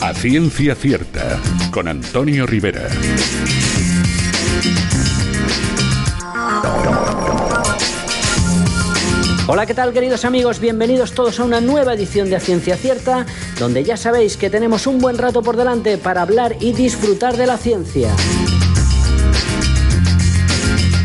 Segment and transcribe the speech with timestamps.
[0.00, 2.88] A ciencia cierta, con Antonio Rivera.
[9.46, 10.58] Hola, ¿qué tal queridos amigos?
[10.58, 13.24] Bienvenidos todos a una nueva edición de A Ciencia Cierta,
[13.60, 17.46] donde ya sabéis que tenemos un buen rato por delante para hablar y disfrutar de
[17.46, 18.12] la ciencia.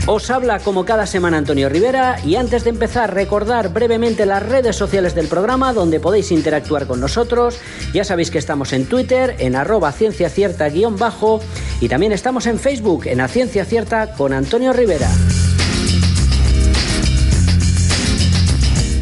[0.10, 4.78] Os habla como cada semana Antonio Rivera y antes de empezar recordar brevemente las redes
[4.78, 7.60] sociales del programa donde podéis interactuar con nosotros.
[7.94, 11.42] Ya sabéis que estamos en Twitter en arroba ciencia cierta guion bajo
[11.82, 15.10] y también estamos en Facebook en A Ciencia Cierta con Antonio Rivera.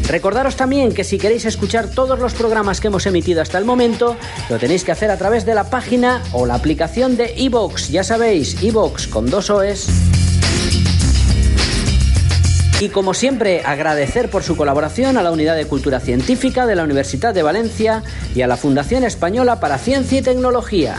[0.08, 4.16] Recordaros también que si queréis escuchar todos los programas que hemos emitido hasta el momento,
[4.50, 7.90] lo tenéis que hacer a través de la página o la aplicación de iVoox.
[7.90, 9.86] Ya sabéis, iVoox con dos OEs.
[12.78, 16.84] Y como siempre, agradecer por su colaboración a la Unidad de Cultura Científica de la
[16.84, 18.02] Universidad de Valencia
[18.34, 20.96] y a la Fundación Española para Ciencia y Tecnología.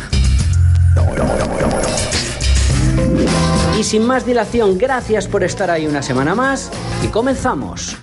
[3.80, 6.72] Y sin más dilación, gracias por estar ahí una semana más
[7.04, 7.96] y comenzamos.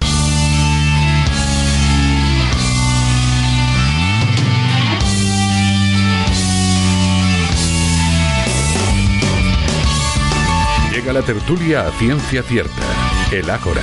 [10.92, 12.82] Llega la tertulia a ciencia cierta,
[13.32, 13.82] el Ágora.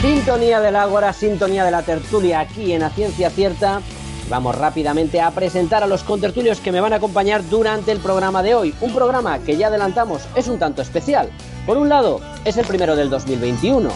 [0.00, 3.80] Sintonía del Ágora, sintonía de la tertulia aquí en la Ciencia Cierta.
[4.30, 8.42] Vamos rápidamente a presentar a los contertulios que me van a acompañar durante el programa
[8.42, 8.74] de hoy.
[8.80, 11.28] Un programa que ya adelantamos es un tanto especial.
[11.66, 13.90] Por un lado, es el primero del 2021.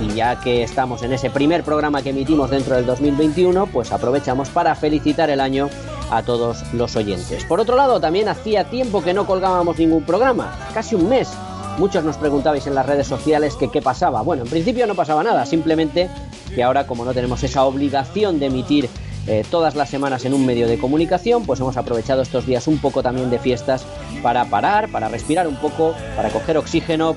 [0.00, 4.50] Y ya que estamos en ese primer programa que emitimos dentro del 2021, pues aprovechamos
[4.50, 5.68] para felicitar el año
[6.10, 7.44] a todos los oyentes.
[7.44, 11.28] Por otro lado, también hacía tiempo que no colgábamos ningún programa, casi un mes.
[11.78, 14.22] Muchos nos preguntabais en las redes sociales que qué pasaba.
[14.22, 16.08] Bueno, en principio no pasaba nada, simplemente
[16.54, 18.88] que ahora como no tenemos esa obligación de emitir
[19.26, 22.78] eh, todas las semanas en un medio de comunicación, pues hemos aprovechado estos días un
[22.78, 23.84] poco también de fiestas
[24.22, 27.16] para parar, para respirar un poco, para coger oxígeno.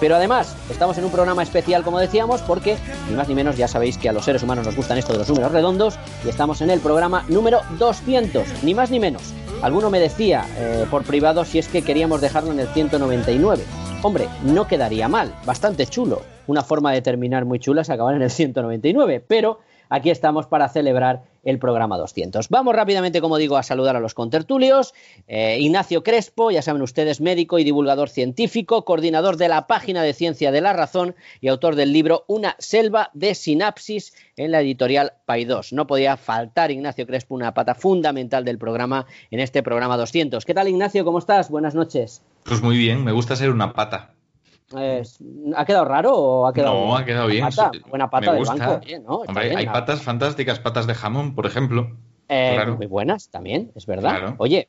[0.00, 2.76] Pero además, estamos en un programa especial, como decíamos, porque
[3.08, 5.20] ni más ni menos ya sabéis que a los seres humanos nos gustan esto de
[5.20, 9.22] los números redondos y estamos en el programa número 200, ni más ni menos.
[9.62, 13.64] Alguno me decía eh, por privado si es que queríamos dejarlo en el 199.
[14.02, 16.22] Hombre, no quedaría mal, bastante chulo.
[16.46, 20.68] Una forma de terminar muy chula es acabar en el 199, pero aquí estamos para
[20.68, 22.50] celebrar el programa 200.
[22.50, 24.92] Vamos rápidamente, como digo, a saludar a los contertulios.
[25.26, 30.12] Eh, Ignacio Crespo, ya saben ustedes, médico y divulgador científico, coordinador de la página de
[30.12, 35.14] Ciencia de la Razón y autor del libro Una selva de sinapsis en la editorial
[35.24, 35.72] Paidós.
[35.72, 40.44] No podía faltar, Ignacio Crespo, una pata fundamental del programa en este programa 200.
[40.44, 41.02] ¿Qué tal, Ignacio?
[41.06, 41.48] ¿Cómo estás?
[41.48, 42.20] Buenas noches.
[42.44, 44.17] Pues muy bien, me gusta ser una pata.
[44.74, 47.44] ¿Ha quedado raro o ha quedado No, ha quedado bien.
[47.44, 48.66] Pata, buena pata me del gusta.
[48.68, 48.86] banco.
[48.86, 49.20] bien, ¿no?
[49.22, 51.96] Está Hombre, bien, hay patas fantásticas, patas de jamón, por ejemplo.
[52.28, 52.76] Eh, claro.
[52.76, 54.10] Muy buenas también, es verdad.
[54.18, 54.34] Claro.
[54.38, 54.68] Oye,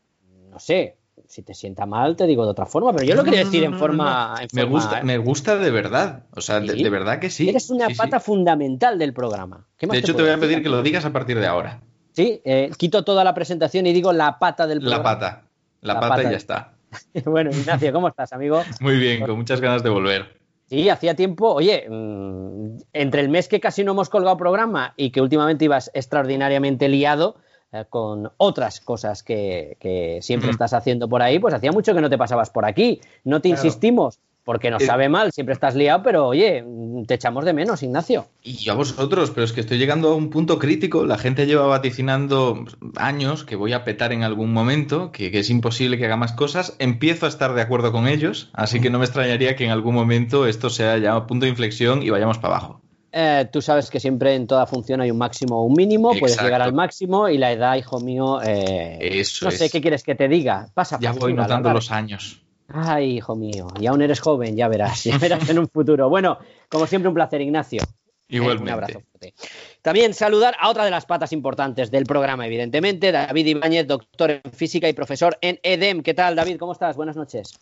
[0.50, 0.96] no sé,
[1.28, 3.62] si te sienta mal te digo de otra forma, pero yo lo No, quería decir
[3.68, 4.36] no, en forma...
[4.54, 6.24] Me gusta, me gusta de verdad.
[6.34, 6.84] O sea, de, ¿Sí?
[6.84, 7.50] de verdad que sí.
[7.50, 7.98] Eres una Sí, sí.
[7.98, 9.68] pata fundamental del programa.
[9.78, 11.46] ¿Qué más De hecho, te puedo voy a pedir que lo digas a partir de
[11.48, 11.82] ahora.
[12.14, 15.04] Sí, eh, quito toda la presentación y digo la pata del La programa.
[15.04, 15.42] pata.
[15.82, 16.28] La, La pata, pata.
[16.28, 16.74] y ya está.
[17.26, 18.64] bueno, Ignacio, ¿cómo estás, amigo?
[18.82, 20.38] Muy bien, con muchas ganas de volver.
[20.68, 25.10] Sí, hacía tiempo, oye, mm, entre el mes que casi no hemos colgado programa y
[25.12, 27.38] que últimamente ibas extraordinariamente liado
[27.72, 30.52] eh, con otras cosas que, que siempre Mm.
[30.54, 33.00] estás haciendo por ahí, pues hacía mucho que no te pasabas por aquí.
[33.24, 33.64] No te Claro.
[33.64, 36.64] insistimos porque nos Eh, sabe mal, siempre estás liado, pero oye,
[37.08, 38.28] te echamos de menos, Ignacio.
[38.42, 41.06] Y yo a vosotros, pero es que estoy llegando a un punto crítico.
[41.06, 45.50] La gente lleva vaticinando años que voy a petar en algún momento, que, que es
[45.50, 46.76] imposible que haga más cosas.
[46.80, 49.94] Empiezo a estar de acuerdo con ellos, así que no me extrañaría que en algún
[49.96, 52.82] momento esto sea ya un punto de inflexión y vayamos para abajo.
[53.12, 56.40] Eh, tú sabes que siempre en toda función hay un máximo o un mínimo, puedes
[56.40, 59.72] llegar al máximo y la edad, hijo mío, eh, Eso no sé es.
[59.72, 60.68] qué quieres que te diga.
[60.76, 62.44] Pasa Ya voy notando los años.
[62.72, 66.10] Ay, hijo mío, y aún eres joven, ya verás, ya verás en un futuro.
[66.10, 66.38] Bueno,
[66.70, 67.82] como siempre, un placer, Ignacio.
[67.82, 68.64] Eh, Igualmente.
[68.64, 69.34] un abrazo fuerte.
[69.82, 74.52] También saludar a otra de las patas importantes del programa, evidentemente, David Ibáñez, doctor en
[74.52, 76.04] física y profesor en EDEM.
[76.04, 76.58] ¿Qué tal, David?
[76.60, 76.96] ¿Cómo estás?
[76.96, 77.60] Buenas noches.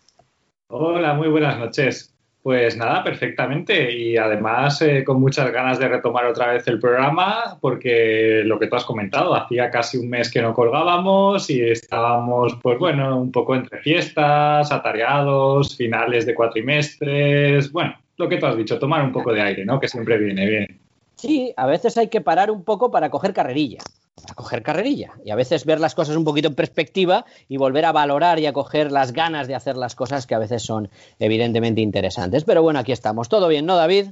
[0.67, 2.13] Hola, muy buenas noches.
[2.47, 3.93] Pues nada, perfectamente.
[3.93, 8.67] Y además eh, con muchas ganas de retomar otra vez el programa, porque lo que
[8.67, 13.33] tú has comentado, hacía casi un mes que no colgábamos y estábamos, pues bueno, un
[13.33, 17.69] poco entre fiestas, atareados, finales de cuatrimestres.
[17.69, 19.77] Bueno, lo que tú has dicho, tomar un poco de aire, ¿no?
[19.77, 20.86] Que siempre viene bien.
[21.17, 23.79] Sí, a veces hay que parar un poco para coger carrerilla.
[24.21, 25.13] Para coger carrerilla.
[25.25, 28.45] Y a veces ver las cosas un poquito en perspectiva y volver a valorar y
[28.45, 32.43] a coger las ganas de hacer las cosas que a veces son evidentemente interesantes.
[32.43, 33.29] Pero bueno, aquí estamos.
[33.29, 34.09] ¿Todo bien, no, David?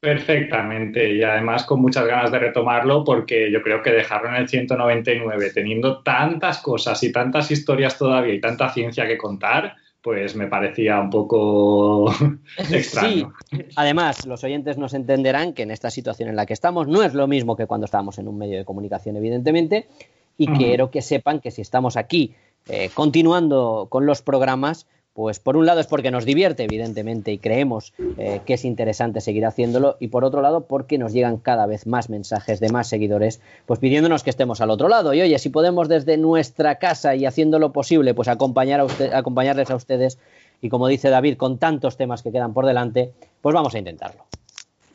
[0.00, 4.48] Perfectamente, y además con muchas ganas de retomarlo porque yo creo que dejarlo en el
[4.48, 10.46] 199, teniendo tantas cosas y tantas historias todavía y tanta ciencia que contar, pues me
[10.46, 12.10] parecía un poco
[12.70, 13.32] extraño.
[13.50, 17.02] Sí, además los oyentes nos entenderán que en esta situación en la que estamos no
[17.02, 19.88] es lo mismo que cuando estábamos en un medio de comunicación, evidentemente,
[20.36, 22.34] y quiero que sepan que si estamos aquí
[22.68, 24.86] eh, continuando con los programas,
[25.18, 29.20] pues por un lado es porque nos divierte, evidentemente, y creemos eh, que es interesante
[29.20, 32.86] seguir haciéndolo, y por otro lado porque nos llegan cada vez más mensajes de más
[32.86, 35.12] seguidores, pues pidiéndonos que estemos al otro lado.
[35.14, 39.12] Y oye, si podemos desde nuestra casa y haciendo lo posible, pues acompañar a usted,
[39.12, 40.20] acompañarles a ustedes,
[40.62, 43.12] y como dice David, con tantos temas que quedan por delante,
[43.42, 44.24] pues vamos a intentarlo.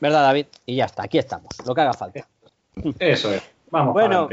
[0.00, 0.46] ¿Verdad, David?
[0.64, 2.26] Y ya está, aquí estamos, lo que haga falta.
[2.98, 3.42] Eso es.
[3.70, 3.92] Vamos.
[3.92, 4.30] Bueno,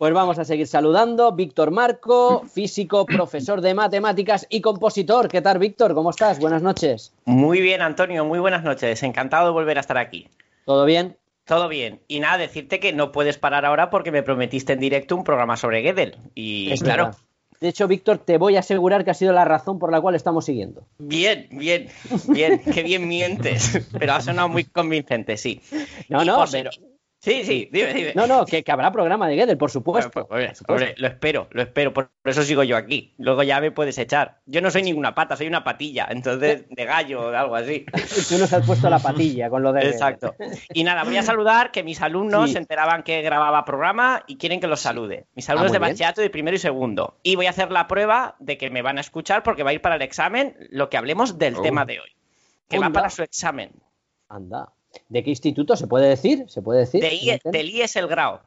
[0.00, 1.30] pues vamos a seguir saludando.
[1.32, 5.28] Víctor Marco, físico, profesor de matemáticas y compositor.
[5.28, 5.92] ¿Qué tal, Víctor?
[5.92, 6.38] ¿Cómo estás?
[6.38, 7.12] Buenas noches.
[7.26, 8.24] Muy bien, Antonio.
[8.24, 9.02] Muy buenas noches.
[9.02, 10.26] Encantado de volver a estar aquí.
[10.64, 11.18] ¿Todo bien?
[11.44, 12.00] Todo bien.
[12.08, 15.58] Y nada, decirte que no puedes parar ahora porque me prometiste en directo un programa
[15.58, 16.16] sobre Gödel.
[16.34, 17.04] Y Es claro.
[17.08, 17.18] verdad.
[17.60, 20.14] De hecho, Víctor, te voy a asegurar que ha sido la razón por la cual
[20.14, 20.86] estamos siguiendo.
[20.96, 21.88] Bien, bien,
[22.26, 22.62] bien.
[22.72, 23.86] Qué bien mientes.
[23.98, 25.60] Pero ha sonado muy convincente, sí.
[26.08, 26.70] No, Y no, pero.
[27.22, 28.12] Sí, sí, dime, dime.
[28.14, 30.10] No, no, que, que habrá programa de Gödel, por supuesto.
[30.10, 30.72] Pues, por supuesto.
[30.72, 33.12] hombre, lo espero, lo espero, por eso sigo yo aquí.
[33.18, 34.40] Luego ya me puedes echar.
[34.46, 37.84] Yo no soy ninguna pata, soy una patilla, entonces de gallo o algo así.
[38.30, 39.82] Tú nos has puesto la patilla con lo de.
[39.90, 40.34] Exacto.
[40.72, 42.52] Y nada, voy a saludar que mis alumnos Sí.
[42.54, 45.26] se enteraban que grababa programa y quieren que los salude.
[45.34, 47.18] Mis alumnos muy de bachillerato de primero y segundo.
[47.22, 49.74] Y voy a hacer la prueba de que me van a escuchar porque va a
[49.74, 51.60] ir para el examen lo que hablemos del Oh.
[51.60, 52.08] tema de hoy.
[52.66, 53.72] Que va para su examen.
[54.30, 54.72] Anda.
[55.08, 56.44] ¿De qué instituto se puede decir?
[56.48, 57.00] ¿Se puede decir?
[57.02, 58.42] De I- del IES el grado.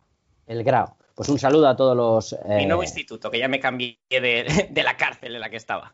[0.48, 0.96] El grado.
[1.16, 2.36] Pues un saludo a todos los.
[2.48, 5.58] Mi eh, nuevo instituto, que ya me cambié de, de la cárcel en la que
[5.58, 5.94] estaba.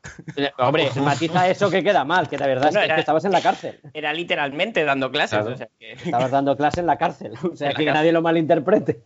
[0.58, 3.26] Hombre, matiza eso que queda mal, que de verdad es No, que- era- que estabas
[3.26, 3.80] en la cárcel.
[3.94, 5.40] Era literalmente dando clases.
[5.40, 5.54] Claro.
[5.54, 8.12] o sea que- Estabas dando clase en la cárcel, o sea En la que nadie
[8.14, 9.02] lo malinterprete,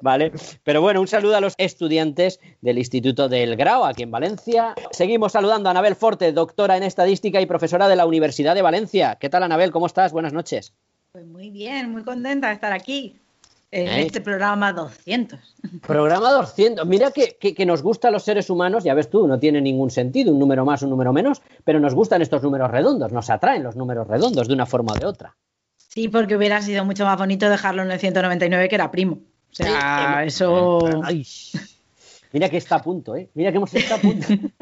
[0.00, 0.32] ¿vale?
[0.64, 4.74] Pero bueno, un saludo a los estudiantes del Instituto del Grau aquí en Valencia.
[4.92, 9.16] Seguimos saludando a Anabel Forte, doctora en estadística y profesora de la Universidad de Valencia.
[9.20, 9.72] ¿Qué tal, Anabel?
[9.72, 10.12] ¿Cómo estás?
[10.12, 10.72] Buenas noches.
[11.12, 13.16] Pues muy bien, muy contenta de estar aquí
[13.72, 14.02] en ¿Eh?
[14.02, 15.38] este programa 200.
[15.86, 16.86] Programa 200.
[16.86, 19.60] Mira que, que- que nos gusta a los seres humanos, ya ves tú, no tiene
[19.60, 23.30] ningún sentido, un número más, un número menos, pero nos gustan estos números redondos, nos
[23.30, 25.36] atraen los números redondos de una forma o de otra.
[25.76, 29.18] Sí, porque hubiera sido mucho más bonito dejarlo en el 199 que era primo.
[29.50, 30.80] O sea, Sí, eso...
[31.02, 31.26] Ay,
[32.32, 33.28] mira que está a punto, ¿eh?
[33.34, 34.26] Mira que hemos estado a punto.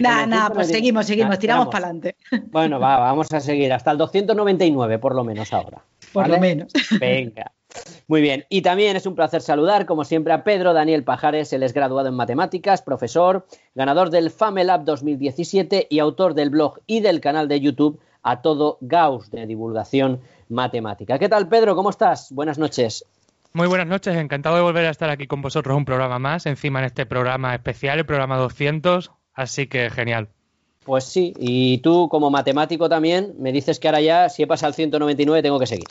[0.00, 0.54] Nada, nada, 199.
[0.54, 1.68] pues seguimos, seguimos, tiramos tiramos.
[1.68, 2.16] para adelante,
[2.50, 5.78] Bueno, va, vamos a seguir hasta el 299 por lo menos ahora.
[6.12, 6.34] por ¿vale?
[6.34, 6.72] lo menos.
[7.00, 7.52] Venga.
[8.08, 8.44] Muy bien.
[8.48, 11.52] Y también es un placer saludar, como siempre, a Pedro Daniel Pajares.
[11.52, 17.00] Él es graduado en matemáticas, profesor, ganador del FAMELAB 2017 y autor del blog y
[17.00, 21.18] del canal de YouTube A Todo Gauss de divulgación matemática.
[21.18, 21.74] ¿Qué tal, Pedro?
[21.74, 22.30] ¿Cómo estás?
[22.32, 23.04] Buenas noches.
[23.54, 26.78] Muy buenas noches, encantado de volver a estar aquí con vosotros un programa más, encima
[26.78, 30.28] en este programa especial, el programa 200, así que genial.
[30.84, 34.68] Pues sí, y tú como matemático también me dices que ahora ya, si he pasado
[34.68, 35.86] al 199, tengo que seguir.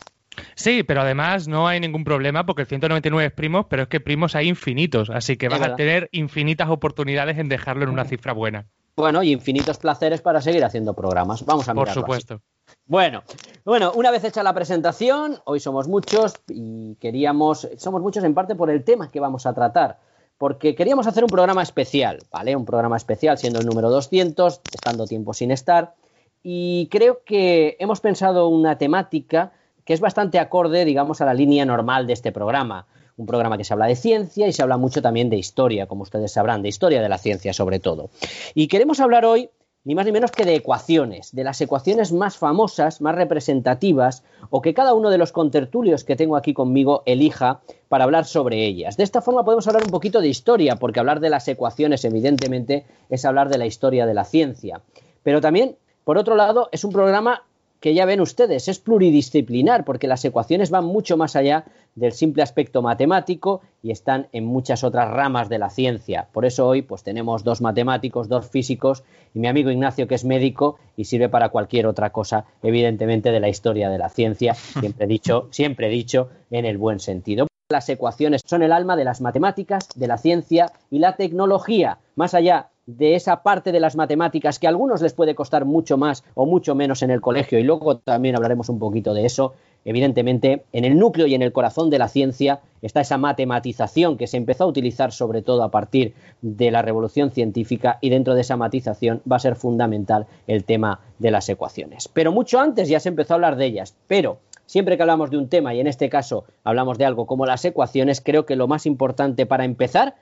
[0.55, 3.99] Sí, pero además no hay ningún problema porque el 199 es primos, pero es que
[3.99, 5.73] primos hay infinitos, así que Es vas verdad.
[5.73, 10.41] a tener infinitas oportunidades en dejarlo en una cifra buena, Bueno, y infinitos placeres para
[10.41, 11.45] seguir haciendo programas.
[11.45, 11.99] Vamos a por así.
[11.99, 12.41] supuesto.
[12.85, 13.23] Bueno,
[13.65, 18.55] bueno, una vez hecha la presentación, hoy somos muchos y queríamos, somos muchos en parte
[18.55, 19.99] por el tema que vamos a tratar,
[20.37, 22.55] porque queríamos hacer un programa especial, ¿vale?
[22.55, 25.93] Un programa especial siendo el número 200, estando tiempo sin estar,
[26.41, 29.51] y creo que hemos pensado una temática
[29.85, 32.87] que es bastante acorde, digamos, a la línea normal de este programa.
[33.17, 36.03] Un programa que se habla de ciencia y se habla mucho también de historia, como
[36.03, 38.09] ustedes sabrán, de historia de la ciencia sobre todo.
[38.55, 39.49] Y queremos hablar hoy
[39.83, 44.61] ni más ni menos que de ecuaciones, de las ecuaciones más famosas, más representativas, o
[44.61, 48.95] que cada uno de los contertulios que tengo aquí conmigo elija para hablar sobre ellas.
[48.97, 52.85] De esta forma podemos hablar un poquito de historia, porque hablar de las ecuaciones, evidentemente,
[53.09, 54.81] es hablar de la historia de la ciencia.
[55.23, 57.43] Pero también, por otro lado, es un programa
[57.81, 62.43] que ya ven ustedes, es pluridisciplinar, porque las ecuaciones van mucho más allá del simple
[62.43, 66.27] aspecto matemático y están en muchas otras ramas de la ciencia.
[66.31, 70.23] Por eso hoy pues tenemos dos matemáticos, dos físicos y mi amigo Ignacio que es
[70.23, 75.05] médico y sirve para cualquier otra cosa, evidentemente de la historia de la ciencia, siempre
[75.05, 77.47] he dicho, siempre dicho en el buen sentido.
[77.71, 81.99] Las ecuaciones son el alma de las matemáticas, de la ciencia y la tecnología.
[82.15, 85.97] Más allá de esa parte de las matemáticas que a algunos les puede costar mucho
[85.97, 89.53] más o mucho menos en el colegio y luego también hablaremos un poquito de eso.
[89.83, 94.27] Evidentemente, en el núcleo y en el corazón de la ciencia está esa matematización que
[94.27, 98.41] se empezó a utilizar sobre todo a partir de la revolución científica y dentro de
[98.41, 102.07] esa matización va a ser fundamental el tema de las ecuaciones.
[102.07, 105.37] Pero mucho antes ya se empezó a hablar de ellas, pero siempre que hablamos de
[105.37, 108.67] un tema y en este caso hablamos de algo como las ecuaciones, creo que lo
[108.67, 110.15] más importante para empezar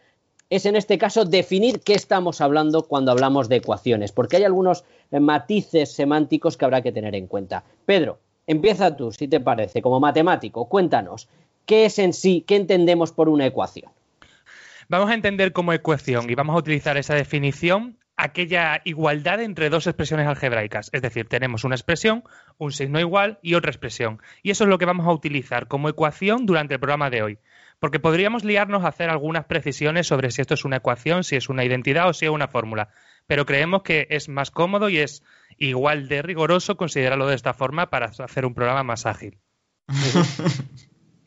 [0.50, 4.84] es en este caso definir qué estamos hablando cuando hablamos de ecuaciones, porque hay algunos
[5.12, 7.64] matices semánticos que habrá que tener en cuenta.
[7.86, 11.30] Pedro, empieza tú, si te parece, como matemático, cuéntanos,
[11.66, 13.92] ¿qué es en sí, qué entendemos por una ecuación?
[14.88, 19.88] Vamos a entender como ecuación y vamos a utilizar esa definición aquella igualdad entre dos
[19.88, 20.90] expresiones algebraicas.
[20.92, 22.24] Es decir, tenemos una expresión,
[22.58, 24.22] un signo igual y otra expresión.
[24.44, 27.40] Y eso es lo que vamos a utilizar como ecuación durante el programa de hoy
[27.80, 31.50] porque podríamos liarnos a hacer algunas precisiones sobre si esto es una ecuación, si es
[31.50, 32.90] una identidad o si es una fórmula,
[33.28, 35.24] pero creemos que es más cómodo y es
[35.58, 39.40] igual de rigoroso considerarlo de esta forma para hacer un programa más ágil.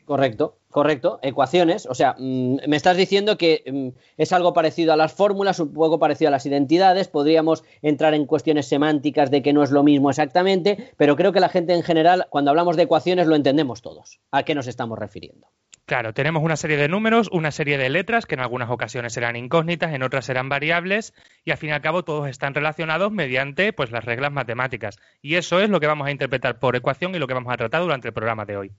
[0.04, 1.20] Correcto, correcto.
[1.22, 1.86] Ecuaciones.
[1.86, 5.72] O sea, mm, me estás diciendo que mm, es algo parecido a las fórmulas, un
[5.72, 7.08] poco parecido a las identidades.
[7.08, 11.40] Podríamos entrar en cuestiones semánticas de que no es lo mismo exactamente, pero creo que
[11.40, 14.20] la gente en general, cuando hablamos de ecuaciones, lo entendemos todos.
[14.32, 15.46] ¿A qué nos estamos refiriendo?
[15.84, 19.34] Claro, tenemos una serie de números, una serie de letras que en algunas ocasiones serán
[19.36, 21.12] incógnitas, en otras serán variables
[21.44, 24.96] y al fin y al cabo todos están relacionados mediante pues las reglas matemáticas.
[25.20, 27.56] Y eso es lo que vamos a interpretar por ecuación y lo que vamos a
[27.56, 28.72] tratar durante el programa de hoy.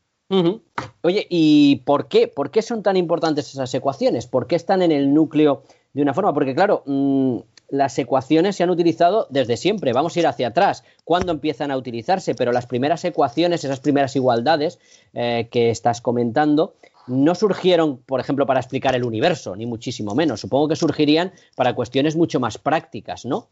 [1.01, 2.27] Oye, ¿y por qué?
[2.27, 4.25] ¿Por qué son tan importantes esas ecuaciones?
[4.25, 6.33] ¿Por qué están en el núcleo de una forma?
[6.33, 7.38] Porque claro, mm,
[7.74, 9.94] las ecuaciones se han utilizado desde siempre.
[9.94, 10.84] Vamos a ir hacia atrás.
[11.03, 12.36] ¿Cuándo empiezan a utilizarse?
[12.36, 14.77] Pero las primeras ecuaciones, esas primeras igualdades
[15.15, 16.75] eh, que estás comentando,
[17.08, 20.42] no surgieron, por ejemplo, para explicar el universo, ni muchísimo menos.
[20.42, 23.50] Supongo que surgirían para cuestiones mucho más prácticas, ¿no?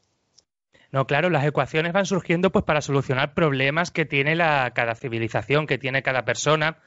[0.92, 5.66] No, claro, las ecuaciones van surgiendo pues para solucionar problemas que tiene la, cada civilización,
[5.66, 6.78] que tiene cada persona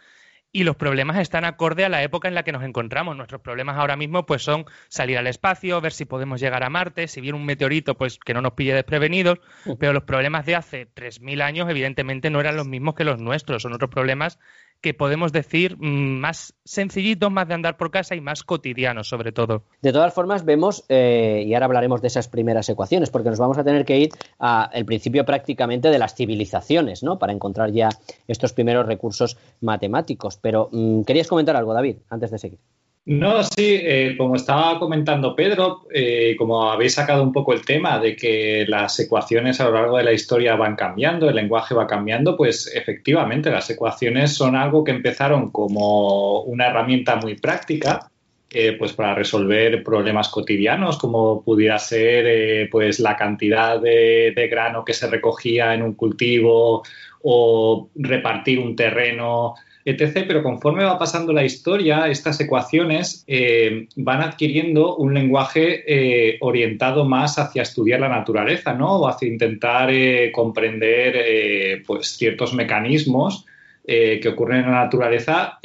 [0.55, 3.17] y los problemas están acorde a la época en la que nos encontramos.
[3.17, 7.09] Nuestros problemas ahora mismo pues son salir al espacio, ver si podemos llegar a Marte,
[7.09, 9.41] si viene un meteorito pues que no nos pille desprevenidos,
[9.81, 13.63] pero los problemas de hace 3000 años evidentemente no eran los mismos que los nuestros,
[13.63, 14.39] son otros problemas
[14.85, 19.33] que podemos decir mm, más sencillitos, más de andar por casa y más cotidianos sobre
[19.33, 19.63] todo.
[19.81, 23.57] De todas formas, vemos, eh, y ahora hablaremos de esas primeras ecuaciones, porque nos vamos
[23.57, 27.19] a tener que ir al principio prácticamente de las civilizaciones, ¿no?
[27.19, 27.89] Para encontrar ya
[28.29, 30.37] estos primeros recursos matemáticos.
[30.37, 32.59] Pero, mm, ¿querías comentar algo, David, antes de seguir?
[33.07, 37.99] No, sí, eh, como estaba comentando Pedro, eh, como habéis sacado un poco el tema
[37.99, 41.87] de que las ecuaciones a lo largo de la historia van cambiando, el lenguaje va
[41.87, 48.11] cambiando, pues efectivamente las ecuaciones son algo que empezaron como una herramienta muy práctica,
[48.49, 54.95] eh, pues para resolver problemas cotidianos, como pudiera ser pues la cantidad de grano que
[54.95, 56.83] se recogía en un cultivo
[57.23, 59.55] o repartir un terreno
[59.85, 60.25] etc.
[60.27, 67.05] Pero conforme va pasando la historia, estas ecuaciones eh, van adquiriendo un lenguaje eh, orientado
[67.05, 69.01] más hacia estudiar la naturaleza, ¿no?
[69.01, 73.47] O hacia intentar eh, comprender pues ciertos mecanismos
[73.87, 75.59] que ocurren en la naturaleza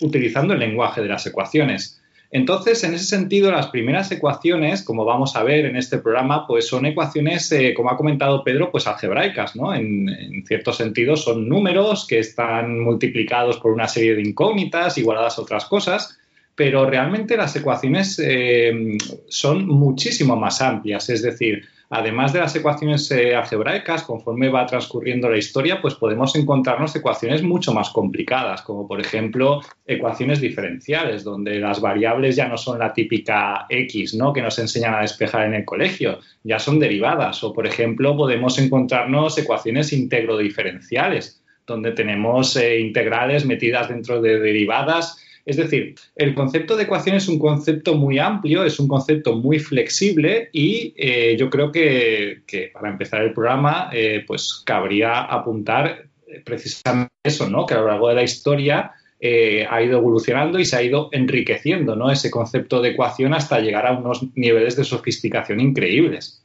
[0.00, 1.97] utilizando el lenguaje de las ecuaciones.
[2.30, 6.66] Entonces, en ese sentido, las primeras ecuaciones, como vamos a ver en este programa, pues
[6.66, 9.74] son ecuaciones, eh, como ha comentado Pedro, pues algebraicas, ¿no?
[9.74, 15.42] En, cierto sentido son números que están multiplicados por una serie de incógnitas igualadas a
[15.42, 16.18] otras cosas,
[16.54, 23.10] pero realmente las ecuaciones eh, son muchísimo más amplias, es decir, además de las ecuaciones
[23.10, 28.86] eh, algebraicas, conforme va transcurriendo la historia, pues podemos encontrarnos ecuaciones mucho más complicadas, como
[28.86, 34.32] por ejemplo ecuaciones diferenciales, donde las variables ya no son la típica X, ¿no?
[34.32, 37.42] Que nos enseñan a despejar en el colegio, ya son derivadas.
[37.44, 45.24] O por ejemplo, podemos encontrarnos ecuaciones integro-diferenciales, donde tenemos eh, integrales metidas dentro de derivadas
[45.48, 49.58] es decir, el concepto de ecuación es un concepto muy amplio, es un concepto muy
[49.58, 52.42] flexible y eh, yo creo que,
[52.74, 56.04] para empezar el programa, eh, pues cabría apuntar
[56.44, 57.64] precisamente eso, ¿no?
[57.64, 61.08] Que a lo largo de la historia eh, ha ido evolucionando y se ha ido
[61.12, 62.10] enriqueciendo, ¿no?
[62.10, 66.44] Ese concepto de ecuación hasta llegar a unos niveles de sofisticación increíbles.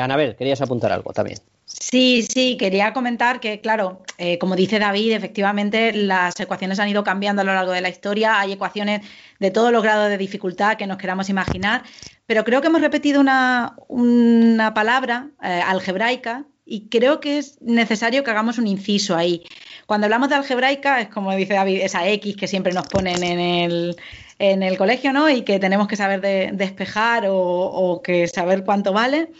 [0.00, 1.38] Anabel, querías apuntar algo también.
[1.64, 7.02] Sí, sí, quería comentar que, claro, eh, como dice David, efectivamente las ecuaciones han ido
[7.02, 8.38] cambiando a lo largo de la historia.
[8.40, 9.06] Hay ecuaciones
[9.38, 11.82] de todos los grados de dificultad que nos queramos imaginar,
[12.26, 18.22] pero creo que hemos repetido una, una palabra eh, algebraica y creo que es necesario
[18.22, 19.42] que hagamos un inciso ahí.
[19.86, 23.40] Cuando hablamos de algebraica, es como dice David, esa X que siempre nos ponen en
[23.40, 23.96] el,
[24.38, 25.28] en el colegio, ¿no?
[25.30, 29.30] Y que tenemos que saber de- despejar o, o que saber cuánto vale.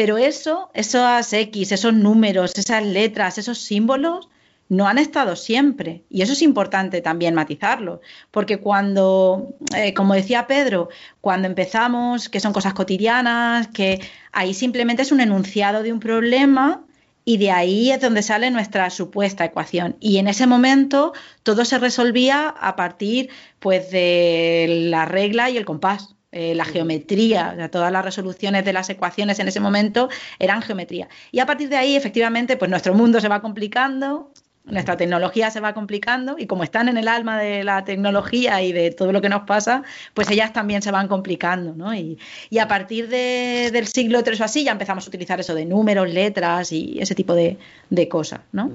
[0.00, 4.30] Pero eso, esas X, esos números, esas letras, esos símbolos,
[4.70, 6.04] no han estado siempre.
[6.08, 8.00] Y eso es importante también matizarlo.
[8.30, 10.88] Porque cuando, eh, como decía Pedro,
[11.20, 14.00] cuando empezamos, que son cosas cotidianas, que
[14.32, 16.82] ahí simplemente es un enunciado de un problema
[17.26, 19.98] y de ahí es donde sale nuestra supuesta ecuación.
[20.00, 23.28] Y en ese momento todo se resolvía a partir
[23.58, 26.16] pues de la regla y el compás.
[26.32, 30.08] Eh, la geometría, o sea, todas las resoluciones de las ecuaciones en ese momento
[30.38, 31.08] eran geometría.
[31.32, 34.30] Y a partir de ahí, efectivamente, pues nuestro mundo se va complicando,
[34.64, 38.72] nuestra tecnología se va complicando y como están en el alma de la tecnología y
[38.72, 39.82] de todo lo que nos pasa,
[40.14, 41.92] pues ellas también se van complicando, ¿no?
[41.94, 42.18] Y,
[42.50, 45.64] y a partir de- del siglo III o así ya empezamos a utilizar eso de
[45.64, 47.56] números, letras y ese tipo de,
[47.88, 48.70] de cosas, ¿no?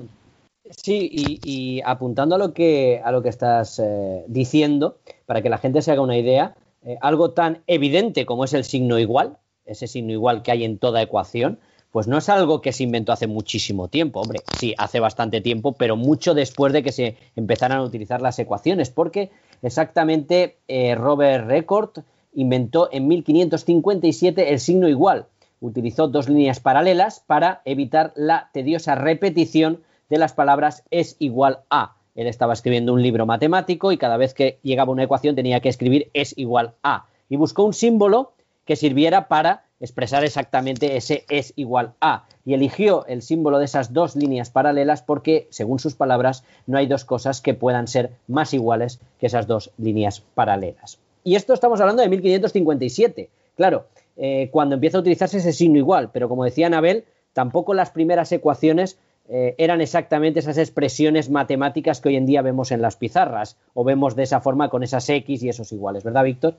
[0.84, 4.98] Sí, y, y apuntando a lo que, a lo que estás eh, diciendo,
[5.28, 8.64] para que la gente se haga una idea, eh, algo tan evidente como es el
[8.64, 11.60] signo igual, ese signo igual que hay en toda ecuación,
[11.92, 15.72] pues no es algo que se inventó hace muchísimo tiempo, hombre, sí, hace bastante tiempo,
[15.72, 21.48] pero mucho después de que se empezaran a utilizar las ecuaciones, porque exactamente eh, Robert
[21.48, 25.28] Record inventó en 1557 el signo igual.
[25.62, 31.95] Utilizó dos líneas paralelas para evitar la tediosa repetición de las palabras es igual a.
[32.16, 35.70] Él estaba escribiendo un libro matemático y cada vez que llegaba una ecuación tenía que
[35.70, 37.08] escribir es igual a.
[37.30, 38.32] Y buscó un símbolo
[38.66, 42.26] que sirviera para expresar exactamente ese es igual a.
[42.46, 46.88] Y eligió el símbolo de esas dos líneas paralelas porque, según sus palabras, no hay
[46.88, 51.00] dos cosas que puedan ser más iguales que esas dos líneas paralelas.
[51.24, 53.30] Y esto estamos hablando de 1557.
[53.56, 57.90] Claro, eh, cuando empieza a utilizarse ese signo igual, pero como decía Anabel, tampoco las
[57.90, 62.96] primeras ecuaciones eh, eran exactamente esas expresiones matemáticas que hoy en día vemos en las
[62.96, 66.58] pizarras o vemos de esa forma con esas X y esos iguales, ¿verdad, Víctor?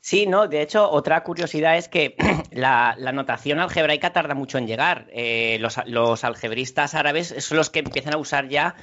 [0.00, 2.16] Sí, no, de hecho, otra curiosidad es que
[2.50, 5.06] la, notación algebraica tarda mucho en llegar.
[5.12, 8.74] Eh, los, los algebristas árabes son los que empiezan a usar ya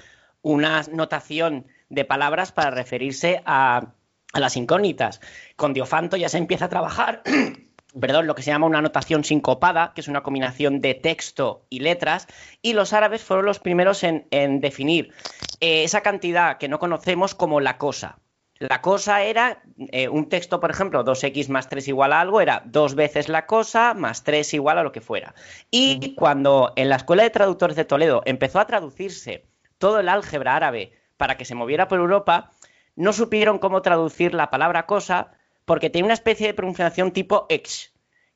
[0.42, 3.94] una notación de palabras para referirse a,
[4.34, 5.22] a las incógnitas.
[5.56, 7.24] Con Diofanto ya se empieza a trabajar
[8.00, 11.80] perdón, lo que se llama una notación sincopada, que es una combinación de texto y
[11.80, 12.28] letras,
[12.62, 15.14] y los árabes fueron los primeros en, en definir
[15.60, 18.20] eh, esa cantidad que no conocemos como la cosa.
[18.58, 22.64] La cosa era eh, un texto, por ejemplo, 2x más 3 igual a algo, era
[22.66, 25.36] dos veces la cosa más 3 igual a lo que fuera.
[25.72, 29.46] Y cuando en la Escuela de Traductores de Toledo empezó a traducirse
[29.78, 32.52] todo el álgebra árabe para que se moviera por Europa,
[32.96, 35.34] no supieron cómo traducir la palabra cosa
[35.66, 37.92] porque tenía una especie de pronunciación tipo X.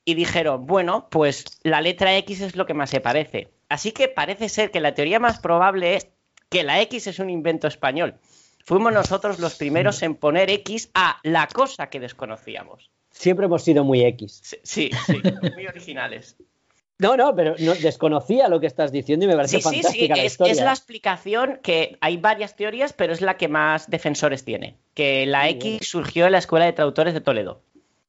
[0.06, 3.52] Y dijeron, bueno, pues la letra X es lo que más se parece.
[3.70, 6.08] Así que parece ser que la teoría más probable es
[6.50, 8.16] que la X es un invento español.
[8.66, 12.92] Fuimos nosotros los primeros en poner X a la cosa que desconocíamos.
[13.12, 14.42] Siempre hemos sido muy X.
[14.44, 15.22] Sí, sí, sí,
[15.56, 16.36] muy originales.
[17.00, 19.76] No, no, pero no, desconocía lo que estás diciendo y me parece Sí, sí, sí,
[19.76, 20.52] fantástica la es, historia.
[20.52, 24.76] es la explicación que hay varias teorías, pero es la que más defensores tiene.
[24.94, 25.80] Que la Muy X bueno.
[25.84, 27.62] surgió en la Escuela de Traductores de Toledo.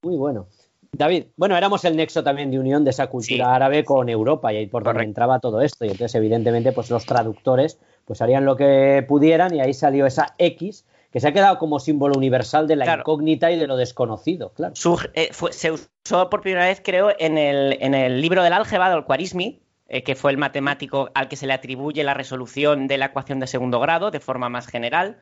[0.03, 0.48] Muy bueno.
[0.92, 3.50] David, bueno, éramos el nexo también de unión de esa cultura Sí.
[3.53, 5.09] árabe con Europa y ahí por donde Correcto.
[5.11, 5.85] entraba todo esto.
[5.85, 10.35] Y entonces, evidentemente, pues los traductores pues harían lo que pudieran y ahí salió esa
[10.37, 13.01] X que se ha quedado como símbolo universal de la Claro.
[13.03, 14.75] incógnita y de lo desconocido, claro.
[15.14, 18.88] Eh, fue- se usó por primera vez, creo, en el, en el libro del álgebra
[18.88, 22.96] de Al-Khwarizmi, eh, que fue el matemático al que se le atribuye la resolución de
[22.99, 25.18] la ecuación de segundo grado de forma más general.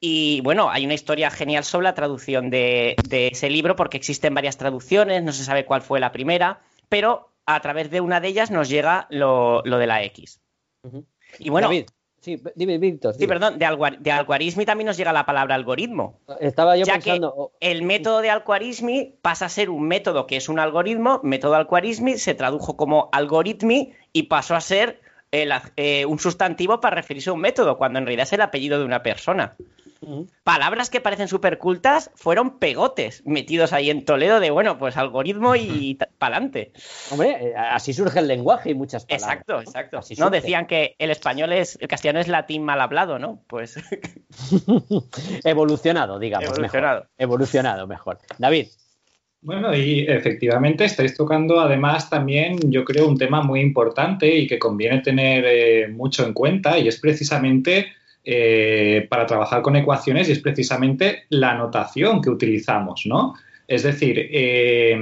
[0.00, 4.34] Y bueno, hay una historia genial sobre la traducción de, de ese libro, porque existen
[4.34, 8.28] varias traducciones, no se sabe cuál fue la primera, pero a través de una de
[8.28, 10.40] ellas nos llega lo, lo de la X.
[10.82, 11.04] Ujú.
[11.38, 11.86] Y bueno, David,
[12.36, 13.14] sí, dime, Víctor.
[13.14, 16.18] sí, perdón, de, Algua- de también nos llega la palabra algoritmo.
[16.40, 17.52] Estaba yo ya pensando.
[17.60, 21.54] que el método de Al-Khwarizmi pasa a ser un método que es un algoritmo, método
[21.54, 27.30] Al-Khwarizmi se tradujo como algoritmi y pasó a ser el eh, un sustantivo para referirse
[27.30, 29.54] a un método, cuando en realidad es el apellido de una persona.
[30.44, 35.56] Palabras que parecen súper cultas fueron pegotes metidos ahí en Toledo de, bueno, pues algoritmo
[35.56, 36.72] y pa'lante.
[37.10, 39.30] Hombre, eh, así surge el lenguaje y muchas palabras.
[39.32, 39.98] Exacto, exacto.
[39.98, 40.40] Así No, surge.
[40.40, 43.42] decían que el español es, el castellano es latín mal hablado, ¿no?
[43.46, 43.76] Pues
[45.44, 46.48] Evolucionado, digamos.
[46.48, 47.00] Evolucionado.
[47.00, 47.10] Mejor.
[47.18, 48.18] Evolucionado, mejor.
[48.38, 48.68] David.
[49.40, 54.58] Bueno, y efectivamente estáis tocando además también, yo creo, un tema muy importante y que
[54.58, 57.86] conviene tener eh, mucho en cuenta y es precisamente
[58.24, 63.34] eh, para trabajar con ecuaciones y es precisamente la notación que utilizamos, ¿no?
[63.66, 64.98] Es decir, eh,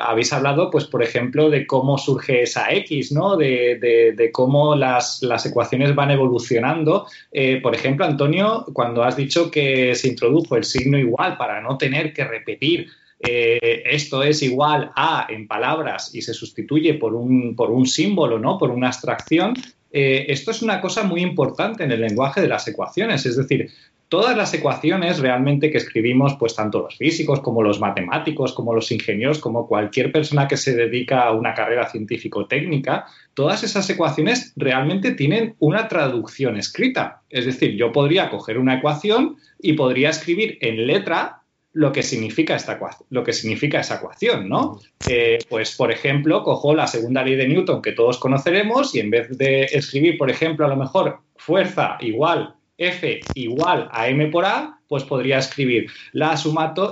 [0.00, 3.36] habéis hablado, pues, por ejemplo, de cómo surge esa X, ¿no?
[3.36, 7.06] De, cómo las, ecuaciones van evolucionando.
[7.30, 11.76] Eh, por ejemplo, Antonio, cuando has dicho que se introdujo el signo igual para no
[11.76, 12.88] tener que repetir
[13.18, 18.58] esto es igual a en palabras y se sustituye por un, por un símbolo, ¿no?
[18.58, 19.54] Por una abstracción.
[19.90, 23.70] Esto es una cosa muy importante en el lenguaje de las ecuaciones, es decir,
[24.08, 28.90] todas las ecuaciones realmente que escribimos, pues tanto los físicos como los matemáticos, como los
[28.92, 35.12] ingenieros, como cualquier persona que se dedica a una carrera científico-técnica, todas esas ecuaciones realmente
[35.12, 37.22] tienen una traducción escrita.
[37.30, 41.42] Es decir, yo podría coger una ecuación y podría escribir en letra
[41.76, 44.80] lo que significa, esta, lo que significa esa ecuación, ¿no?
[45.06, 49.10] Eh, pues, por ejemplo, cojo la segunda ley de Newton que todos conoceremos y en
[49.10, 54.46] vez de escribir, por ejemplo, a lo mejor fuerza igual F igual a M por
[54.46, 56.34] A, pues podría escribir la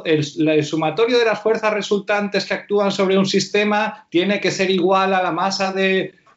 [0.04, 5.14] el, sumatorio de las fuerzas resultantes que actúan sobre un sistema tiene que ser igual
[5.14, 5.72] a la masa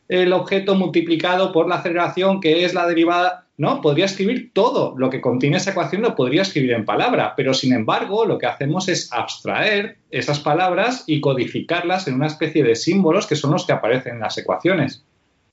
[0.07, 3.45] del objeto multiplicado por la aceleración que es la derivada.
[3.57, 7.53] No, podría escribir todo lo que contiene esa ecuación, lo podría escribir en palabra, pero
[7.53, 12.75] sin embargo lo que hacemos es abstraer esas palabras y codificarlas en una especie de
[12.75, 15.03] símbolos que son los que aparecen en las ecuaciones.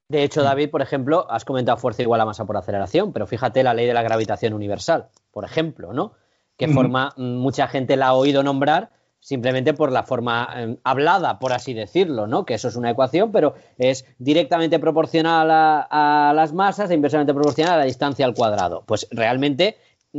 [0.09, 0.43] De hecho.
[0.43, 3.87] David, por ejemplo, has comentado fuerza igual a masa por aceleración, pero fíjate la ley
[3.87, 6.13] de la gravitación universal, por ejemplo, ¿no?
[6.59, 8.91] Que forma, mm, mucha gente la ha oído nombrar
[9.25, 12.45] simplemente por la forma em, hablada, por así decirlo, ¿no?
[12.45, 17.75] Que eso es una ecuación, pero es directamente proporcional a, las masas e inversamente proporcional
[17.75, 18.85] a la distancia al cuadrado.
[18.87, 19.79] Pues realmente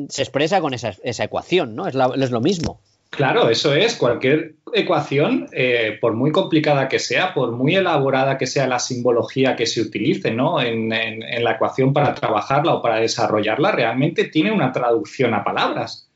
[0.09, 1.87] se expresa con esa, ecuación, ¿no?
[1.87, 2.81] Es, es lo mismo.
[3.11, 3.95] Claro, eso es.
[3.95, 9.55] Cualquier ecuación, eh, por muy complicada que sea, por muy elaborada que sea la simbología
[9.55, 10.59] que se utilice ¿no?
[10.59, 16.09] en, la ecuación para trabajarla o para desarrollarla, realmente tiene una traducción a palabras.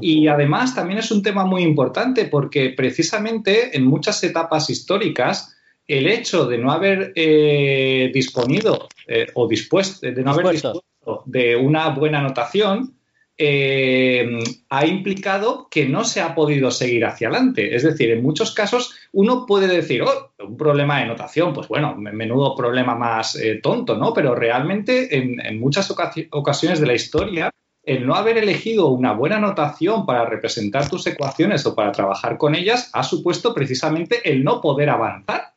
[0.00, 5.56] Y además también es un tema muy importante porque precisamente en muchas etapas históricas
[5.86, 10.84] el hecho de no haber eh, disponido eh, o dispuesto, de no haber dispuesto
[11.26, 12.94] de una buena notación,
[13.36, 17.74] eh, ha implicado que no se ha podido seguir hacia adelante.
[17.74, 21.96] Es decir, en muchos casos uno puede decir, oh, un problema de notación, pues bueno,
[21.96, 24.12] menudo problema más eh, tonto, ¿no?
[24.14, 25.92] Pero realmente en, muchas
[26.30, 27.50] ocasiones de la historia,
[27.86, 32.54] el no haber elegido una buena notación para representar tus ecuaciones o para trabajar con
[32.54, 35.54] ellas ha supuesto precisamente el no poder avanzar.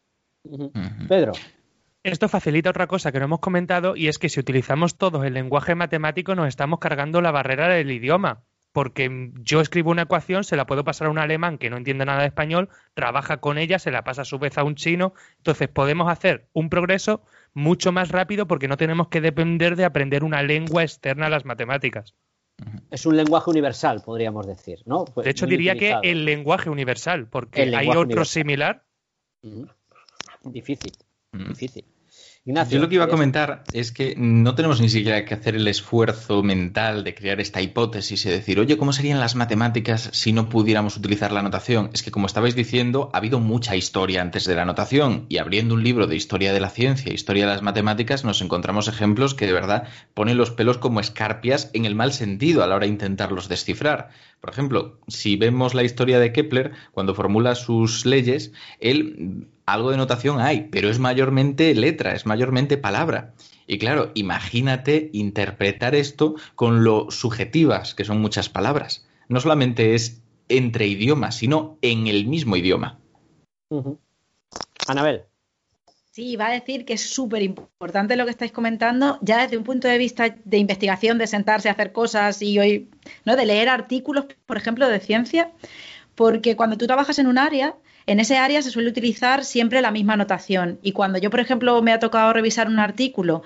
[1.07, 1.33] Pedro.
[2.03, 5.33] Esto facilita otra cosa que no hemos comentado y es que si utilizamos todos el
[5.33, 8.43] lenguaje matemático nos estamos cargando la barrera del idioma.
[8.73, 12.05] Porque yo escribo una ecuación, se la puedo pasar a un alemán que no entiende
[12.05, 15.13] nada de español, trabaja con ella, se la pasa a su vez a un chino.
[15.37, 17.23] Entonces podemos hacer un progreso
[17.57, 21.43] mucho más rápido porque no tenemos que depender de aprender una lengua externa a las
[21.43, 22.13] matemáticas.
[22.91, 25.05] Es un lenguaje universal, podríamos decir, ¿no?
[25.05, 28.85] Pues de hecho, diría que el lenguaje universal, porque hay otro similar.
[30.43, 30.93] Difícil,
[31.33, 31.85] difícil.
[32.47, 35.67] Yo lo que iba a comentar es que no tenemos ni siquiera que hacer el
[35.67, 40.47] esfuerzo mental de crear esta hipótesis y decir, oye, ¿cómo serían las matemáticas si no
[40.47, 41.89] pudiéramos utilizar la notación?
[41.91, 45.73] Es que, como estabais diciendo, ha habido mucha historia antes de la notación y abriendo
[45.73, 49.45] un libro de historia de la ciencia, historia de las matemáticas, nos encontramos ejemplos que
[49.45, 52.93] de verdad ponen los pelos como escarpias en el mal sentido a la hora de
[52.93, 54.11] intentarlos descifrar.
[54.41, 59.97] Por ejemplo, si vemos la historia de Kepler, cuando formula sus leyes, él algo de
[59.97, 63.33] notación hay, pero es mayormente letra, es mayormente palabra.
[63.67, 69.05] Y claro, imagínate interpretar esto con lo subjetivas que son muchas palabras.
[69.27, 72.99] No solamente es entre idiomas, sino en el mismo idioma.
[74.87, 75.23] Anabel.
[76.17, 79.63] Sí, va a decir que es súper importante lo que estáis comentando, ya desde un
[79.63, 82.89] punto de vista de investigación, de sentarse a hacer cosas y hoy,
[83.23, 83.35] ¿no?
[83.35, 85.51] De leer artículos, por ejemplo, de ciencia,
[86.15, 87.75] porque cuando tú trabajas en un área,
[88.07, 90.79] en ese área se suele utilizar siempre la misma notación.
[90.81, 93.43] Y cuando yo, por ejemplo, me ha tocado revisar un artículo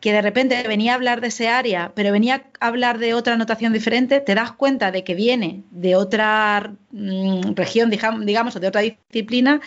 [0.00, 3.36] que de repente venía a hablar de ese área, pero venía a hablar de otra
[3.36, 8.68] notación diferente, te das cuenta de que viene de otra mm, región, digamos, o de
[8.68, 9.60] otra disciplina,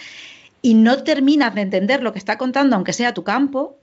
[0.65, 3.77] y no terminas de entender lo que está contando, aunque sea tu campo,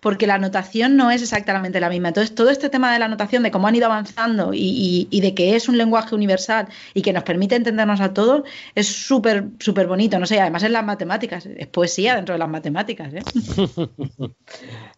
[0.00, 2.08] porque la anotación no es exactamente la misma.
[2.08, 5.54] Entonces, todo este tema de la anotación, de cómo han ido avanzando y, de que
[5.54, 8.42] es un lenguaje universal y que nos permite entendernos a todos,
[8.74, 10.18] es súper, súper bonito.
[10.18, 13.14] No sé, además es las matemáticas, es poesía dentro de las matemáticas.
[13.14, 13.22] ¿eh?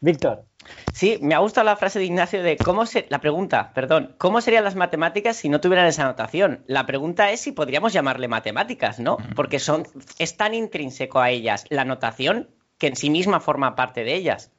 [0.01, 0.47] Víctor.
[0.93, 4.41] Sí, me ha gustado la frase de Ignacio de cómo se, la pregunta, perdón, ¿cómo
[4.41, 6.65] serían las matemáticas si no tuvieran esa anotación?
[6.67, 9.19] La pregunta es si podríamos llamarle matemáticas, ¿no?
[9.35, 9.87] Porque son,
[10.19, 14.53] es tan intrínseco a ellas la anotación que en sí misma forma parte de ellas.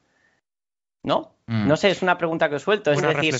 [1.02, 1.34] ¿no?
[1.46, 1.66] Mm.
[1.66, 2.92] No sé, es una pregunta que he suelto.
[2.92, 3.34] Es decir,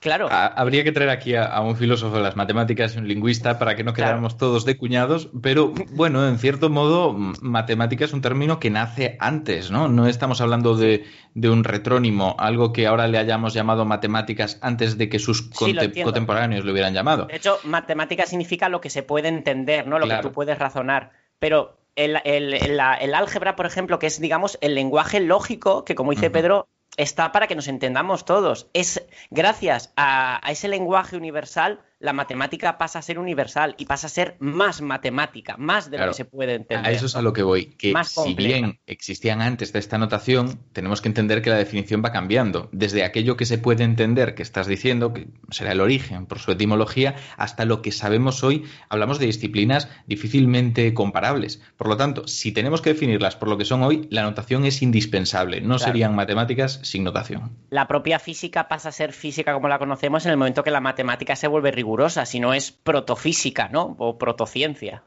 [0.00, 0.28] Claro.
[0.30, 3.82] habría que traer aquí a, un filósofo de las matemáticas y un lingüista para que
[3.82, 8.70] no quedáramos todos de cuñados, pero bueno, en cierto modo, matemática es un término que
[8.70, 9.88] nace antes, ¿no?
[9.88, 15.08] No estamos hablando de, un retrónimo, algo que ahora le hayamos llamado matemáticas antes de
[15.08, 17.26] que sus contemporáneos lo hubieran llamado.
[17.26, 19.98] De hecho, matemática significa lo que se puede entender, ¿no?
[19.98, 21.10] Lo que tú puedes razonar.
[21.40, 26.68] Pero el, álgebra, por ejemplo, que es, digamos, el lenguaje lógico, que como dice Pedro,
[26.98, 28.68] está para que nos entendamos todos.
[28.74, 34.10] Es gracias a, ese lenguaje universal la matemática pasa a ser universal y pasa a
[34.10, 36.86] ser más matemática, más de lo que se puede entender.
[36.86, 40.60] A eso es a lo que voy, que si bien existían antes de esta notación,
[40.72, 42.68] tenemos que entender que la definición va cambiando.
[42.70, 46.52] Desde aquello que se puede entender, que estás diciendo, que será el origen por su
[46.52, 51.60] etimología, hasta lo que sabemos hoy, hablamos de disciplinas difícilmente comparables.
[51.76, 54.82] Por lo tanto, si tenemos que definirlas por lo que son hoy, la notación es
[54.82, 55.60] indispensable.
[55.60, 57.56] No serían matemáticas sin notación.
[57.70, 60.80] La propia física pasa a ser física como la conocemos en el momento que la
[60.80, 63.96] matemática se vuelve rigurosa rigurosa, sino es protofísica, ¿no?
[63.98, 65.02] O protociencia.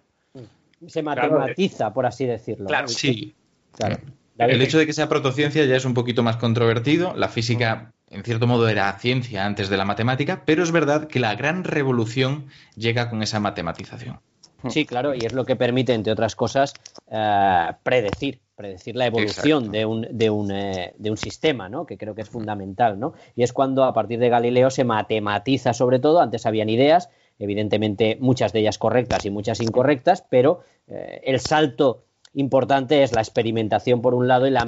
[0.88, 2.66] Se matematiza, por así decirlo.
[2.66, 3.36] Claro, sí.
[3.78, 3.98] Claro.
[4.40, 7.14] El hecho de que sea protociencia ya es un poquito más controvertido.
[7.16, 11.20] La física, en cierto modo, era ciencia antes de la matemática, pero es verdad que
[11.20, 14.20] la gran revolución llega con esa matematización.
[14.70, 16.74] Sí, claro, y es lo que permite, entre otras cosas,
[17.10, 21.88] eh, predecir predecir la evolución de un, de, un, eh, de un, sistema, ¿no?
[21.88, 23.00] que creo que es fundamental.
[23.00, 23.14] ¿no?
[23.36, 28.18] Y es cuando a partir de Galileo se matematiza sobre todo, antes habían ideas, evidentemente
[28.20, 32.04] muchas de ellas correctas y muchas incorrectas, pero eh, el salto
[32.36, 34.68] importante es la experimentación por un lado y la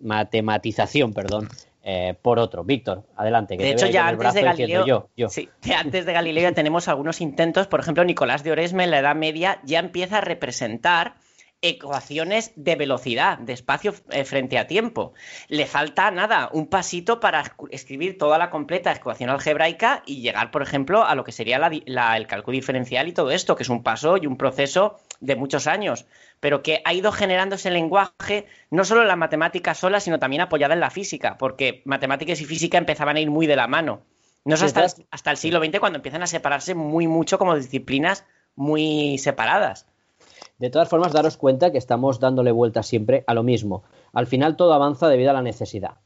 [0.00, 1.48] matematización, perdón,
[1.88, 2.64] eh, por otro.
[2.64, 3.56] Víctor, adelante.
[3.56, 7.68] Que de hecho, ya antes de Galileo, Sí, antes de Galileo tenemos algunos intentos.
[7.68, 11.14] Por ejemplo, Nicolás de Oresme en la Edad Media ya empieza a representar
[11.62, 15.14] ecuaciones de velocidad, de espacio eh, frente a tiempo.
[15.46, 20.62] Le falta nada, un pasito para escribir toda la completa ecuación algebraica y llegar, por
[20.62, 24.16] ejemplo, a lo que sería el cálculo diferencial y todo esto, que es un paso
[24.16, 26.06] y un proceso de muchos años,
[26.40, 30.42] pero que ha ido generando ese lenguaje no solo en la matemática sola, sino también
[30.42, 34.02] apoyada en la física, porque matemáticas y física empezaban a ir muy de la mano.
[34.44, 38.24] No es hasta, hasta el siglo XX cuando empiezan a separarse muy mucho como disciplinas
[38.54, 39.86] muy separadas.
[40.58, 43.84] De todas formas, daros cuenta que estamos dándole vuelta siempre a lo mismo.
[44.12, 45.96] Al final todo avanza debido a la necesidad.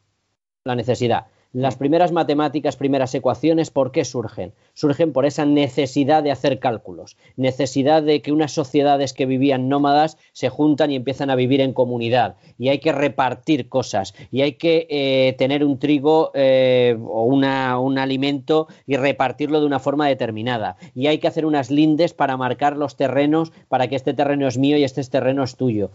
[0.64, 1.26] La necesidad.
[1.52, 4.52] Las primeras matemáticas, primeras ecuaciones, ¿por qué surgen?
[4.72, 10.16] Surgen por esa necesidad de hacer cálculos, necesidad de que unas sociedades que vivían nómadas
[10.32, 14.52] se juntan y empiezan a vivir en comunidad, y hay que repartir cosas, y hay
[14.52, 20.76] que eh, tener un trigo eh, o un alimento y repartirlo de una forma determinada,
[20.94, 24.56] y hay que hacer unas lindes para marcar los terrenos, para que este terreno es
[24.56, 25.90] mío y este terreno es tuyo.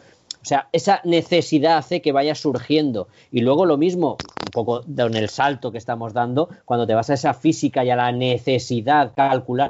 [0.46, 3.08] O sea, esa necesidad hace que vaya surgiendo.
[3.32, 7.10] Y luego lo mismo, un poco en el salto que estamos dando, cuando te vas
[7.10, 9.70] a esa física y a la necesidad calcular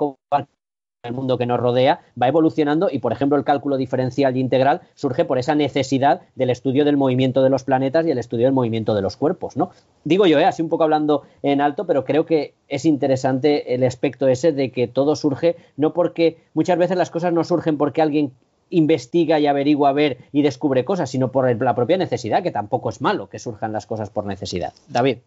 [1.04, 4.82] el mundo que nos rodea, va evolucionando y, por ejemplo, el cálculo diferencial y integral
[4.96, 8.54] surge por esa necesidad del estudio del movimiento de los planetas y el estudio del
[8.54, 9.70] movimiento de los cuerpos, ¿no?
[10.04, 10.46] Digo yo, ¿eh?
[10.46, 14.72] así un poco hablando en alto, pero creo que es interesante el aspecto ese de
[14.72, 18.34] que todo surge, no porque muchas veces las cosas no surgen porque alguien
[18.70, 23.02] investiga y averigua ver y descubre cosas, sino por la propia necesidad, que tampoco es
[23.02, 24.74] malo que surjan las cosas por necesidad.
[24.88, 25.18] David.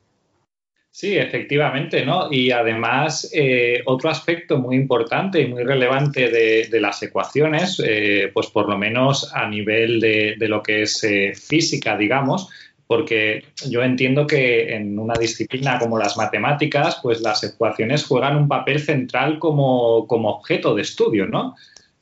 [0.91, 2.33] Sí, efectivamente, ¿no?
[2.33, 8.49] Y además, eh, otro aspecto muy importante y muy relevante de, las ecuaciones, eh, pues
[8.49, 12.49] por lo menos a nivel de, lo que es eh, física, digamos,
[12.87, 18.49] porque yo entiendo que en una disciplina como las matemáticas, pues las ecuaciones juegan un
[18.49, 21.55] papel central como objeto de estudio, ¿no?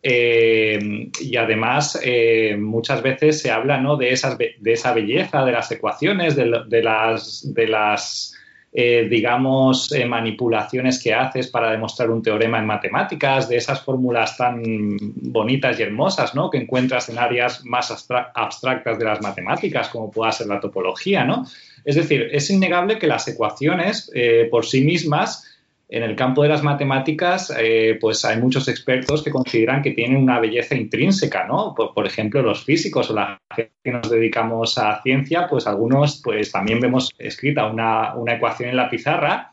[0.08, 3.96] Eh, y además, eh, muchas veces se habla ¿no?
[3.96, 8.32] de, esas, de esa belleza de las ecuaciones, de, las, de las
[8.72, 14.62] eh, digamos, manipulaciones que haces para demostrar un teorema en matemáticas, de esas fórmulas tan
[14.96, 16.50] bonitas y hermosas ¿no?
[16.50, 17.90] que encuentras en áreas más
[18.32, 21.24] abstractas de las matemáticas, como pueda ser la topología.
[21.24, 21.44] ¿no?
[21.84, 24.08] Es decir, es innegable que las ecuaciones
[24.52, 25.55] por sí mismas
[25.88, 30.22] en el campo de las matemáticas, eh, pues hay muchos expertos que consideran que tienen
[30.22, 31.74] una belleza intrínseca, ¿no?
[31.74, 36.50] Por, ejemplo, los físicos o la gente que nos dedicamos a ciencia, pues algunos pues
[36.50, 39.52] también vemos escrita una, una ecuación en la pizarra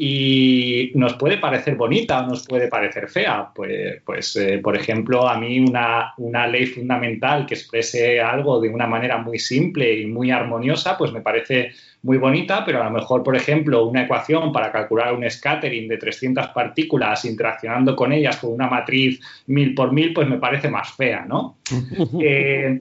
[0.00, 3.50] y nos puede parecer bonita o nos puede parecer fea.
[3.52, 8.68] Pues, pues eh, por ejemplo, a mí una, una, ley fundamental que exprese algo de
[8.68, 12.92] una manera muy simple y muy armoniosa, pues me parece muy bonita, pero a lo
[12.92, 18.36] mejor, por ejemplo, una ecuación para calcular un scattering de 300 partículas interaccionando con ellas
[18.36, 21.58] con una matriz mil por mil, pues me parece más fea, ¿no?
[22.22, 22.80] Eh,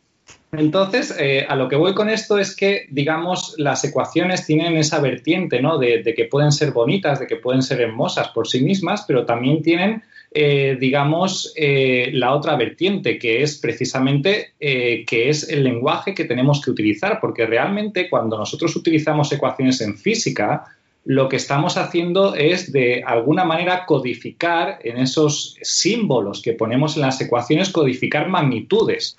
[0.54, 5.02] Entonces, eh, a lo que voy con esto es que, digamos, las ecuaciones tienen esa
[5.02, 5.78] vertiente, ¿no?
[5.78, 9.62] De, que pueden ser bonitas, de que pueden ser hermosas por sí mismas, pero también
[9.62, 16.26] tienen, eh, digamos, eh, la otra vertiente, que es precisamente que es el lenguaje que
[16.26, 20.64] tenemos que utilizar, porque realmente cuando nosotros utilizamos ecuaciones en física,
[21.04, 27.04] lo que estamos haciendo es de alguna manera codificar en esos símbolos que ponemos en
[27.04, 29.18] las ecuaciones, codificar magnitudes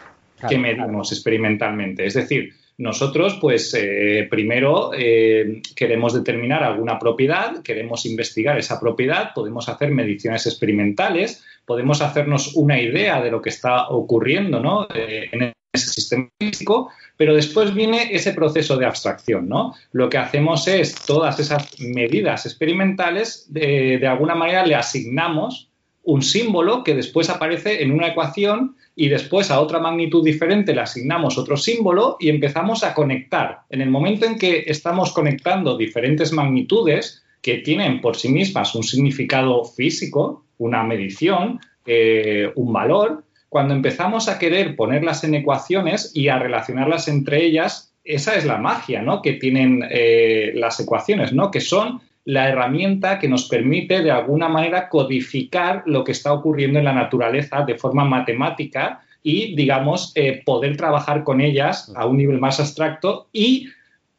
[0.48, 2.06] que medimos experimentalmente.
[2.06, 9.32] Es decir, nosotros, pues, eh, primero eh, queremos determinar alguna propiedad, queremos investigar esa propiedad,
[9.34, 14.86] podemos hacer mediciones experimentales, podemos hacernos una idea de lo que está ocurriendo ¿no?
[14.94, 19.74] Eh, en ese sistema físico, pero después viene ese proceso de abstracción, ¿no?
[19.90, 25.68] Lo que hacemos es todas esas medidas experimentales, de alguna manera le asignamos
[26.08, 30.80] un símbolo que después aparece en una ecuación y después a otra magnitud diferente le
[30.80, 33.60] asignamos otro símbolo y empezamos a conectar.
[33.68, 38.84] En el momento en que estamos conectando diferentes magnitudes que tienen por sí mismas un
[38.84, 46.28] significado físico, una medición, eh, un valor, cuando empezamos a querer ponerlas en ecuaciones y
[46.28, 49.20] a relacionarlas entre ellas, esa es la magia ¿no?
[49.20, 51.50] que tienen eh, las ecuaciones, ¿no?
[51.50, 56.78] que son la herramienta que nos permite de alguna manera codificar lo que está ocurriendo
[56.78, 62.18] en la naturaleza de forma matemática y, digamos, eh, poder trabajar con ellas a un
[62.18, 63.68] nivel más abstracto y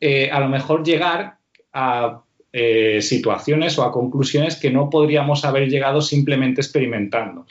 [0.02, 1.36] eh, a lo mejor llegar
[1.72, 7.46] a eh, situaciones o a conclusiones que no podríamos haber llegado simplemente experimentando.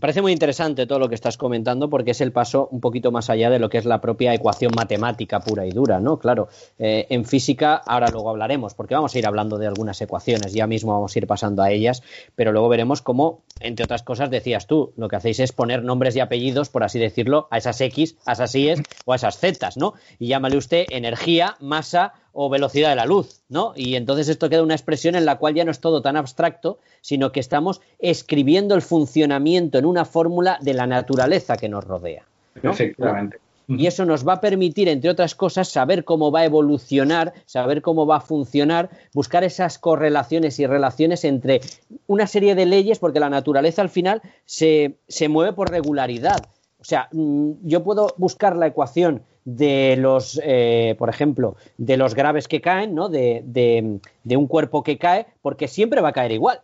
[0.00, 3.30] Parece muy interesante todo lo que estás comentando porque es el paso un poquito más
[3.30, 6.18] allá de lo que es la propia ecuación matemática pura y dura, ¿no?
[6.18, 10.52] Claro, eh, en física ahora luego hablaremos porque vamos a ir hablando de algunas ecuaciones,
[10.52, 12.02] ya mismo vamos a ir pasando a ellas,
[12.34, 16.16] pero luego veremos cómo, entre otras cosas, decías tú, lo que hacéis es poner nombres
[16.16, 19.70] y apellidos, por así decirlo, a esas X, a esas Y o a esas Z,
[19.76, 19.94] ¿no?
[20.18, 23.72] Y llámale usted energía, masa, o velocidad de la luz, ¿no?
[23.76, 26.78] Y entonces esto queda una expresión en la cual ya no es todo tan abstracto,
[27.00, 32.26] sino que estamos escribiendo el funcionamiento en una fórmula de la naturaleza que nos rodea.
[32.62, 33.38] Efectivamente.
[33.68, 37.80] Y eso nos va a permitir, entre otras cosas, saber cómo va a evolucionar, saber
[37.80, 41.60] cómo va a funcionar, buscar esas correlaciones y relaciones entre
[42.06, 46.38] una serie de leyes, porque la naturaleza al final se, se mueve por regularidad.
[46.80, 52.14] O sea, mm, yo puedo buscar la ecuación de los, eh, por ejemplo, de los
[52.14, 53.08] graves que caen, ¿no?
[53.08, 56.60] De, de, un cuerpo que cae, porque siempre va a caer igual.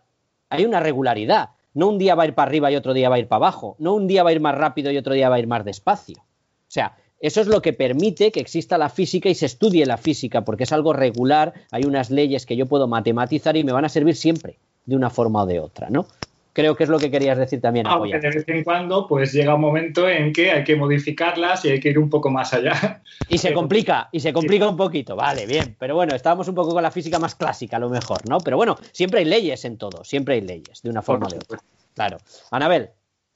[0.49, 1.49] Hay una regularidad.
[1.73, 3.37] No un día va a ir para arriba y otro día va a ir para
[3.37, 3.75] abajo.
[3.79, 5.63] No un día va a ir más rápido y otro día va a ir más
[5.63, 6.17] despacio.
[6.19, 9.97] O sea, eso es lo que permite que exista la física y se estudie la
[9.97, 13.85] física, porque es algo regular, hay unas leyes que yo puedo matematizar y me van
[13.85, 16.07] a servir siempre, de una forma o de otra, ¿no?
[16.53, 17.87] Creo que es lo que querías decir también.
[17.87, 21.71] Aunque de vez en cuando pues llega un momento en que hay que modificarlas y
[21.71, 23.01] hay que ir un poco más allá.
[23.27, 25.75] Y se complica, y se complica un poquito, vale, bien.
[25.79, 28.39] Pero bueno, estábamos un poco con la física más clásica a lo mejor, ¿no?
[28.39, 31.37] Pero bueno, siempre hay leyes en todo, siempre hay leyes, de una forma o de
[31.37, 31.59] otra.
[31.95, 32.17] Claro.
[32.51, 32.89] Anabel.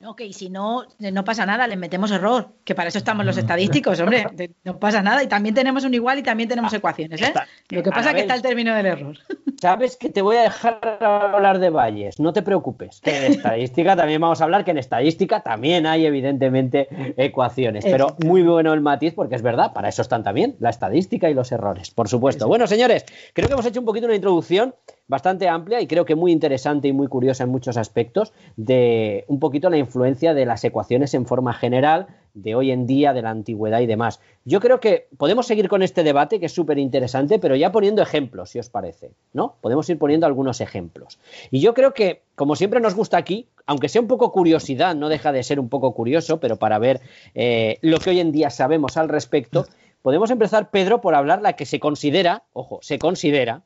[0.06, 4.00] Ok, si no, no pasa nada, le metemos error, que para eso estamos los estadísticos,
[4.00, 4.26] hombre,
[4.64, 5.24] no pasa nada.
[5.24, 7.34] Y también tenemos un igual y también tenemos ecuaciones, ¿eh?
[7.70, 9.18] Lo que pasa es que está el término del error.
[9.62, 13.02] Sabes que te voy a dejar hablar de valles, no te preocupes.
[13.06, 18.42] en estadística también vamos a hablar, que en estadística también hay evidentemente ecuaciones, pero muy
[18.42, 21.92] bueno el matiz porque es verdad, para eso están también la estadística y los errores,
[21.92, 22.48] por supuesto.
[22.48, 24.76] Bueno, señores, creo que hemos hecho un poquito una introducción
[25.08, 29.40] bastante amplia y creo que muy interesante y muy curiosa en muchos aspectos de un
[29.40, 33.30] poquito la influencia de las ecuaciones en forma general de hoy en día, de la
[33.30, 34.20] antigüedad y demás.
[34.44, 38.02] Yo creo que podemos seguir con este debate que es súper interesante, pero ya poniendo
[38.02, 39.56] ejemplos, si os parece, ¿no?
[39.62, 41.20] Podemos ir poniendo algunos ejemplos.
[41.52, 45.10] Y yo creo que, como siempre nos gusta aquí, aunque sea un poco curiosidad, no
[45.10, 47.02] deja de ser un poco curioso, pero para ver
[47.36, 49.68] eh, lo que hoy en día sabemos al respecto,
[50.02, 53.62] podemos empezar, Pedro, por hablar la que se considera, ojo, se considera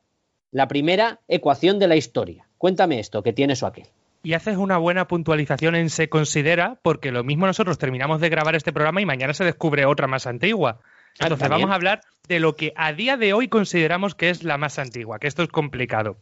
[0.50, 2.46] la primera ecuación de la historia.
[2.58, 3.86] Cuéntame esto, que tienes o aquel.
[4.22, 8.54] Y haces una buena puntualización en se considera, porque lo mismo nosotros terminamos de grabar
[8.56, 10.80] este programa y mañana se descubre otra más antigua.
[11.20, 14.44] Ah, Entonces vamos a hablar de lo que a día de hoy consideramos que es
[14.44, 16.18] la más antigua, que esto es complicado.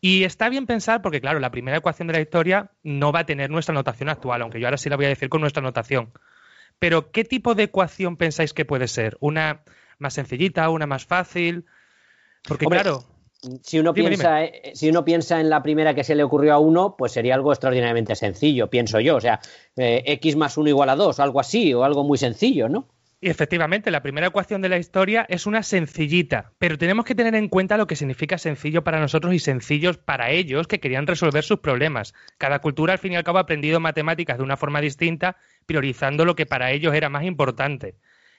[0.00, 3.26] Y está bien pensar porque, claro, la primera ecuación de la historia no va a
[3.26, 6.12] tener nuestra notación actual, aunque yo ahora sí la voy a decir con nuestra notación.
[6.78, 9.16] Pero, ¿qué tipo de ecuación pensáis que puede ser?
[9.20, 9.62] ¿Una
[9.98, 11.66] más sencillita, una más fácil?
[12.42, 13.04] Porque, claro
[13.62, 16.58] si uno, piensa, eh, si uno piensa en la primera que se le ocurrió a
[16.58, 19.16] uno, pues sería algo extraordinariamente sencillo, pienso yo.
[19.16, 19.40] O sea,
[19.76, 22.88] eh, x más 1 igual a 2, algo así, o algo muy sencillo, ¿no?
[23.20, 27.34] Y efectivamente, la primera ecuación de la historia es una sencillita, pero tenemos que tener
[27.34, 31.42] en cuenta lo que significa sencillo para nosotros y sencillos para ellos que querían resolver
[31.42, 32.12] sus problemas.
[32.36, 36.26] Cada cultura, al fin y al cabo, ha aprendido matemáticas de una forma distinta, priorizando
[36.26, 37.96] lo que para ellos era más importante.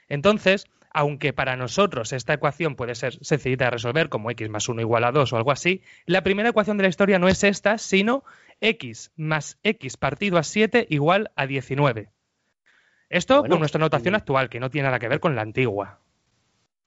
[0.08, 4.80] Entonces, aunque para nosotros esta ecuación puede ser sencillita de resolver, como x más 1
[4.80, 7.78] igual a 2 o algo así, la primera ecuación de la historia no es esta,
[7.78, 8.24] sino
[8.62, 12.12] x más x partido a 7 igual a 19.
[13.10, 16.00] Esto con nuestra notación actual, que no tiene nada que ver con la antigua.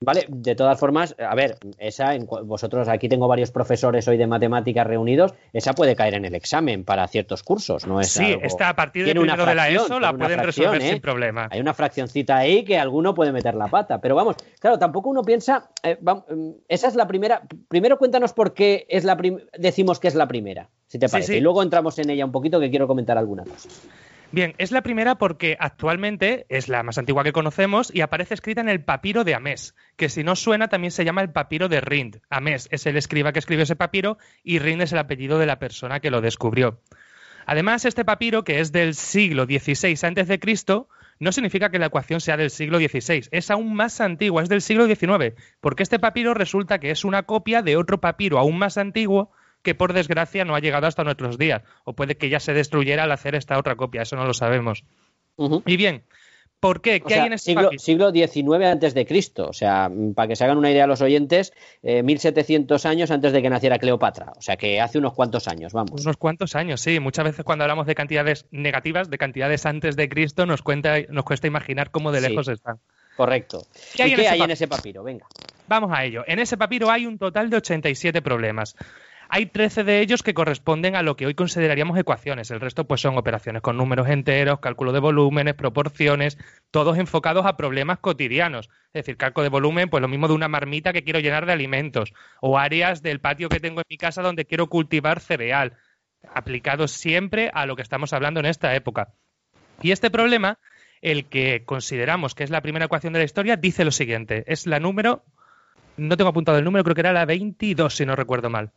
[0.01, 4.87] Vale, de todas formas, a ver, esa, vosotros aquí tengo varios profesores hoy de matemáticas
[4.87, 8.09] reunidos, esa puede caer en el examen para ciertos cursos, ¿no es?
[8.09, 11.01] Sí, está a partir de primero de la ESO la pueden resolver sin ¿eh?
[11.01, 11.49] problema.
[11.51, 15.23] Hay una fraccioncita ahí que alguno puede meter la pata, pero vamos, claro, tampoco uno
[15.23, 19.19] piensa, eh, mm, esa es la primera, primero cuéntanos por qué es la
[19.59, 22.61] decimos que es la primera, si te parece, y luego entramos en ella un poquito
[22.61, 23.83] que quiero comentar algunas cosas.
[24.31, 28.61] Bien, es la primera porque actualmente es la más antigua que conocemos y aparece escrita
[28.61, 31.81] en el papiro de Amés, que si no suena también se llama el papiro de
[31.81, 32.21] Rind.
[32.29, 35.59] Amés es el escriba que escribió ese papiro y Rind es el apellido de la
[35.59, 36.83] persona que lo descubrió.
[37.47, 40.39] Además, este papiro, que es del siglo XVI a.C.,
[41.21, 44.61] no significa que la ecuación sea del siglo XVI, es aún más antigua, es del
[44.61, 48.77] siglo XIX, porque este papiro resulta que es una copia de otro papiro aún más
[48.77, 52.53] antiguo que por desgracia no ha llegado hasta nuestros días, o puede que ya se
[52.53, 54.85] destruyera al hacer esta otra copia, eso no lo sabemos.
[55.67, 56.05] Y bien,
[56.61, 57.01] ¿Por qué?
[57.01, 60.43] ¿Qué hay en este siglo, siglo XIX antes de Cristo, o sea, para que se
[60.43, 61.53] hagan una idea los oyentes,
[61.83, 65.73] 1700 eh, años antes de que naciera Cleopatra, o sea, que hace unos cuantos años,
[65.73, 66.03] vamos.
[66.03, 66.99] Unos cuantos años, sí.
[66.99, 71.25] Muchas veces cuando hablamos de cantidades negativas, de cantidades antes de Cristo, nos, cuenta, nos
[71.25, 72.81] cuesta imaginar cómo de lejos están.
[73.17, 73.65] Correcto.
[73.95, 75.05] ¿Qué hay, hay en ese papiro?
[75.05, 75.27] Venga.
[75.69, 76.25] Vamos a ello.
[76.27, 78.75] En ese papiro hay un total de 87 problemas.
[79.31, 82.51] Hay 13 de ellos que corresponden a lo que hoy consideraríamos ecuaciones.
[82.51, 86.39] El resto pues son operaciones con números enteros, cálculo de volúmenes, proporciones,
[86.71, 88.71] todos enfocados a problemas cotidianos.
[88.87, 91.53] Es decir, cálculo de volumen, pues lo mismo de una marmita que quiero llenar de
[91.53, 95.75] alimentos o áreas del patio que tengo en mi casa donde quiero cultivar cereal,
[96.35, 99.13] aplicados siempre a lo que estamos hablando en esta época.
[99.83, 100.59] Y este problema,
[101.03, 104.45] el que consideramos que es la primera ecuación de la historia, dice lo siguiente.
[104.47, 105.23] Es la número,
[105.99, 108.73] no tengo apuntado el número, creo que era la 22 si no recuerdo mal.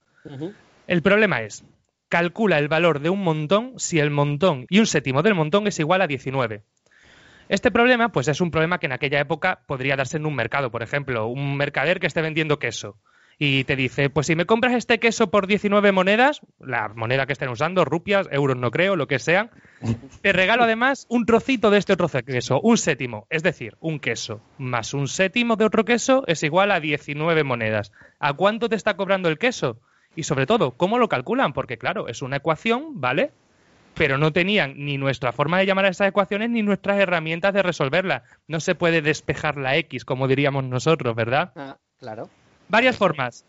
[0.88, 1.63] El problema es,
[2.09, 5.80] calcula el valor de un montón si el montón y un séptimo del montón es
[5.80, 6.63] igual a 19.
[7.49, 10.72] Este problema, pues es un problema que en aquella época podría darse en un mercado,
[10.72, 12.97] por ejemplo, un mercader que esté vendiendo queso
[13.43, 17.34] y te dice, pues si me compras este queso por 19 monedas, la moneda que
[17.34, 19.49] estén usando, rupias, euros no creo, lo que sea,
[20.22, 24.43] te regalo además un trocito de este de queso, un séptimo, es decir, un queso
[24.59, 27.91] más un séptimo de otro queso es igual a 19 monedas.
[28.19, 29.82] ¿A cuánto te está cobrando el queso?
[30.16, 31.53] Y sobre todo, ¿cómo lo calculan?
[31.53, 33.32] Porque claro, es una ecuación, ¿vale?
[33.93, 37.64] Pero no tenían ni nuestra forma de llamar a esas ecuaciones ni nuestras herramientas de
[37.64, 38.24] resolverla.
[38.47, 41.51] No se puede despejar la X, como diríamos nosotros, ¿verdad?
[41.55, 42.30] Ah, claro.
[42.70, 43.45] Varias formas.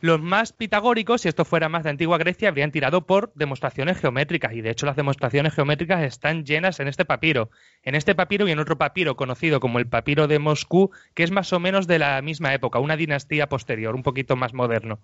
[0.00, 4.52] Los más pitagóricos, si esto fuera más de antigua Grecia, habrían tirado por demostraciones geométricas,
[4.52, 7.48] y de hecho las demostraciones geométricas están llenas en este papiro.
[7.82, 11.30] En este papiro y en otro papiro conocido como el papiro de Moscú, que es
[11.30, 15.00] más o menos de la misma época, una dinastía posterior, un poquito más moderno.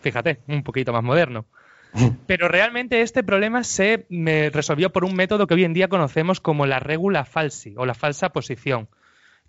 [0.00, 1.46] Fíjate, un poquito más moderno.
[2.26, 4.06] Pero realmente este problema se
[4.52, 7.94] resolvió por un método que hoy en día conocemos como la regula falsi o la
[7.94, 8.88] falsa posición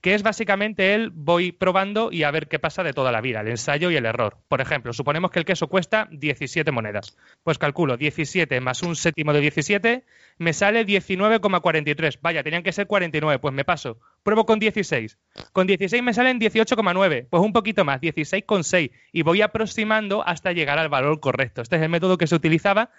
[0.02, 3.42] que es básicamente el voy probando y a ver qué pasa de toda la vida,
[3.42, 4.38] el ensayo y el error.
[4.48, 7.16] Por ejemplo, suponemos que el queso cuesta 17 monedas.
[7.44, 10.04] Pues calculo 17 más un séptimo de 17,
[10.40, 12.18] me sale 19,43.
[12.22, 14.00] Vaya, tenían que ser 49, pues me paso.
[14.24, 15.20] Pruebo con 16.
[15.54, 18.92] Con 16 me salen 18,9, pues un poquito más, 16,6.
[19.12, 21.62] Y voy aproximando hasta llegar al valor correcto.
[21.62, 22.90] Este es el método que se utilizaba,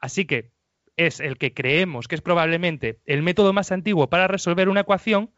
[0.00, 0.52] así que
[0.96, 5.30] es el que creemos que es probablemente el método más antiguo para resolver una ecuación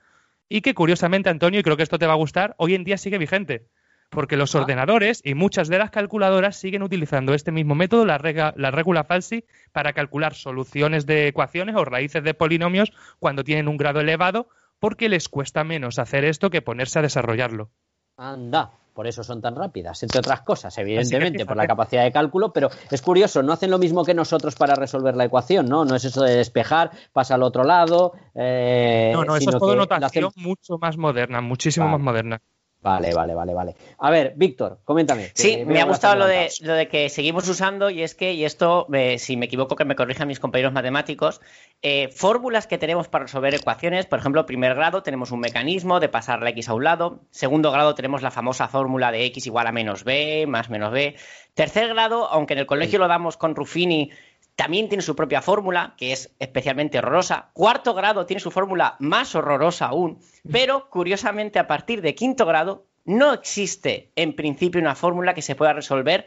[0.48, 2.98] y que curiosamente, Antonio, y creo que esto te va a gustar, hoy en día
[2.98, 3.66] sigue vigente.
[4.10, 4.60] Porque los ah.
[4.60, 9.44] ordenadores y muchas de las calculadoras siguen utilizando este mismo método, la, la regula falsi,
[9.72, 15.08] para calcular soluciones de ecuaciones o raíces de polinomios cuando tienen un grado elevado, porque
[15.08, 17.70] les cuesta menos hacer esto que ponerse a desarrollarlo.
[18.16, 22.52] Anda, por eso son tan rápidas, entre otras cosas, evidentemente, por la capacidad de cálculo,
[22.52, 25.84] pero es curioso, no hacen lo mismo que nosotros para resolver la ecuación, ¿no?
[25.84, 28.12] No es eso de despejar, pasa al otro lado.
[28.34, 32.40] Eh, no, no, eso es todo notación mucho más moderna, muchísimo más moderna.
[32.84, 33.76] Vale, vale, vale, vale.
[33.96, 35.30] A ver, Víctor, coméntame.
[35.32, 38.44] Sí, me ha gustado lo de, lo de que seguimos usando y es que, y
[38.44, 41.40] esto, eh, si me equivoco, que me corrijan mis compañeros matemáticos,
[41.80, 46.10] eh, fórmulas que tenemos para resolver ecuaciones, por ejemplo, primer grado tenemos un mecanismo de
[46.10, 49.66] pasar la x a un lado, segundo grado tenemos la famosa fórmula de x igual
[49.66, 51.16] a menos b, más menos b,
[51.54, 54.10] tercer grado, aunque en el colegio lo damos con Ruffini,
[54.56, 57.50] también tiene su propia fórmula, que es especialmente horrorosa.
[57.52, 62.86] Cuarto grado tiene su fórmula más horrorosa aún, pero curiosamente a partir de quinto grado
[63.04, 66.26] no existe en principio una fórmula que se pueda resolver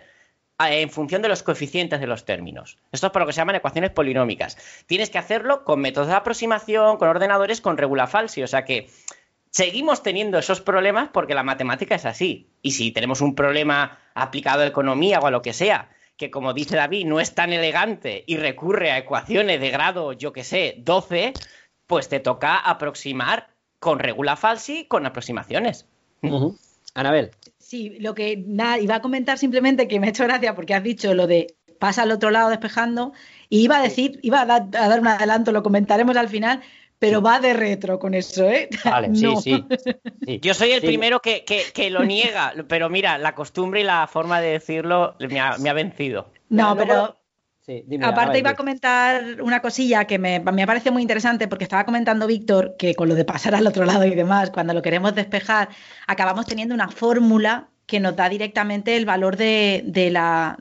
[0.60, 2.78] eh, en función de los coeficientes de los términos.
[2.92, 4.58] Esto es por lo que se llaman ecuaciones polinómicas.
[4.86, 8.44] Tienes que hacerlo con métodos de aproximación, con ordenadores, con regula falsi.
[8.44, 8.90] O sea que
[9.52, 12.50] seguimos teniendo esos problemas porque la matemática es así.
[12.62, 16.54] Y si tenemos un problema aplicado a economía o a lo que sea, que como
[16.54, 20.76] dice David, no es tan elegante y recurre a ecuaciones de grado, yo que sé,
[20.80, 21.34] 12,
[21.86, 23.50] pues te toca aproximar
[23.80, 25.86] con regula falsi, con aproximaciones.
[26.96, 27.32] Anabel.
[27.60, 30.84] Sí, lo que nada, iba a comentar simplemente que me ha hecho gracia porque has
[30.84, 33.14] dicho lo de pasa al otro lado despejando
[33.50, 36.62] y iba a decir, iba a dar, a dar un adelanto, lo comentaremos al final,
[37.00, 38.70] pero va de retro con eso, ¿eh?
[38.86, 41.44] Vale, sí, sí, Yo soy el primero que,
[41.92, 46.32] lo niega, pero mira, la costumbre y la forma de decirlo me ha, vencido.
[46.50, 47.18] No, pero
[48.02, 52.26] Aparte iba a comentar una cosilla que me, me, parece muy interesante porque estaba comentando
[52.26, 55.68] Víctor que con lo de pasar al otro lado y demás, cuando lo queremos despejar,
[56.08, 60.58] acabamos teniendo una fórmula que nos da directamente el valor de, de la,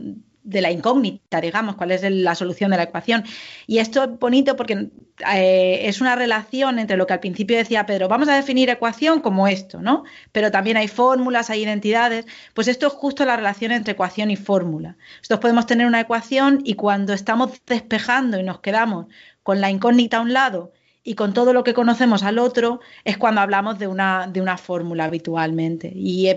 [0.46, 3.24] de la incógnita, digamos, cuál es la solución de la ecuación.
[3.66, 4.90] Y esto es bonito porque
[5.34, 9.20] eh, es una relación entre lo que al principio decía Pedro, vamos a definir ecuación
[9.20, 10.04] como esto, ¿no?
[10.30, 12.26] Pero también hay fórmulas, hay identidades.
[12.54, 14.96] Pues esto es justo la relación entre ecuación y fórmula.
[15.18, 19.06] Nosotros podemos tener una ecuación y cuando estamos despejando y nos quedamos
[19.42, 20.72] con la incógnita a un lado
[21.06, 24.58] y con todo lo que conocemos al otro es cuando hablamos de una, de una
[24.58, 25.92] fórmula habitualmente.
[25.94, 26.28] Y,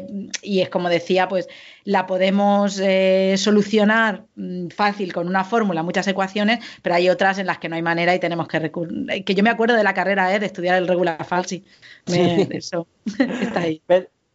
[0.43, 1.47] es como decía, pues
[1.85, 7.47] la podemos eh, solucionar mm, fácil con una fórmula, muchas ecuaciones, pero hay otras en
[7.47, 9.25] las que no hay manera y tenemos que recurrir.
[9.25, 10.39] Que yo me acuerdo de la carrera ¿eh?
[10.39, 11.65] de estudiar el regular falsi.
[12.05, 12.85] Eso
[13.41, 13.81] está ahí.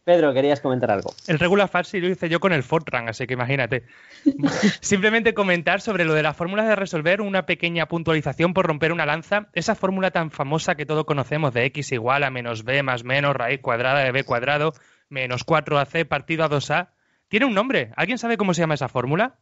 [0.05, 1.15] Pedro, querías comentar algo.
[1.25, 3.85] El regular farsi lo hice yo con el Fortran, así que imagínate.
[4.79, 9.07] Simplemente comentar sobre lo de las fórmulas de resolver una pequeña puntualización por romper una
[9.07, 9.47] lanza.
[9.53, 13.35] Esa fórmula tan famosa que todos conocemos de x igual a menos b más menos
[13.35, 14.73] raíz cuadrada de b cuadrado
[15.09, 16.89] menos 4ac partido a 2a.
[17.27, 17.91] Tiene un nombre.
[17.95, 19.39] ¿Alguien sabe cómo se llama esa fórmula?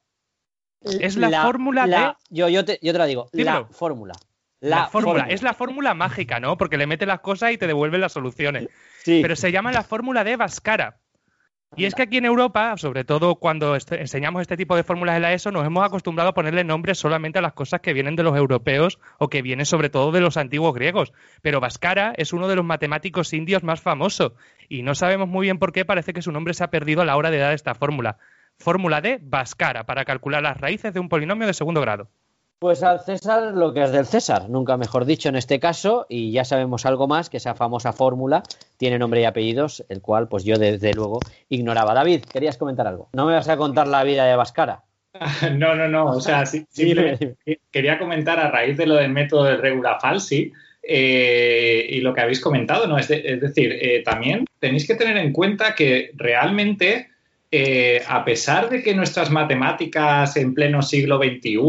[0.80, 2.14] Es la, fórmula de...
[2.30, 3.28] Yo, yo, te, yo te la digo.
[3.34, 4.14] La fórmula.
[4.64, 5.26] La, fórmula.
[5.28, 6.58] Es la fórmula mágica, ¿no?
[6.58, 8.70] Porque le mete las cosas y te devuelve las soluciones.
[9.06, 11.00] Pero se llama la fórmula de Vascara.
[11.76, 15.24] Y es que aquí en Europa, sobre todo cuando enseñamos este tipo de fórmulas en
[15.24, 18.24] la ESO, nos hemos acostumbrado a ponerle nombres solamente a las cosas que vienen de
[18.24, 21.12] los europeos o que vienen sobre todo de los antiguos griegos.
[21.42, 24.32] Pero Vascara es uno de los matemáticos indios más famosos
[24.70, 27.06] y no sabemos muy bien por qué parece que su nombre se ha perdido a
[27.06, 28.18] la hora de dar esta fórmula.
[28.60, 32.10] Fórmula de Vascara para calcular las raíces de un polinomio de segundo grado.
[32.64, 36.32] Pues al César lo que es del César, nunca mejor dicho en este caso, y
[36.32, 38.42] ya sabemos algo más, que esa famosa fórmula
[38.78, 41.94] tiene nombre y apellidos, el cual pues yo desde luego ignoraba.
[41.94, 43.10] David, querías comentar algo.
[43.12, 44.84] No me vas a contar la vida de Vascara.
[45.58, 46.66] No, no, no, o sea, sí,
[47.72, 52.22] quería comentar a raíz de lo del método de regula falsi, eh, y lo que
[52.22, 52.98] habéis comentado, ¿no?
[52.98, 57.10] Es, decir, eh, también tenéis que tener en cuenta que realmente
[57.56, 61.60] eh, a pesar de que nuestras matemáticas en pleno siglo XXI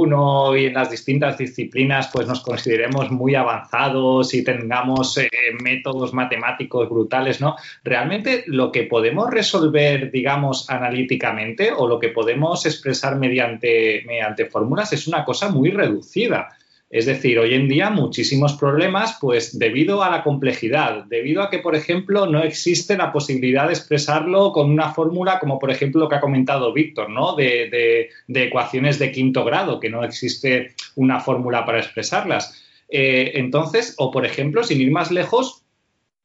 [0.59, 5.29] y en las distintas disciplinas pues nos consideremos muy avanzados y tengamos eh,
[5.63, 7.57] métodos matemáticos brutales, ¿no?
[7.83, 14.91] Realmente lo que podemos resolver, digamos, analíticamente o lo que podemos expresar mediante, mediante fórmulas
[14.95, 16.49] es una cosa muy reducida.
[16.95, 21.59] Es decir, hoy en día muchísimos problemas, pues debido a la complejidad, debido a que,
[21.59, 26.09] por ejemplo, no existe la posibilidad de expresarlo con una fórmula como, por ejemplo, lo
[26.09, 27.35] que ha comentado Víctor, ¿no?
[27.35, 32.63] De, ecuaciones de quinto grado, que no existe una fórmula para expresarlas.
[32.89, 35.65] Eh, entonces, o por ejemplo, sin ir más lejos,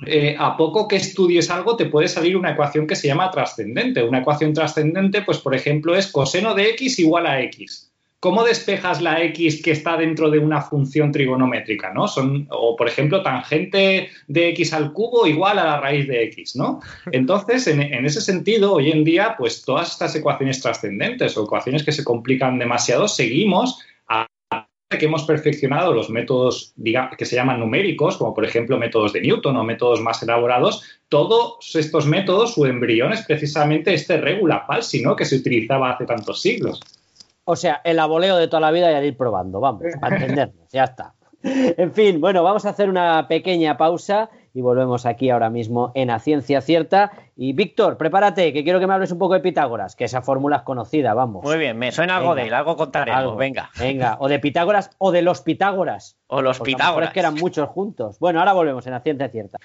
[0.06, 4.04] eh, a poco que estudies algo te puede salir una ecuación que se llama trascendente.
[4.04, 7.89] Una ecuación trascendente, pues por ejemplo, es coseno de x igual a x.
[8.22, 11.94] ¿Cómo despejas la x que está dentro de una función trigonométrica?
[11.94, 12.06] ¿no?
[12.06, 16.58] Son, o, por ejemplo, tangente de x al cubo igual a la raíz de x.
[16.58, 16.82] ¿no?
[17.14, 21.94] Entonces, en, ese sentido, hoy en día, pues todas estas ecuaciones trascendentes o ecuaciones que
[21.94, 24.28] se complican demasiado, seguimos a
[24.90, 26.74] que hemos perfeccionado los métodos
[27.18, 31.74] que se llaman numéricos, como por ejemplo métodos de Newton o métodos más elaborados, todos
[31.76, 35.16] estos métodos, su embrión es precisamente este regula falsi, ¿no?
[35.16, 36.82] que se utilizaba hace tantos siglos.
[37.52, 40.70] O sea, el aboleo de toda la vida y al ir probando, vamos, a entendernos,
[40.72, 41.16] ya está.
[41.42, 46.12] En fin, bueno, vamos a hacer una pequeña pausa y volvemos aquí ahora mismo en
[46.12, 47.12] A Ciencia Cierta.
[47.36, 50.58] Y Víctor, prepárate, que quiero que me hables un poco de Pitágoras, que esa fórmula
[50.58, 51.44] es conocida, vamos.
[51.44, 53.72] Muy bien, me suena algo de él, algo contaremos, venga.
[53.80, 56.20] Venga, o de Pitágoras o de los Pitágoras.
[56.28, 57.10] O los Pitágoras.
[57.10, 58.20] Es que eran muchos juntos.
[58.20, 59.58] Bueno, ahora volvemos en A Ciencia Cierta.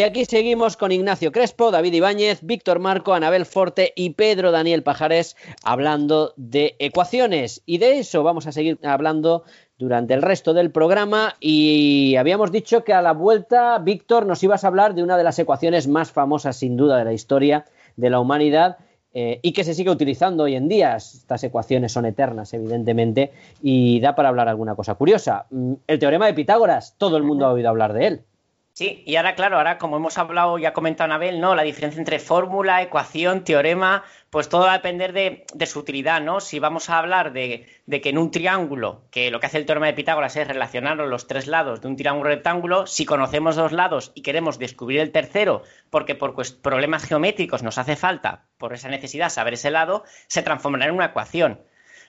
[0.00, 4.82] Y aquí seguimos con Ignacio Crespo, David Ibáñez, Víctor Marco, Anabel Forte y Pedro Daniel
[4.82, 7.62] Pajares hablando de ecuaciones.
[7.66, 9.44] Y de eso vamos a seguir hablando
[9.76, 11.36] durante el resto del programa.
[11.38, 15.24] Y habíamos dicho que a la vuelta, Víctor, nos ibas a hablar de una de
[15.24, 18.78] las ecuaciones más famosas, sin duda, de la historia de la humanidad.
[19.12, 20.96] Eh, y que se sigue utilizando hoy en día.
[20.96, 25.44] Estas ecuaciones son eternas, evidentemente, y da para hablar alguna cosa curiosa.
[25.50, 28.24] Mm, el teorema de Pitágoras, todo el mundo ha oído hablar de él.
[28.72, 31.54] Sí, y ahora, claro, ahora como hemos hablado y ha comentado Anabel, ¿no?
[31.54, 36.40] La diferencia entre fórmula, ecuación, teorema, pues todo va a depender de, su utilidad, ¿no?
[36.40, 39.86] Si vamos a hablar de, que en un triángulo, que lo que hace el teorema
[39.86, 44.12] de Pitágoras es relacionar los tres lados de un triángulo rectángulo, si conocemos dos lados
[44.14, 49.30] y queremos descubrir el tercero, porque por problemas geométricos nos hace falta, por esa necesidad,
[49.30, 51.60] saber ese lado, se transformará en una ecuación.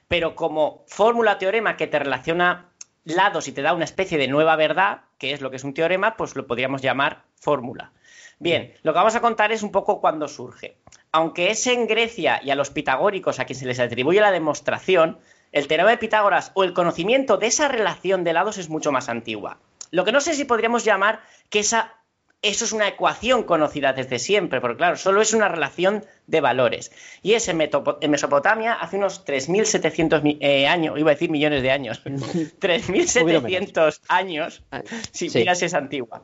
[0.08, 2.70] Pero como fórmula teorema que te relaciona
[3.04, 5.76] lados y te da una especie de nueva verdad, que es lo que es un
[5.76, 7.92] teorema, pues lo podríamos llamar fórmula.
[8.40, 10.80] Bien, lo que vamos a contar es un poco cuándo surge.
[11.12, 15.20] Aunque es en Grecia y a los pitagóricos a quien se les atribuye la demostración,
[15.52, 19.10] el teorema de Pitágoras o el conocimiento de esa relación de lados es mucho más
[19.10, 19.60] antigua.
[19.92, 22.01] Lo que no sé si podríamos llamar que esa
[22.42, 26.92] eso es una ecuación conocida desde siempre, porque claro, solo es una relación de valores.
[27.22, 32.04] Y es en, Mesopotamia hace unos 3.700 eh, años, iba a decir millones de años,
[32.04, 34.64] 3.700 años,
[35.12, 35.38] si sí.
[35.38, 36.24] miras es antigua.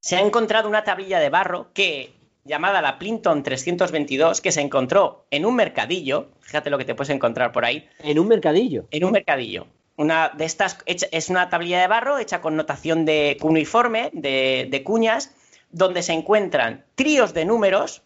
[0.00, 2.12] Se ha encontrado una tablilla de barro que
[2.44, 7.10] llamada la Plinton 322 que se encontró en un mercadillo, fíjate lo que te puedes
[7.10, 7.88] encontrar por ahí.
[8.00, 8.86] En un mercadillo.
[8.90, 9.66] En un mercadillo.
[9.96, 15.30] Una de estas es una tablilla de barro hecha con notación de cuneiforme, de cuñas,
[15.74, 18.02] donde se encuentran tríos de números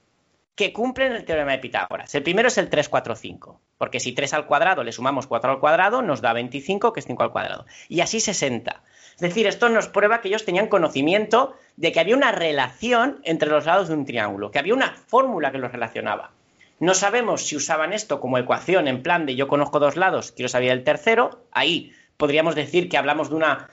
[0.54, 2.14] que cumplen el teorema de Pitágoras.
[2.14, 5.52] El primero es el 3, 4, 5, porque si 3 al cuadrado le sumamos 4
[5.52, 7.66] al cuadrado, nos da 25, que es 5 al cuadrado.
[7.88, 8.82] Y así 60.
[9.14, 13.50] Es decir, esto nos prueba que ellos tenían conocimiento de que había una relación entre
[13.50, 16.32] los lados de un triángulo, que había una fórmula que los relacionaba.
[16.80, 20.48] No sabemos si usaban esto como ecuación en plan de yo conozco dos lados, quiero
[20.48, 21.44] saber el tercero.
[21.52, 23.68] Ahí podríamos decir que hablamos de una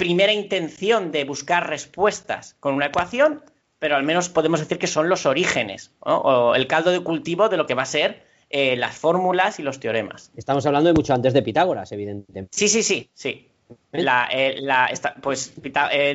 [0.00, 3.44] primera intención de buscar respuestas con una ecuación,
[3.78, 7.58] pero al menos podemos decir que son los orígenes o el caldo de cultivo de
[7.58, 10.32] lo que va a ser eh, las fórmulas y los teoremas.
[10.34, 12.48] Estamos hablando de mucho antes de Pitágoras, evidentemente.
[12.50, 13.46] Sí, sí, sí, sí.
[13.92, 14.06] ¿Eh?
[14.32, 14.62] Eh,
[15.20, 15.52] pues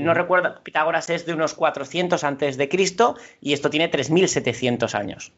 [0.01, 5.31] no recuerdo, Pitágoras es de unos 400 antes de Cristo y esto tiene 3.700 años.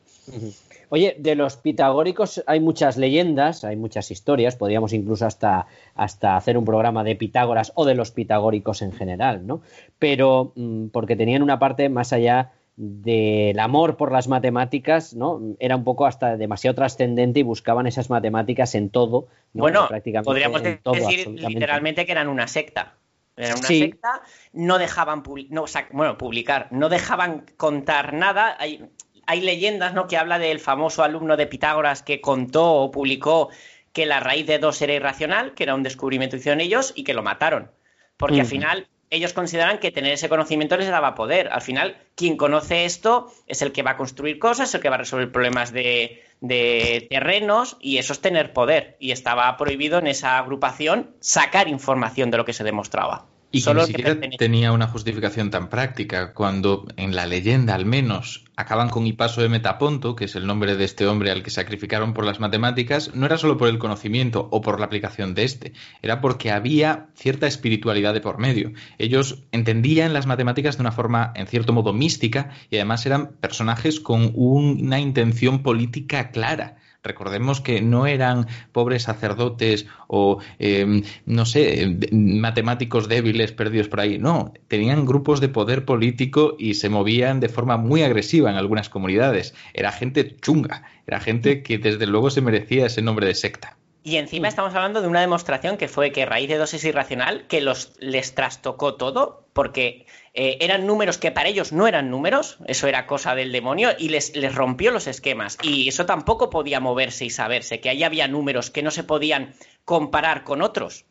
[0.89, 6.57] Oye, de los pitagóricos hay muchas leyendas, hay muchas historias, podríamos incluso hasta, hasta hacer
[6.57, 9.61] un programa de Pitágoras o de los pitagóricos en general, ¿no?
[9.99, 15.41] Pero mm, porque tenían una parte más allá del amor por las matemáticas, ¿no?
[15.59, 19.27] Era un poco hasta demasiado trascendente y buscaban esas matemáticas en todo.
[19.53, 19.89] Bueno,
[20.23, 22.93] podríamos decir literalmente que eran una secta.
[23.35, 24.21] Eran una secta,
[24.53, 28.55] no dejaban no, bueno, publicar, no dejaban contar nada.
[28.59, 28.89] Hay,
[29.27, 30.07] hay leyendas ¿no?
[30.07, 33.49] que habla del famoso alumno de Pitágoras que contó o publicó
[33.93, 37.03] que la raíz de dos era irracional, que era un descubrimiento que hicieron ellos y
[37.03, 37.69] que lo mataron.
[38.15, 41.49] Porque al final ellos consideran que tener ese conocimiento les daba poder.
[41.49, 44.95] Al final, quien conoce esto es el que va a construir cosas, el que va
[44.95, 48.97] a resolver problemas de, de terrenos y eso es tener poder.
[48.99, 53.27] Y estaba prohibido en esa agrupación sacar información de lo que se demostraba.
[53.57, 58.45] Y que ni siquiera tenía una justificación tan práctica, cuando en la leyenda al menos
[58.55, 62.13] acaban con Hipaso de Metaponto, que es el nombre de este hombre al que sacrificaron
[62.13, 65.73] por las matemáticas, no era solo por el conocimiento o por la aplicación de este,
[66.01, 68.71] era porque había cierta espiritualidad de por medio.
[68.97, 73.99] Ellos entendían las matemáticas de una forma, en cierto modo, mística y además eran personajes
[73.99, 76.77] con una intención política clara.
[77.07, 84.17] Recordemos que no eran pobres sacerdotes o, em, no sé, matemáticos débiles perdidos por ahí.
[84.19, 88.89] No, tenían grupos de poder político y se movían de forma muy agresiva en algunas
[88.89, 89.55] comunidades.
[89.73, 93.77] Era gente chunga, era gente que desde luego se merecía ese nombre de secta.
[94.07, 97.45] Y encima estamos hablando de una demostración que fue que raíz de dos es irracional,
[97.47, 100.05] que los, les trastocó todo, porque
[100.39, 104.09] eh, eran números que para ellos no eran números, eso era cosa del demonio, y
[104.09, 105.57] les, les rompió los esquemas.
[105.63, 109.55] Y eso tampoco podía moverse y saberse, que ahí había números que no se podían
[109.83, 111.05] comparar con otros.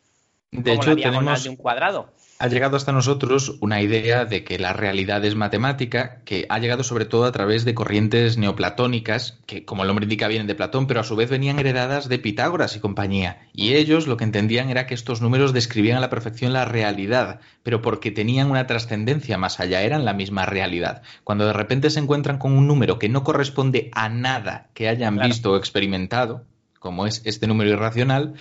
[0.52, 4.58] De hecho, la tenemos, de un cuadrado ha llegado hasta nosotros una idea de que
[4.58, 9.64] la realidad es matemática, que ha llegado sobre todo a través de corrientes neoplatónicas, que
[9.64, 12.76] como el nombre indica vienen de Platón, pero a su vez venían heredadas de Pitágoras
[12.76, 13.48] y compañía.
[13.54, 17.40] Y ellos lo que entendían era que estos números describían a la perfección la realidad,
[17.62, 21.02] pero porque tenían una trascendencia más allá, eran la misma realidad.
[21.24, 25.16] Cuando de repente se encuentran con un número que no corresponde a nada que hayan
[25.18, 26.44] visto o experimentado,
[26.80, 28.34] como es este número irracional,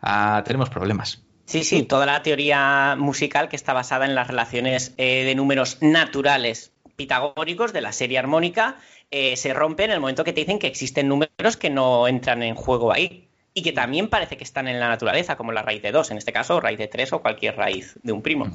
[0.00, 1.22] ah, tenemos problemas.
[1.50, 5.78] Sí, sí, toda la teoría musical que está basada en las relaciones eh, de números
[5.80, 8.76] naturales pitagóricos de la serie armónica
[9.10, 12.44] eh, se rompen en el momento que te dicen que existen números que no entran
[12.44, 15.82] en juego ahí y que también parece que están en la naturaleza, como la raíz
[15.82, 18.46] de 2, en este caso raíz de 3 o cualquier raíz de un primo.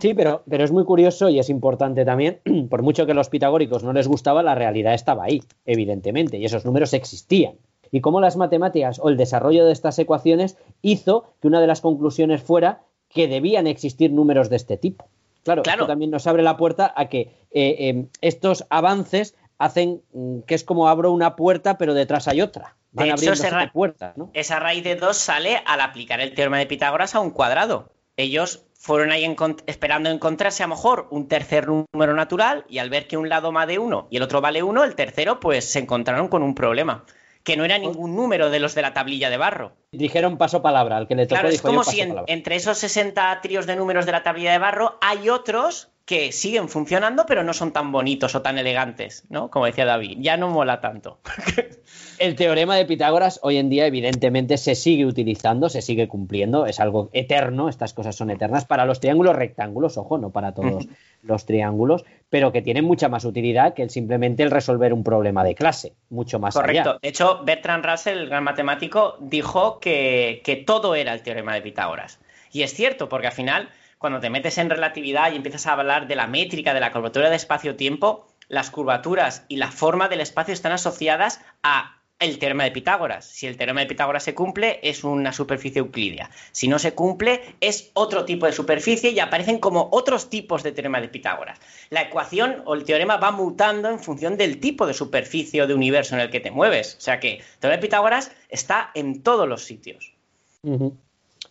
[0.00, 2.40] Sí, pero, pero es muy curioso y es importante también,
[2.70, 6.64] por mucho que los pitagóricos no les gustaba, la realidad estaba ahí, evidentemente, y esos
[6.64, 7.54] números existían.
[7.92, 11.80] Y cómo las matemáticas o el desarrollo de estas ecuaciones hizo que una de las
[11.80, 15.06] conclusiones fuera que debían existir números de este tipo.
[15.42, 15.82] Claro, Claro.
[15.82, 20.54] esto también nos abre la puerta a que eh, eh, estos avances hacen mm, que
[20.54, 22.76] es como abro una puerta, pero detrás hay otra.
[22.92, 24.30] Van De hecho, ese ra- puertas, ¿no?
[24.34, 27.88] Esa raíz de 2 sale al aplicar el teorema de Pitágoras a un cuadrado.
[28.16, 32.90] Ellos fueron ahí encont- esperando encontrarse a lo mejor un tercer número natural y al
[32.90, 35.78] ver que un lado vale 1 y el otro vale 1, el tercero pues se
[35.80, 37.04] encontraron con un problema,
[37.42, 39.79] que no era ningún número de los de la tablilla de barro.
[39.92, 42.78] Dijeron paso palabra, al que le tocó Claro, es dijo como si en- entre esos
[42.78, 47.42] 60 tríos de números de la tablilla de barro hay otros que siguen funcionando pero
[47.44, 49.50] no son tan bonitos o tan elegantes, ¿no?
[49.50, 51.18] Como decía David, ya no mola tanto.
[52.18, 56.78] El teorema de Pitágoras hoy en día evidentemente se sigue utilizando, se sigue cumpliendo, es
[56.78, 60.86] algo eterno, estas cosas son eternas para los triángulos rectángulos, ojo, no para todos
[61.22, 65.44] los triángulos, pero que tienen mucha más utilidad que el simplemente el resolver un problema
[65.44, 66.90] de clase, mucho más Correcto.
[66.90, 66.98] allá.
[67.02, 72.18] De hecho, Bertrand Russell, el gran matemático, dijo que, todo era el teorema de Pitágoras.
[72.52, 76.06] Y es cierto, porque al final, cuando te metes en relatividad y empiezas a hablar
[76.06, 80.52] de la métrica, de la curvatura de espacio-tiempo, las curvaturas y la forma del espacio
[80.52, 83.24] están asociadas a el teorema de Pitágoras.
[83.24, 86.30] Si el teorema de Pitágoras se cumple, es una superficie euclídea.
[86.52, 90.72] Si no se cumple, es otro tipo de superficie y aparecen como otros tipos de
[90.72, 91.58] teorema de Pitágoras.
[91.88, 95.74] La ecuación o el teorema va mutando en función del tipo de superficie o de
[95.74, 96.96] universo en el que te mueves.
[96.98, 100.12] O sea que el teorema de Pitágoras está en todos los sitios.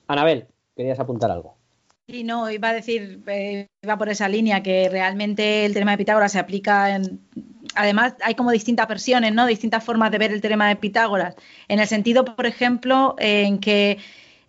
[0.08, 1.58] Anabel, querías apuntar algo.
[2.08, 5.98] Sí, no, iba a decir, eh, iba por esa línea, que realmente el teorema de
[5.98, 7.20] Pitágoras se aplica en...
[7.82, 9.46] Además, hay como distintas versiones, ¿no?
[9.46, 11.36] Distintas formas de ver el teorema de Pitágoras.
[11.70, 13.98] En el sentido, por ejemplo, en que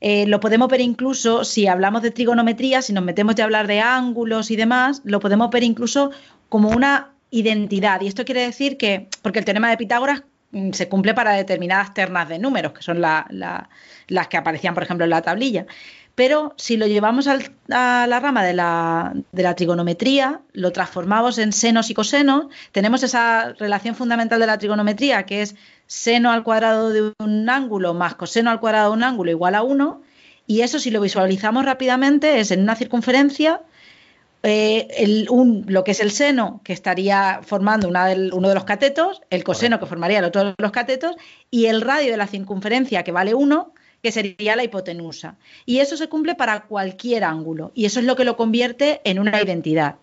[0.00, 3.66] eh, lo podemos ver incluso, si hablamos de trigonometría, si nos metemos ya a hablar
[3.68, 6.10] de ángulos y demás, lo podemos ver incluso
[6.48, 8.00] como una identidad.
[8.00, 11.94] Y esto quiere decir que, porque el teorema de Pitágoras mm, se cumple para determinadas
[11.94, 13.68] ternas de números, que son la- la-
[14.08, 15.66] las que aparecían, por ejemplo, en la tablilla.
[16.20, 21.38] Pero si lo llevamos al- a la rama de la, de la trigonometría, lo transformamos
[21.38, 25.56] en senos y cosenos, tenemos esa relación fundamental de la trigonometría, que es
[25.86, 29.62] seno al cuadrado de un ángulo más coseno al cuadrado de un ángulo igual a
[29.62, 30.02] 1,
[30.46, 33.62] y eso si lo visualizamos rápidamente es en una circunferencia
[34.42, 38.54] eh, el- un- lo que es el seno, que estaría formando una del- uno de
[38.54, 41.16] los catetos, el coseno, que formaría el otro de los catetos,
[41.50, 43.72] y el radio de la circunferencia, que vale 1,
[44.03, 45.36] que sería la hipotenusa.
[45.66, 49.18] Y eso se cumple para cualquier ángulo, y eso es lo que lo convierte en
[49.18, 49.96] una identidad.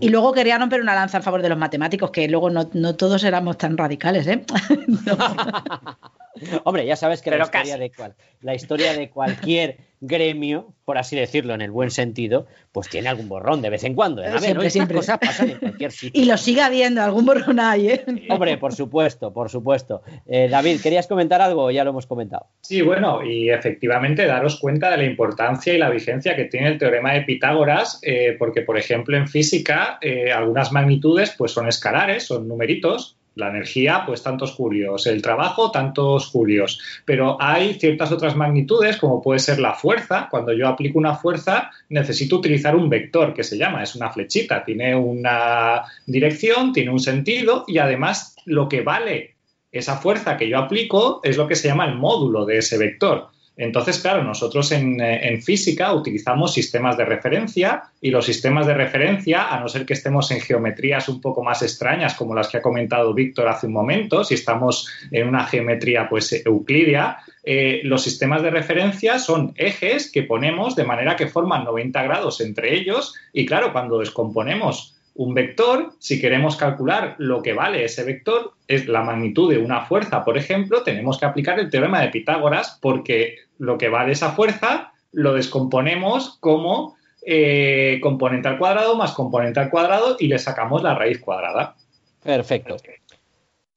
[0.00, 2.96] Y luego quería romper una lanza en favor de los matemáticos, que luego no, no
[2.96, 4.44] todos éramos tan radicales, ¿eh?
[6.64, 11.16] Hombre, ya sabes que la historia, de cual- la historia de cualquier gremio, por así
[11.16, 14.22] decirlo, en el buen sentido, pues tiene algún borrón de vez en cuando.
[14.22, 14.26] ¿eh?
[14.26, 14.60] A ver, Siempre, ¿no?
[14.62, 14.96] Estas siempre.
[14.98, 16.22] cosas pasan en cualquier sitio.
[16.22, 18.04] y lo sigue habiendo, algún borrón hay, ¿eh?
[18.28, 20.02] Hombre, por supuesto, por supuesto.
[20.26, 22.46] Eh, David, ¿querías comentar algo o ya lo hemos comentado?
[22.60, 26.78] Sí, bueno, y efectivamente daros cuenta de la importancia y la vigencia que tiene el
[26.78, 32.24] teorema de Pitágoras, eh, porque, por ejemplo, en física eh, algunas magnitudes pues, son escalares,
[32.26, 33.15] son numeritos.
[33.36, 35.06] La energía, pues tantos julios.
[35.06, 36.80] El trabajo, tantos julios.
[37.04, 40.26] Pero hay ciertas otras magnitudes, como puede ser la fuerza.
[40.30, 44.64] Cuando yo aplico una fuerza, necesito utilizar un vector que se llama, es una flechita.
[44.64, 49.36] Tiene una dirección, tiene un sentido y además lo que vale
[49.70, 53.28] esa fuerza que yo aplico es lo que se llama el módulo de ese vector.
[53.56, 58.74] Entonces, claro, nosotros en, eh, en física utilizamos sistemas de referencia y los sistemas de
[58.74, 62.58] referencia, a no ser que estemos en geometrías un poco más extrañas como las que
[62.58, 68.02] ha comentado Víctor hace un momento, si estamos en una geometría pues euclídea, eh, los
[68.02, 73.14] sistemas de referencia son ejes que ponemos de manera que forman 90 grados entre ellos
[73.32, 78.86] y claro, cuando descomponemos un vector, si queremos calcular lo que vale ese vector, es
[78.86, 83.36] la magnitud de una fuerza, por ejemplo, tenemos que aplicar el teorema de Pitágoras porque
[83.58, 89.70] lo que vale esa fuerza lo descomponemos como eh, componente al cuadrado más componente al
[89.70, 91.76] cuadrado y le sacamos la raíz cuadrada.
[92.22, 92.76] Perfecto.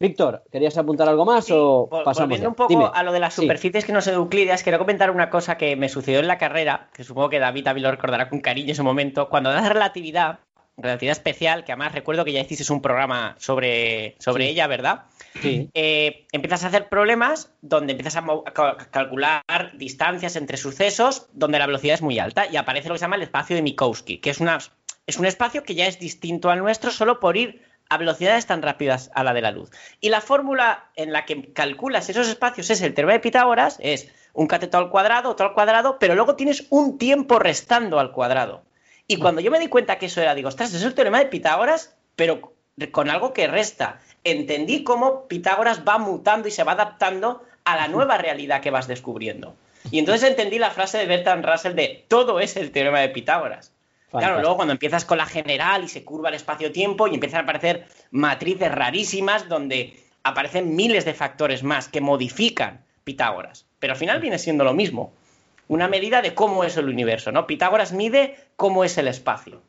[0.01, 2.19] Víctor, ¿querías apuntar algo más o pasamos?
[2.19, 2.49] Volviendo ya?
[2.49, 2.89] un poco Dime.
[2.93, 3.41] a lo de las Sí.
[3.41, 6.89] superficies que no son euclidias, quiero comentar una cosa que me sucedió en la carrera,
[6.93, 9.27] que supongo que David también lo recordará con cariño en ese momento.
[9.27, 10.39] Cuando das relatividad,
[10.81, 14.49] relatividad especial, que además recuerdo que ya hiciste un programa sobre, sobre Sí.
[14.51, 15.03] ella, ¿verdad?
[15.41, 15.69] Sí.
[15.73, 18.23] Eh, empiezas a hacer problemas donde empiezas a,
[18.91, 19.43] calcular
[19.75, 23.15] distancias entre sucesos donde la velocidad es muy alta y aparece lo que se llama
[23.15, 24.57] el espacio de Minkowski, que es una
[25.05, 28.61] Es un espacio que ya es distinto al nuestro solo por ir a velocidades tan
[28.61, 29.71] rápidas a la de la luz.
[29.99, 34.11] Y la fórmula en la que calculas esos espacios es el teorema de Pitágoras, es
[34.33, 38.63] un cateto al cuadrado, otro al cuadrado, pero luego tienes un tiempo restando al cuadrado.
[39.09, 41.25] Y cuando yo me di cuenta que eso era, digo, ostras, es el teorema de
[41.25, 42.53] Pitágoras, pero
[42.91, 43.99] con algo que resta.
[44.23, 48.87] Entendí cómo Pitágoras va mutando y se va adaptando a la nueva realidad que vas
[48.87, 49.55] descubriendo.
[49.89, 53.73] Y entonces entendí la frase de Bertrand Russell de todo es el teorema de Pitágoras.
[54.11, 57.43] Claro, luego cuando empiezas con la general y se curva el espacio-tiempo y empiezan a
[57.43, 63.65] aparecer matrices rarísimas donde aparecen miles de factores más que modifican Pitágoras.
[63.79, 65.13] Pero al final viene siendo lo mismo.
[65.69, 67.47] Una medida de cómo es el universo, ¿no?
[67.47, 69.61] Pitágoras mide cómo es el espacio.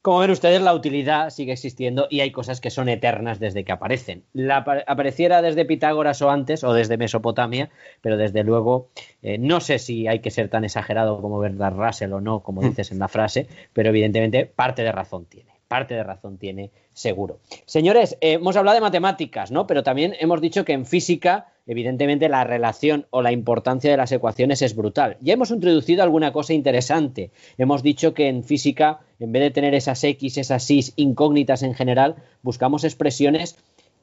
[0.00, 3.72] Como ven ustedes, la utilidad sigue existiendo y hay cosas que son eternas desde que
[3.72, 4.22] aparecen.
[4.32, 8.90] La, apareciera desde Pitágoras o antes, o desde Mesopotamia, pero desde luego
[9.22, 12.62] eh, no sé si hay que ser tan exagerado como Bernard Russell o no, como
[12.62, 12.68] mm.
[12.68, 17.40] dices en la frase, pero evidentemente parte de razón tiene parte de razón tiene seguro.
[17.66, 19.66] Señores, eh, hemos hablado de matemáticas, ¿no?
[19.66, 24.12] Pero también hemos dicho que en física, evidentemente, la relación o la importancia de las
[24.12, 25.16] ecuaciones es brutal.
[25.20, 27.30] Ya hemos introducido alguna cosa interesante.
[27.58, 31.74] Hemos dicho que en física, en vez de tener esas X, esas Y incógnitas en
[31.74, 33.56] general, buscamos expresiones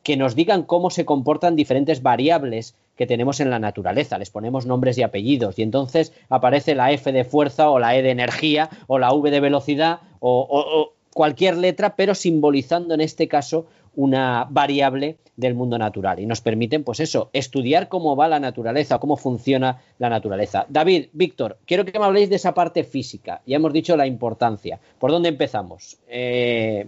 [0.04, 4.18] que nos digan cómo se comportan diferentes variables que tenemos en la naturaleza.
[4.18, 8.02] Les ponemos nombres y apellidos y entonces aparece la F de fuerza o la E
[8.02, 13.68] de energía o la V de velocidad o, cualquier letra, pero simbolizando en este caso
[13.96, 19.00] una variable del mundo natural y nos permiten, pues eso, estudiar cómo va la naturaleza,
[19.00, 20.66] cómo funciona la naturaleza.
[20.70, 23.42] David, Víctor, quiero que me habléis de esa parte física.
[23.46, 24.80] Ya hemos dicho la importancia.
[25.00, 25.98] ¿Por dónde empezamos?
[26.08, 26.88] Eh,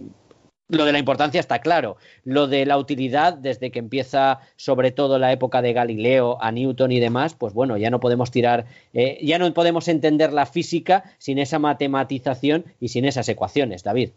[0.74, 1.96] lo de la importancia está claro.
[2.24, 6.92] Lo de la utilidad, desde que empieza sobre todo la época de Galileo, a Newton
[6.92, 11.04] y demás, pues bueno, ya no podemos tirar, eh, ya no podemos entender la física
[11.18, 14.10] sin esa matematización y sin esas ecuaciones, David.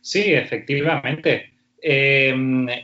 [0.00, 1.51] Sí, efectivamente.
[1.84, 2.32] Eh,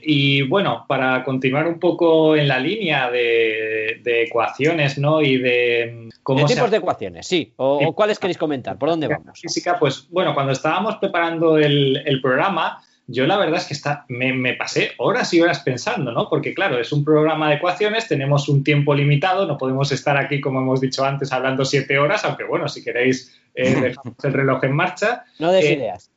[0.03, 5.23] y bueno, para continuar un poco en la línea de, ecuaciones, ¿no?
[5.23, 6.45] Y de cómo.
[6.45, 7.27] ¿Qué tipos de ecuaciones?
[7.27, 7.53] Sí.
[7.57, 8.77] O, cuáles queréis comentar?
[8.77, 9.39] ¿Por dónde vamos?
[9.41, 14.55] Física, pues bueno, cuando estábamos preparando el, programa, yo la verdad es que está, me,
[14.55, 16.29] pasé horas y horas pensando, ¿no?
[16.29, 20.41] Porque claro, es un programa de ecuaciones, tenemos un tiempo limitado, no podemos estar aquí,
[20.41, 24.65] como hemos dicho antes, hablando siete horas, aunque bueno, si queréis, eh, dejamos el reloj
[24.65, 25.25] en marcha.
[25.39, 26.11] No des eh, ideas.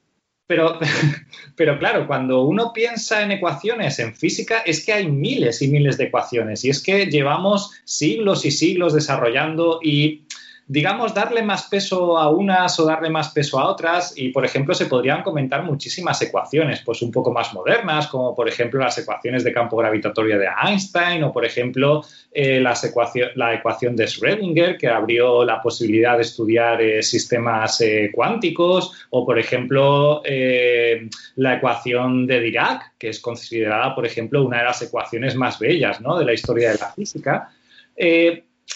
[0.51, 0.77] Pero,
[1.55, 5.97] pero claro, cuando uno piensa en ecuaciones en física es que hay miles y miles
[5.97, 6.65] de ecuaciones.
[6.65, 10.23] Y es que llevamos siglos y siglos desarrollando y
[10.71, 14.73] digamos, darle más peso a unas o darle más peso a otras y, por ejemplo,
[14.73, 19.43] se podrían comentar muchísimas ecuaciones, pues un poco más modernas, como por ejemplo las ecuaciones
[19.43, 25.43] de campo gravitatorio de Einstein o, por ejemplo, eh, la ecuación de Schrödinger, que abrió
[25.43, 32.93] la posibilidad de estudiar eh, sistemas eh, cuánticos, o, por ejemplo, la ecuación de Dirac,
[32.97, 36.17] que es considerada, por ejemplo, una de las ecuaciones más bellas ¿no?
[36.17, 37.49] de la historia de la física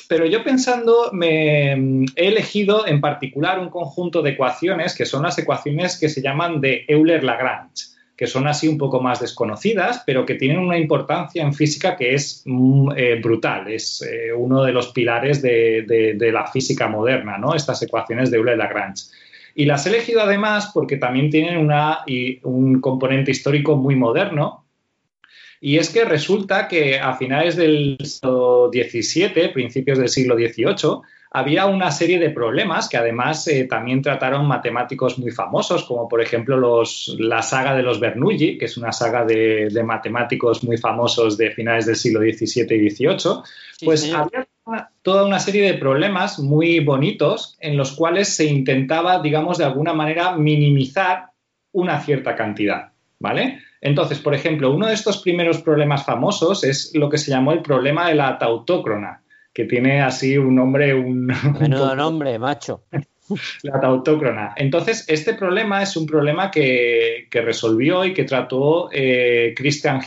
[0.08, 1.74] pero yo pensando, me
[2.16, 6.62] he elegido en particular un conjunto de ecuaciones que son las ecuaciones que se llaman
[6.62, 11.54] de Euler-Lagrange, que son así un poco más desconocidas, pero que tienen una importancia en
[11.54, 13.68] física que es mm, eh, brutal.
[13.72, 17.56] Es eh, uno de los pilares de, la física moderna, ¿no?
[17.56, 19.06] Estas ecuaciones de Euler-Lagrange.
[19.56, 21.70] Y las he elegido además porque también tienen
[22.43, 24.64] un componente histórico muy moderno,
[25.66, 31.01] y es que resulta que a finales del siglo XVII, principios del siglo XVIII,
[31.32, 36.22] había una serie de problemas que además eh, también trataron matemáticos muy famosos, como por
[36.22, 41.36] ejemplo los, la saga de los Bernoulli, que es una saga de, matemáticos muy famosos
[41.36, 43.18] de finales del siglo XVII y XVIII.
[43.84, 44.47] pues había
[45.01, 49.93] toda una serie de problemas muy bonitos en los cuales se intentaba, digamos, de alguna
[49.93, 51.32] manera minimizar
[51.72, 53.61] una cierta cantidad, ¿vale?
[53.82, 57.61] Entonces, por ejemplo, uno de estos primeros problemas famosos es lo que se llamó el
[57.61, 59.23] problema de la tautócrona,
[59.53, 61.28] que tiene así un nombre, un...
[61.59, 62.84] Menudo nombre, macho.
[63.63, 64.53] La tautócrona.
[64.55, 69.99] Entonces, este problema es un problema que, resolvió y que trató eh, Christian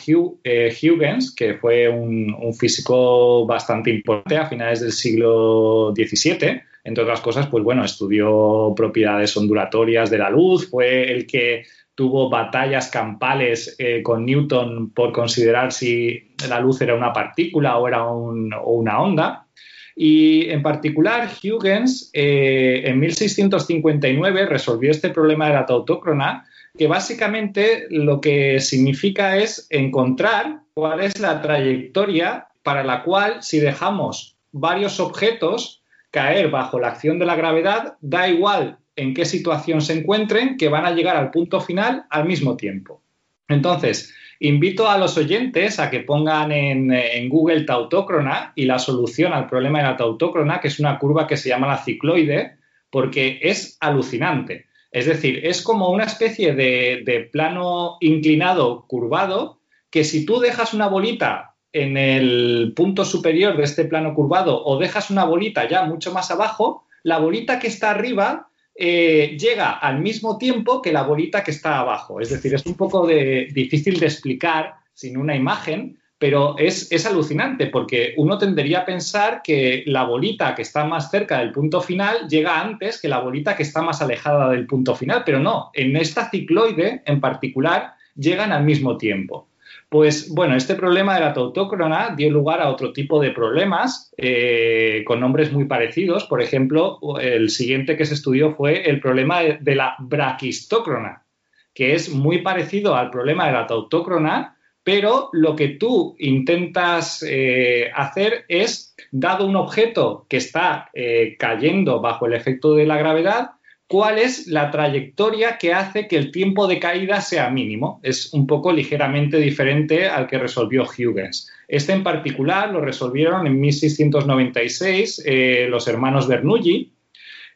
[0.44, 6.62] eh, Huygens, que fue un, un, físico bastante importante a finales del siglo XVII.
[6.84, 11.64] Entre otras cosas, pues bueno, estudió propiedades ondulatorias de la luz, fue el que
[11.98, 17.88] tuvo batallas campales eh, con Newton por considerar si la luz era una partícula o
[17.88, 19.48] era una onda.
[19.96, 26.46] Y en particular, Huygens eh, en 1659 resolvió este problema de la tautócrona,
[26.78, 33.58] que básicamente lo que significa es encontrar cuál es la trayectoria para la cual si
[33.58, 35.82] dejamos varios objetos
[36.12, 40.68] caer bajo la acción de la gravedad, da igual en qué situación se encuentren que
[40.68, 43.02] van a llegar al punto final al mismo tiempo.
[43.48, 49.46] Entonces, invito a los oyentes a que pongan en, Google tautócrona y la solución al
[49.46, 52.58] problema de la tautócrona, que es una curva que se llama la cicloide,
[52.90, 54.66] porque es alucinante.
[54.90, 60.88] Es decir, es como una especie de plano inclinado curvado que si tú dejas una
[60.88, 66.12] bolita en el punto superior de este plano curvado o dejas una bolita ya mucho
[66.12, 68.47] más abajo, la bolita que está arriba
[68.80, 72.20] eh, llega al mismo tiempo que la bolita que está abajo.
[72.20, 77.04] Es decir, es un poco de, difícil de explicar sin una imagen, pero es, es,
[77.04, 81.80] alucinante porque uno tendería a pensar que la bolita que está más cerca del punto
[81.80, 85.70] final llega antes que la bolita que está más alejada del punto final, pero no,
[85.74, 89.47] en esta cicloide en particular llegan al mismo tiempo.
[89.88, 95.02] Pues bueno, este problema de la tautócrona dio lugar a otro tipo de problemas eh,
[95.06, 96.24] con nombres muy parecidos.
[96.24, 101.24] Por ejemplo, el siguiente que se estudió fue el problema de, la braquistócrona,
[101.72, 107.90] que es muy parecido al problema de la tautócrona, pero lo que tú intentas eh,
[107.94, 113.52] hacer es, dado un objeto que está eh, cayendo bajo el efecto de la gravedad,
[113.88, 118.00] cuál es la trayectoria que hace que el tiempo de caída sea mínimo.
[118.02, 121.50] Es un poco ligeramente diferente al que resolvió Huygens.
[121.66, 126.92] Este en particular lo resolvieron en 1696 eh, los hermanos Bernoulli.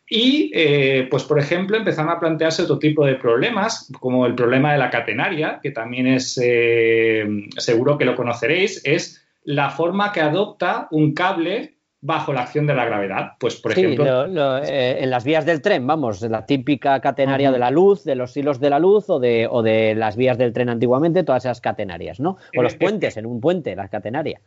[0.09, 4.73] Y, eh, pues, por ejemplo, empezaron a plantearse otro tipo de problemas, como el problema
[4.73, 7.27] de la catenaria, que también es, eh,
[7.57, 12.75] seguro que lo conoceréis, es la forma que adopta un cable bajo la acción de
[12.75, 13.33] la gravedad.
[13.39, 14.27] Pues, por ejemplo.
[14.65, 18.37] Eh, en las vías del tren, vamos, la típica catenaria de la luz, de los
[18.37, 21.61] hilos de la luz o de, o de las vías del tren antiguamente, todas esas
[21.61, 22.37] catenarias, ¿no?
[22.57, 24.43] O los puentes, en un puente, las catenarias.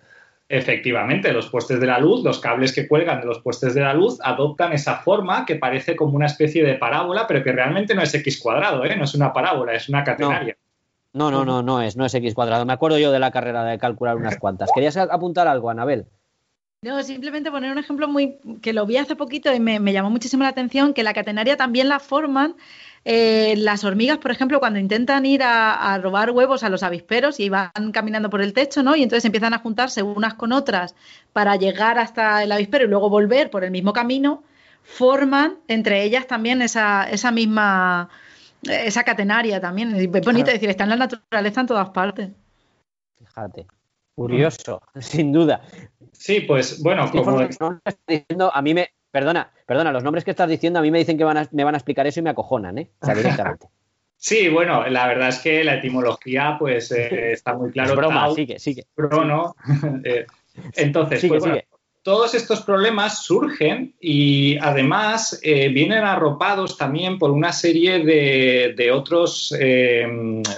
[0.47, 3.95] Efectivamente, los puestes de la luz, los cables que cuelgan de los puestes de la
[3.95, 8.03] luz adoptan esa forma que parece como una especie de parábola, pero que realmente no
[8.03, 8.95] es x cuadrado, ¿eh?
[8.95, 10.55] no es una parábola, es una catenaria.
[11.13, 12.65] No, no, no, no es, no es x cuadrado.
[12.65, 14.69] Me acuerdo yo de la carrera de calcular unas cuantas.
[14.75, 16.05] ¿Querías apuntar algo, Anabel?
[16.85, 20.43] No, simplemente poner un ejemplo muy que lo vi hace poquito y me, llamó muchísimo
[20.43, 22.55] la atención, que la catenaria también la forman
[23.05, 27.49] eh, las hormigas, por ejemplo, cuando intentan ir a, robar huevos a los avisperos y
[27.49, 28.95] van caminando por el techo, ¿no?
[28.95, 30.93] Y entonces empiezan a juntarse unas con otras
[31.33, 34.43] para llegar hasta el avispero y luego volver por el mismo camino,
[34.83, 38.09] forman entre ellas también esa, esa misma,
[38.61, 39.95] esa catenaria también.
[39.95, 42.29] Es bonito decir, está en la naturaleza en todas partes.
[43.17, 43.65] Fíjate.
[44.15, 45.61] Curioso, sin duda.
[46.25, 47.47] Sí, pues bueno, como...
[48.07, 48.89] Diciendo, a mí me...
[49.11, 51.77] Perdona, perdona, los nombres que estás diciendo a mí me dicen que me van a
[51.77, 52.89] explicar eso y me acojonan, ¿eh?
[52.99, 53.67] O sea, directamente.
[54.17, 57.91] Sí, bueno, la verdad es que la etimología, pues, eh, está muy claro.
[57.91, 58.85] Es broma, sigue, sigue.
[60.03, 60.25] Eh,
[60.77, 61.59] entonces, pues, bueno,
[62.05, 69.51] todos estos problemas surgen y además eh, vienen arropados también por una serie de, otros,
[69.59, 70.05] eh,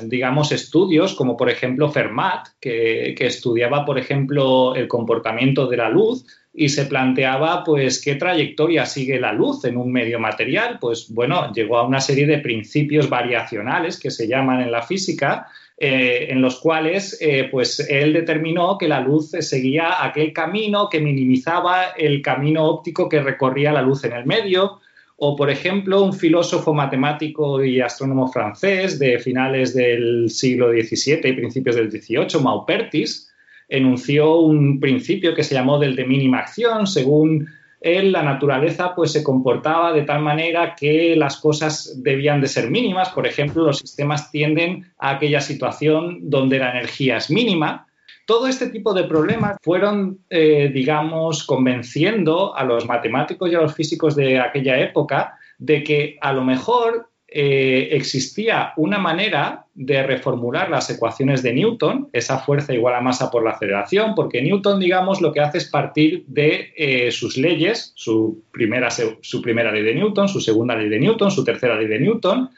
[0.01, 6.25] digamos, estudios, como por ejemplo Fermat, que, estudiaba, por ejemplo, el comportamiento de la luz
[6.53, 10.79] y se planteaba, pues, qué trayectoria sigue la luz en un medio material.
[10.81, 15.47] Pues, bueno, llegó a una serie de principios variacionales que se llaman en la física
[15.79, 20.99] eh, en los cuales eh, pues él determinó que la luz seguía aquel camino que
[20.99, 24.79] minimizaba el camino óptico que recorría la luz en el medio.
[25.17, 31.33] O, por ejemplo, un filósofo matemático y astrónomo francés de finales del siglo XVII y
[31.33, 33.31] principios del XVIII, Maupertis,
[33.69, 37.47] enunció un principio que se llamó del de mínima acción, según
[37.95, 42.69] él, la naturaleza pues se comportaba de tal manera que las cosas debían de ser
[42.69, 43.09] mínimas.
[43.09, 47.87] Por ejemplo, los sistemas tienden a aquella situación donde la energía es mínima.
[48.25, 53.73] Todo este tipo de problemas fueron, eh, digamos, convenciendo a los matemáticos y a los
[53.73, 60.69] físicos de aquella época de que a lo mejor eh, existía una manera de reformular
[60.69, 65.21] las ecuaciones de Newton, esa fuerza igual a masa por la aceleración, porque Newton, digamos,
[65.21, 69.95] lo que hace es partir de eh, sus leyes, su primera, su primera ley de
[69.95, 72.49] Newton, su segunda ley de Newton, su tercera ley de Newton,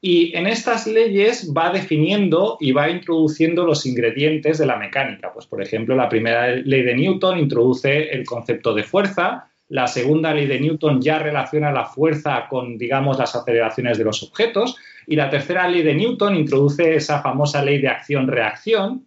[0.00, 5.32] y en estas leyes va definiendo y va introduciendo los ingredientes de la mecánica.
[5.32, 10.32] Pues, por ejemplo, la primera ley de Newton introduce el concepto de fuerza, la segunda
[10.32, 14.76] ley de Newton ya relaciona la fuerza con, digamos, las aceleraciones de los objetos.
[15.06, 19.06] Y la tercera ley de Newton introduce esa famosa ley de acción-reacción.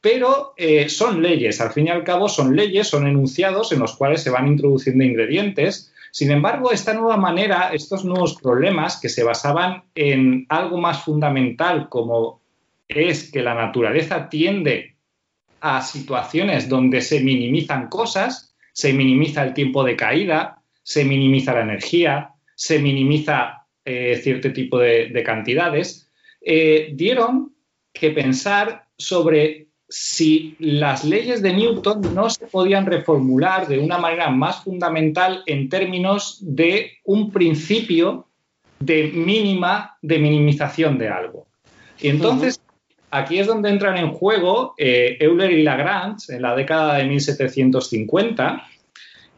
[0.00, 3.96] Pero eh, son leyes, al fin y al cabo son leyes, son enunciados en los
[3.96, 5.92] cuales se van introduciendo ingredientes.
[6.12, 11.88] Sin embargo, esta nueva manera, estos nuevos problemas que se basaban en algo más fundamental
[11.88, 12.40] como
[12.86, 14.94] es que la naturaleza tiende
[15.60, 21.62] a situaciones donde se minimizan cosas, se minimiza el tiempo de caída, se minimiza la
[21.62, 26.10] energía, se minimiza eh, cierto tipo de, cantidades,
[26.42, 27.54] eh, dieron
[27.90, 34.28] que pensar sobre si las leyes de Newton no se podían reformular de una manera
[34.28, 38.28] más fundamental en términos de un principio
[38.78, 41.46] de mínima, de minimización de algo.
[41.98, 42.60] Y entonces,
[43.10, 48.66] aquí es donde entran en juego eh, Euler y Lagrange en la década de 1750,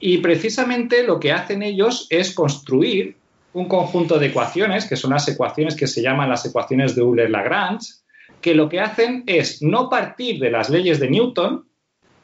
[0.01, 3.17] y precisamente lo que hacen ellos es construir
[3.53, 7.95] un conjunto de ecuaciones, que son las ecuaciones que se llaman las ecuaciones de Euler-Lagrange,
[8.41, 11.65] que lo que hacen es no partir de las leyes de Newton,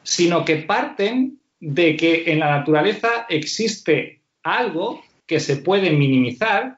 [0.03, 6.77] sino que parten de que en la naturaleza existe algo que se puede minimizar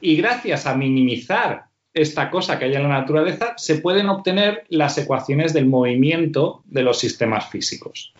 [0.00, 4.98] y gracias a minimizar esta cosa que hay en la naturaleza se pueden obtener las
[4.98, 8.12] ecuaciones del movimiento de los sistemas físicos.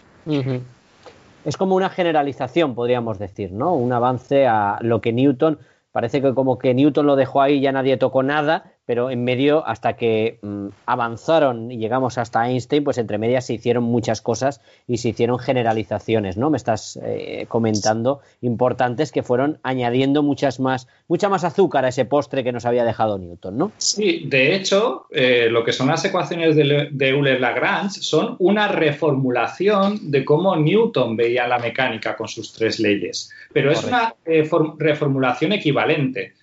[1.45, 3.75] Es como una generalización, podríamos decir, ¿no?
[3.75, 5.59] Un avance a lo que Newton,
[5.93, 9.67] parece que como que Newton lo dejó ahí ya nadie tocó nada, pero en medio,
[9.67, 14.61] hasta que mm, avanzaron y llegamos hasta Einstein, pues entre medias se hicieron muchas cosas
[14.87, 16.51] y se hicieron generalizaciones, ¿no?
[16.51, 22.05] Me estás eh, comentando importantes que fueron añadiendo muchas más, mucha más azúcar a ese
[22.05, 23.73] postre que nos había dejado Newton, ¿no?
[23.79, 30.25] Sí, de hecho, eh, lo que son las ecuaciones de, Euler-Lagrange son una reformulación de
[30.25, 34.49] cómo Newton veía la mecánica con sus tres leyes, pero es una eh,
[34.79, 36.35] reformulación equivalente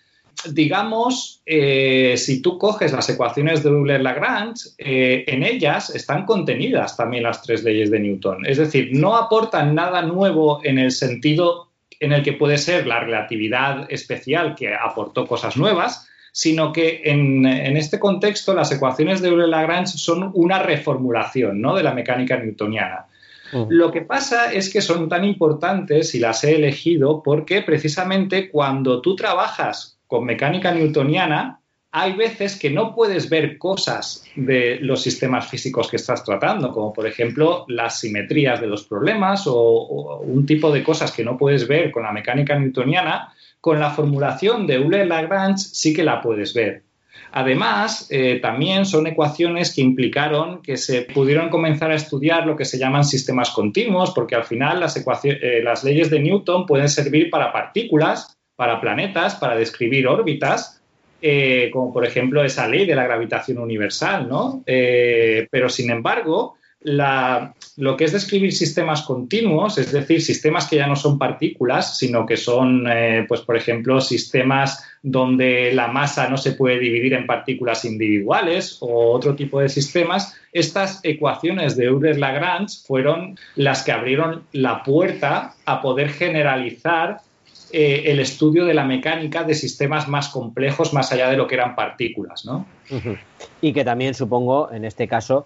[0.49, 7.23] digamos, eh, si tú coges las ecuaciones de Euler-Lagrange, eh, en ellas están contenidas también
[7.23, 8.45] las tres leyes de Newton.
[8.45, 11.69] Es decir, no aportan nada nuevo en el sentido
[11.99, 17.45] en el que puede ser la relatividad especial que aportó cosas nuevas, sino que en,
[17.45, 21.75] este contexto las ecuaciones de Euler-Lagrange son una reformulación ¿no?
[21.75, 23.05] de la mecánica newtoniana.
[23.67, 29.01] Lo que pasa es que son tan importantes y las he elegido porque precisamente cuando
[29.01, 35.47] tú trabajas con mecánica newtoniana, hay veces que no puedes ver cosas de los sistemas
[35.47, 40.69] físicos que estás tratando, como por ejemplo las simetrías de los problemas o, un tipo
[40.69, 45.59] de cosas que no puedes ver con la mecánica newtoniana, con la formulación de Euler-Lagrange
[45.59, 46.83] sí que la puedes ver.
[47.31, 52.65] Además, eh, también son ecuaciones que implicaron que se pudieron comenzar a estudiar lo que
[52.65, 57.29] se llaman sistemas continuos, porque al final las, eh, las leyes de Newton pueden servir
[57.29, 60.83] para partículas para planetas, para describir órbitas,
[61.19, 64.61] eh, como por ejemplo esa ley de la gravitación universal, ¿no?
[64.67, 70.85] Eh, pero sin embargo, lo que es describir sistemas continuos, es decir, sistemas que ya
[70.85, 76.37] no son partículas, sino que son, eh, pues por ejemplo, sistemas donde la masa no
[76.37, 82.85] se puede dividir en partículas individuales o otro tipo de sistemas, estas ecuaciones de Euler-Lagrange
[82.85, 87.21] fueron las que abrieron la puerta a poder generalizar
[87.73, 91.55] eh, el estudio de la mecánica de sistemas más complejos más allá de lo que
[91.55, 92.65] eran partículas, ¿no?
[93.61, 95.45] Y que también supongo, en este caso,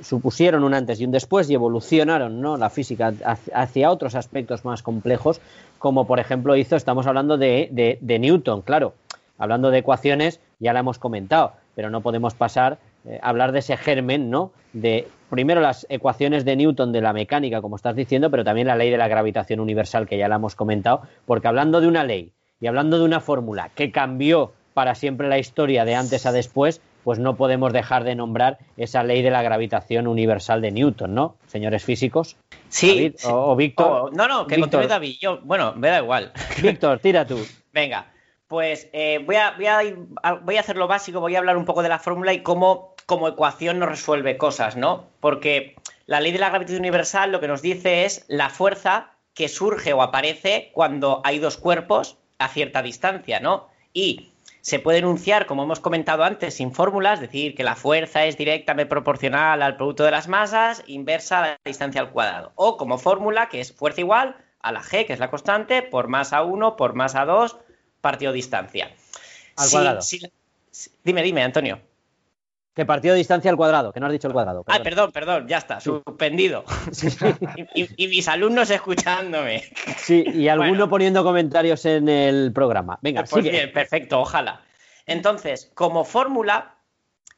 [0.00, 2.56] supusieron un antes y un después y evolucionaron ¿no?
[2.56, 3.12] la física
[3.54, 5.40] hacia otros aspectos más complejos,
[5.78, 8.94] como por ejemplo hizo, estamos hablando de, Newton, claro,
[9.38, 13.76] hablando de ecuaciones, ya la hemos comentado, pero no podemos pasar eh, hablar de ese
[13.76, 14.50] germen, ¿no?
[14.72, 18.76] De primero las ecuaciones de Newton de la mecánica, como estás diciendo, pero también la
[18.76, 22.32] ley de la gravitación universal, que ya la hemos comentado, porque hablando de una ley
[22.60, 26.82] y hablando de una fórmula que cambió para siempre la historia de antes a después,
[27.04, 31.36] pues no podemos dejar de nombrar esa ley de la gravitación universal de Newton, ¿no?
[31.46, 32.36] Señores físicos.
[32.68, 33.14] Sí.
[33.24, 34.14] O, Víctor.
[34.14, 34.86] no, no, que Víctor.
[34.86, 35.16] David.
[35.20, 36.32] Yo, bueno, me da igual.
[36.62, 37.38] Víctor, tira tú.
[37.72, 38.12] Venga.
[38.48, 41.64] Pues eh, voy, a, voy, a, voy, a, hacer lo básico, voy a hablar un
[41.64, 45.08] poco de la fórmula y cómo como ecuación nos resuelve cosas, ¿no?
[45.18, 45.74] Porque
[46.06, 49.92] la ley de la gravitación universal lo que nos dice es la fuerza que surge
[49.92, 53.68] o aparece cuando hay dos cuerpos a cierta distancia, ¿no?
[53.92, 54.30] Y
[54.60, 58.88] se puede enunciar, como hemos comentado antes, sin fórmulas, decir que la fuerza es directamente
[58.88, 62.52] proporcional al producto de las masas, inversa a la distancia al cuadrado.
[62.54, 66.06] O como fórmula, que es fuerza igual a la g, que es la constante, por
[66.06, 67.56] masa 1 por masa 2
[68.00, 68.94] partido distancia.
[69.56, 70.00] Al cuadrado.
[71.02, 71.89] dime, dime, Antonio.
[72.74, 74.62] Que partido distancia al cuadrado, que no has dicho el cuadrado.
[74.68, 76.64] Ah, perdón, perdón, ya está, suspendido.
[77.74, 79.64] y, mis alumnos escuchándome.
[79.96, 82.98] Sí, y alguno poniendo comentarios en el programa.
[83.02, 84.62] Venga, pues bien, perfecto, ojalá.
[85.06, 86.76] Entonces, como fórmula,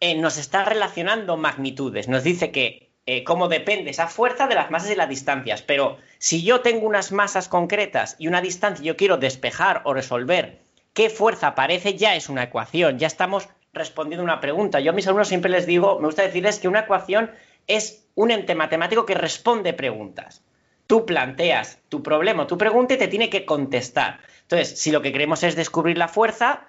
[0.00, 2.08] eh, nos está relacionando magnitudes.
[2.08, 5.62] Nos dice que eh, cómo depende esa fuerza de las masas y las distancias.
[5.62, 9.94] Pero si yo tengo unas masas concretas y una distancia y yo quiero despejar o
[9.94, 10.60] resolver
[10.92, 14.80] qué fuerza aparece, ya es una ecuación, ya estamos respondiendo una pregunta.
[14.80, 17.30] Yo a mis alumnos siempre les digo, me gusta decirles que una ecuación
[17.66, 20.42] es un ente matemático que responde preguntas.
[20.86, 24.20] Tú planteas tu problema, tu pregunta y te tiene que contestar.
[24.42, 26.68] Entonces, si lo que queremos es descubrir la fuerza,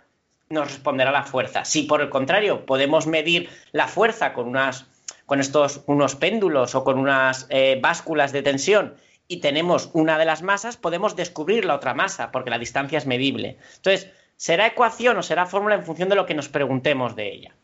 [0.50, 1.66] nos responderá la fuerza.
[1.66, 4.86] Si por el contrario podemos medir la fuerza con unas
[5.26, 8.96] con estos unos péndulos o con unas eh, básculas de tensión
[9.28, 13.06] y tenemos una de las masas, podemos descubrir la otra masa, porque la distancia es
[13.06, 13.58] medible.
[13.78, 14.10] Entonces,
[14.44, 17.56] será ecuación o será fórmula en función de lo que nos preguntemos de ella.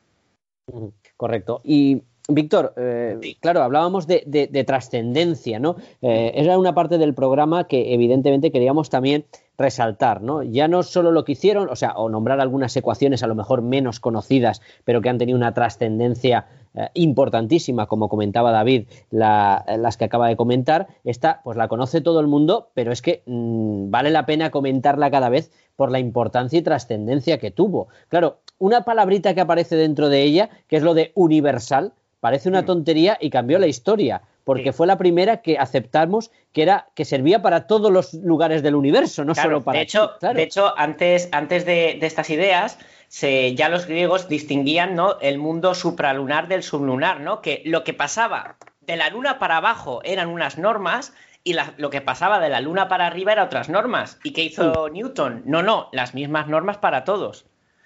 [1.17, 1.59] Correcto.
[1.65, 5.75] Y Víctor, eh, claro, hablábamos de, trascendencia, ¿no?
[6.01, 9.25] Eh, era una parte del programa que evidentemente queríamos también
[9.57, 10.41] resaltar, ¿no?
[10.41, 13.61] Ya no solo lo que hicieron, o sea, o nombrar algunas ecuaciones a lo mejor
[13.61, 16.47] menos conocidas, pero que han tenido una trascendencia
[16.79, 22.21] eh, importantísima, como comentaba David, las que acaba de comentar, esta pues la conoce todo
[22.21, 26.57] el mundo, pero es que mm, vale la pena comentarla cada vez por la importancia
[26.57, 27.89] y trascendencia que tuvo.
[28.07, 31.91] Claro, una palabrita que aparece dentro de ella, que es lo de universal,
[32.21, 32.65] parece una mm.
[32.65, 37.41] tontería y cambió la historia, porque fue la primera que aceptamos que era que servía
[37.41, 39.79] para todos los lugares del universo, no solo para.
[39.79, 42.79] De hecho, de hecho antes, antes de, estas ideas,
[43.09, 45.19] se, ya los griegos distinguían ¿no?
[45.19, 47.41] el mundo supralunar del sublunar, ¿no?
[47.41, 51.13] Que lo que pasaba de la luna para abajo eran unas normas
[51.43, 54.19] y lo que pasaba de la luna para arriba eran otras normas.
[54.23, 55.41] ¿Y qué hizo Newton?
[55.45, 57.45] No, no, las mismas normas para todos.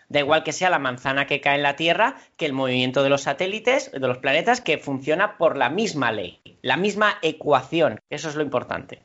[0.09, 3.09] Da igual que sea la manzana que cae en la Tierra que el movimiento de
[3.09, 7.99] los satélites, de los planetas, que funciona por la misma ley, la misma ecuación.
[8.09, 9.01] Eso es lo importante.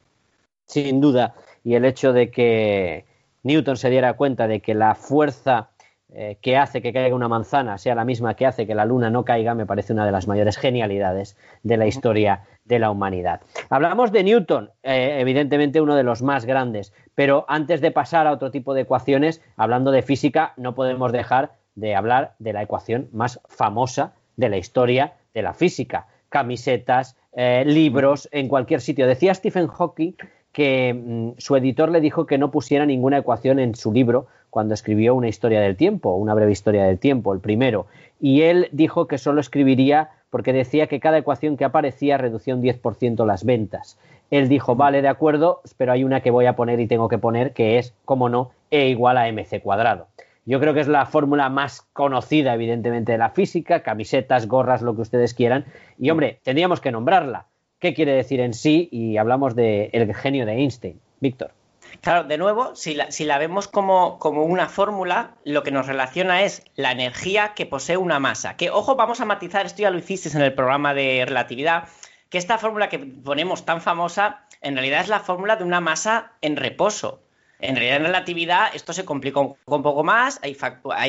[0.66, 1.34] Sin duda.
[1.62, 3.04] Y el hecho de que
[3.44, 5.70] Newton se diera cuenta de que la fuerza
[6.10, 9.10] eh, que hace que caiga una manzana sea la misma que hace que la luna
[9.10, 13.42] no caiga, me parece una de las mayores genialidades de la historia de la humanidad.
[13.68, 18.32] Hablamos de Newton, eh, evidentemente uno de los más grandes, pero antes de pasar a
[18.32, 23.08] otro tipo de ecuaciones, hablando de física, no podemos dejar de hablar de la ecuación
[23.12, 26.06] más famosa de la historia de la física.
[26.30, 29.06] Camisetas, eh, libros, en cualquier sitio.
[29.06, 30.14] Decía Stephen Hawking
[30.52, 34.26] que mm, su editor le dijo que no pusiera ninguna ecuación en su libro
[34.58, 37.86] cuando escribió una historia del tiempo, una breve historia del tiempo, el primero.
[38.20, 42.62] Y él dijo que solo escribiría porque decía que cada ecuación que aparecía reducía un
[42.64, 44.00] 10% las ventas.
[44.32, 47.18] Él dijo, vale, de acuerdo, pero hay una que voy a poner y tengo que
[47.18, 50.08] poner, que es, como no, E igual a mc cuadrado.
[50.44, 54.96] Yo creo que es la fórmula más conocida, evidentemente, de la física, camisetas, gorras, lo
[54.96, 55.66] que ustedes quieran.
[56.00, 57.46] Y, hombre, tendríamos que nombrarla.
[57.78, 58.88] ¿Qué quiere decir en sí?
[58.90, 60.98] Y hablamos del el genio de Einstein.
[61.20, 61.52] Víctor.
[62.00, 66.92] Claro, de nuevo, si la, vemos como, una fórmula, lo que nos relaciona es la
[66.92, 68.56] energía que posee una masa.
[68.56, 71.88] Que, ojo, vamos a matizar, esto ya lo hicisteis en el programa de relatividad,
[72.30, 76.32] que esta fórmula que ponemos tan famosa, en realidad es la fórmula de una masa
[76.40, 77.22] en reposo.
[77.60, 80.38] En realidad, en relatividad, esto se complica un, poco más.
[80.44, 80.56] Hay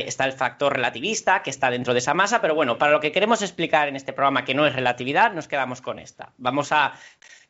[0.08, 3.12] está el factor relativista que está dentro de esa masa, pero bueno, para lo que
[3.12, 6.34] queremos explicar en este programa, que no es relatividad, nos quedamos con esta.
[6.38, 6.94] Vamos a.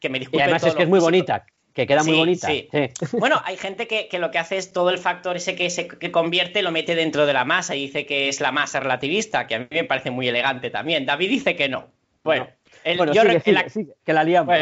[0.01, 0.41] Que me disculpen.
[0.41, 1.45] Y además es que es muy bonita
[1.79, 2.47] que queda muy bonita.
[2.47, 2.67] Sí.
[3.13, 6.11] Bueno, hay gente que, lo que hace es todo el factor ese que se que
[6.11, 9.55] convierte lo mete dentro de la masa y dice que es la masa relativista, que
[9.55, 11.05] a mí me parece muy elegante también.
[11.05, 11.87] David dice que no.
[12.23, 12.49] Bueno,
[13.13, 13.23] yo
[14.03, 14.55] que la liamos.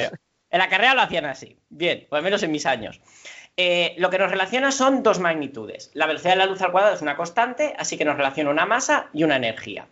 [0.51, 1.57] en la carrera lo hacían así.
[1.69, 3.01] Bien, o al menos en mis años.
[3.59, 5.89] Eh, lo que nos relaciona son dos magnitudes.
[5.95, 8.67] La velocidad de la luz al cuadrado es una constante, así que nos relaciona una
[8.67, 9.87] masa y una energía.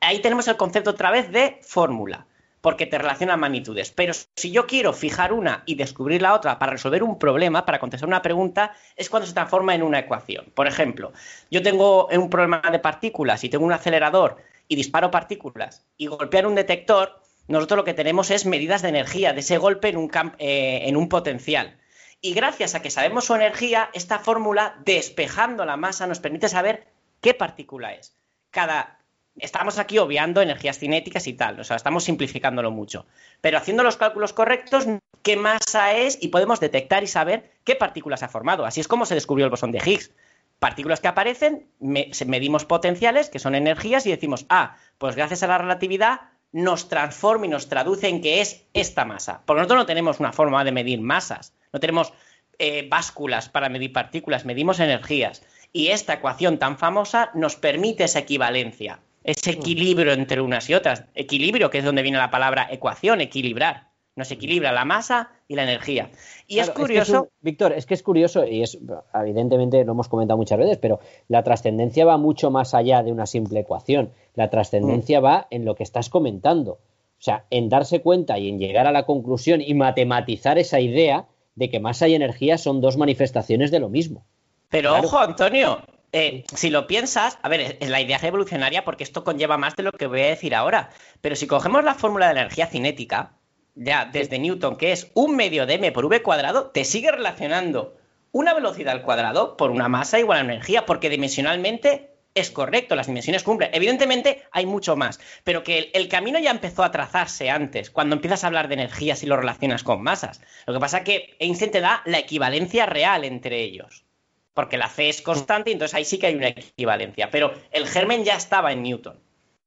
[0.00, 2.26] Ahí tenemos el concepto otra vez de fórmula
[2.62, 3.90] porque te relaciona magnitudes.
[3.90, 7.80] Pero si yo quiero fijar una y descubrir la otra para resolver un problema, para
[7.80, 10.46] contestar una pregunta, es cuando se transforma en una ecuación.
[10.54, 11.12] Por ejemplo,
[11.50, 14.36] yo tengo un problema de partículas y tengo un acelerador
[14.68, 19.32] y disparo partículas y golpear un detector, nosotros lo que tenemos es medidas de energía
[19.32, 21.78] de ese golpe en un, eh, en un potencial.
[22.20, 26.86] Y gracias a que sabemos su energía, esta fórmula, despejando la masa, nos permite saber
[27.20, 28.16] qué partícula es.
[28.52, 29.01] Cada,
[29.38, 33.06] estamos aquí obviando energías cinéticas y tal, o sea, estamos simplificándolo mucho.
[33.40, 34.86] Pero haciendo los cálculos correctos,
[35.22, 38.66] qué masa es y podemos detectar y saber qué partículas ha formado.
[38.66, 40.12] Así es como se descubrió el bosón de Higgs.
[40.58, 45.58] Partículas que aparecen, medimos potenciales, que son energías, y decimos, ah, pues gracias a la
[45.58, 46.20] relatividad
[46.52, 49.42] nos transforma y nos traduce en qué es esta masa.
[49.44, 52.12] Porque nosotros no tenemos una forma de medir masas, no tenemos
[52.58, 55.42] eh, básculas para medir partículas, medimos energías.
[55.72, 61.04] Y esta ecuación tan famosa nos permite esa equivalencia ese equilibrio entre unas y otras.
[61.14, 63.88] Equilibrio, que es donde viene la palabra ecuación, equilibrar.
[64.14, 66.10] Nos equilibra la masa y la energía.
[66.46, 67.28] Y es curioso.
[67.40, 68.78] Víctor, es que es curioso, y es
[69.14, 73.24] evidentemente lo hemos comentado muchas veces, pero la trascendencia va mucho más allá de una
[73.24, 74.10] simple ecuación.
[74.34, 75.24] La trascendencia mm.
[75.24, 76.72] va en lo que estás comentando.
[76.72, 81.26] O sea, en darse cuenta y en llegar a la conclusión y matematizar esa idea
[81.54, 84.24] de que masa y energía son dos manifestaciones de lo mismo.
[84.68, 85.80] Pero ojo, Antonio,
[86.12, 89.82] eh, si lo piensas, a ver, es la idea revolucionaria porque esto conlleva más de
[89.82, 90.90] lo que voy a decir ahora.
[91.20, 93.32] Pero si cogemos la fórmula de la energía cinética,
[93.74, 97.96] ya desde Newton, que es un medio de m por v cuadrado, te sigue relacionando
[98.30, 103.06] una velocidad al cuadrado por una masa igual a energía, porque dimensionalmente es correcto, las
[103.06, 103.70] dimensiones cumplen.
[103.72, 108.44] Evidentemente hay mucho más, pero que el, camino ya empezó a trazarse antes, cuando empiezas
[108.44, 110.40] a hablar de energías y lo relacionas con masas.
[110.66, 114.04] Lo que pasa es que Einstein te da la equivalencia real entre ellos,
[114.54, 117.86] porque la C es constante y entonces ahí sí que hay una equivalencia, pero el
[117.86, 119.18] germen ya estaba en Newton.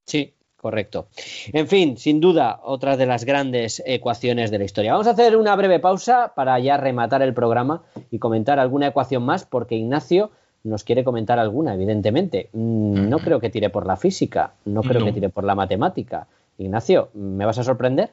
[0.05, 1.07] Sí, correcto.
[1.53, 4.93] En fin, sin duda, otra de las grandes ecuaciones de la historia.
[4.93, 9.23] Vamos a hacer una breve pausa para ya rematar el programa y comentar alguna ecuación
[9.23, 10.31] más, porque Ignacio
[10.63, 12.49] nos quiere comentar alguna, evidentemente.
[12.53, 16.27] Mm, no creo que tire por la física, no creo que tire por la matemática.
[16.57, 18.11] Ignacio, ¿me vas a sorprender?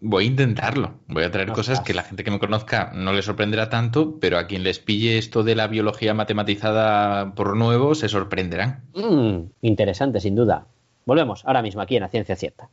[0.00, 0.94] Voy a intentarlo.
[1.08, 4.38] Voy a traer cosas que la gente que me conozca no le sorprenderá tanto, pero
[4.38, 8.82] a quien les pille esto de la biología matematizada por nuevo se sorprenderán.
[8.94, 10.66] Mm, interesante, sin duda.
[11.04, 12.68] Volvemos ahora mismo aquí en la Ciencia Cierta.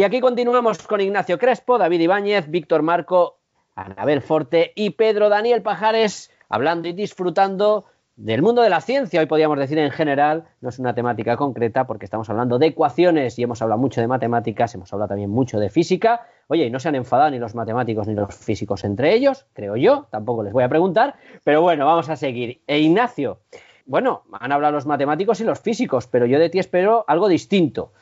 [0.00, 3.36] Y aquí continuamos con Ignacio Crespo, David Ibáñez, Víctor Marco,
[3.74, 7.84] Anabel Forte y Pedro Daniel Pajares, hablando y disfrutando
[8.16, 11.86] del mundo de la ciencia, hoy podríamos decir en general, no es una temática concreta
[11.86, 15.60] porque estamos hablando de ecuaciones y hemos hablado mucho de matemáticas, hemos hablado también mucho
[15.60, 16.22] de física.
[16.48, 19.76] Oye, y no se han enfadado ni los matemáticos ni los físicos entre ellos, creo
[19.76, 22.62] yo, tampoco les voy a preguntar, pero bueno, vamos a seguir.
[22.66, 23.40] E Ignacio,
[23.84, 27.92] bueno, han hablado los matemáticos y los físicos, pero yo de ti espero algo distinto.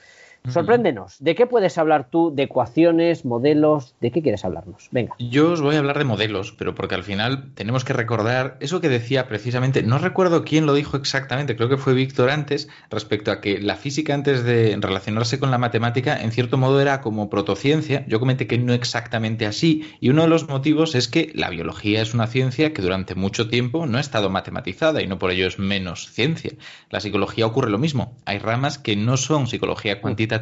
[0.51, 2.33] Sorpréndenos, ¿de qué puedes hablar tú?
[2.35, 3.95] ¿De ecuaciones, modelos?
[4.01, 4.89] ¿De qué quieres hablarnos?
[4.91, 5.15] Venga.
[5.19, 8.81] Yo os voy a hablar de modelos, pero porque al final tenemos que recordar eso
[8.81, 13.31] que decía precisamente, no recuerdo quién lo dijo exactamente, creo que fue Víctor antes, respecto
[13.31, 17.29] a que la física antes de relacionarse con la matemática, en cierto modo era como
[17.29, 18.05] protociencia.
[18.07, 22.01] Yo comenté que no exactamente así, y uno de los motivos es que la biología
[22.01, 25.47] es una ciencia que durante mucho tiempo no ha estado matematizada y no por ello
[25.47, 26.53] es menos ciencia.
[26.91, 28.17] La psicología ocurre lo mismo.
[28.25, 30.38] Hay ramas que no son psicología cuantitativa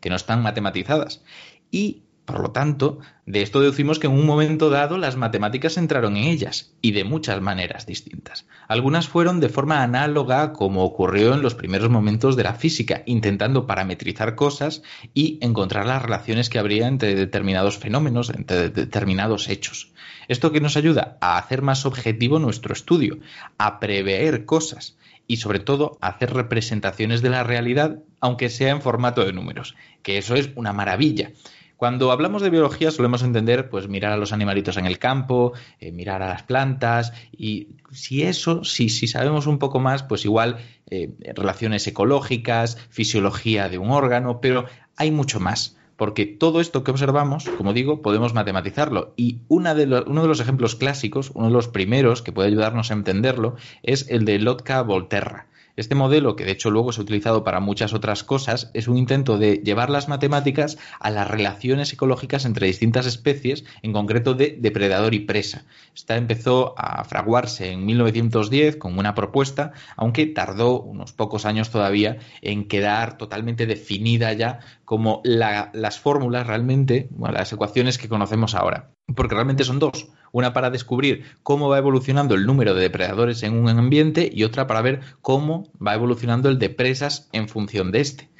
[0.00, 1.22] que no están matematizadas.
[1.70, 6.16] Y, por lo tanto, de esto deducimos que en un momento dado las matemáticas entraron
[6.16, 8.46] en ellas, y de muchas maneras distintas.
[8.68, 13.66] Algunas fueron de forma análoga como ocurrió en los primeros momentos de la física, intentando
[13.66, 14.82] parametrizar cosas
[15.14, 19.92] y encontrar las relaciones que habría entre determinados fenómenos, entre determinados hechos.
[20.28, 23.18] Esto que nos ayuda a hacer más objetivo nuestro estudio,
[23.58, 24.96] a prever cosas,
[25.26, 30.16] y sobre todo hacer representaciones de la realidad, aunque sea en formato de números, que
[30.16, 31.32] eso es una maravilla.
[31.76, 35.90] Cuando hablamos de biología solemos entender, pues mirar a los animalitos en el campo, eh,
[35.90, 40.58] mirar a las plantas y si eso, si, si sabemos un poco más, pues igual
[40.88, 44.66] eh, relaciones ecológicas, fisiología de un órgano, pero
[44.96, 49.14] hay mucho más porque todo esto que observamos, como digo, podemos matematizarlo.
[49.16, 52.94] Y de uno de los ejemplos clásicos, uno de los primeros que puede ayudarnos a
[52.94, 55.46] entenderlo, es el de Lotka-Volterra.
[55.76, 58.98] Este modelo, que de hecho luego se ha utilizado para muchas otras cosas, es un
[58.98, 64.56] intento de llevar las matemáticas a las relaciones ecológicas entre distintas especies, en concreto de
[64.60, 65.64] depredador y presa.
[65.94, 72.18] Esta empezó a fraguarse en 1910 con una propuesta, aunque tardó unos pocos años todavía
[72.42, 78.90] en quedar totalmente definida ya como las fórmulas realmente, las ecuaciones que conocemos ahora.
[79.14, 80.08] Porque realmente son dos.
[80.32, 84.66] Una para descubrir cómo va evolucionando el número de depredadores en un ambiente y otra
[84.66, 88.30] para ver cómo va evolucionando el de presas en función de este.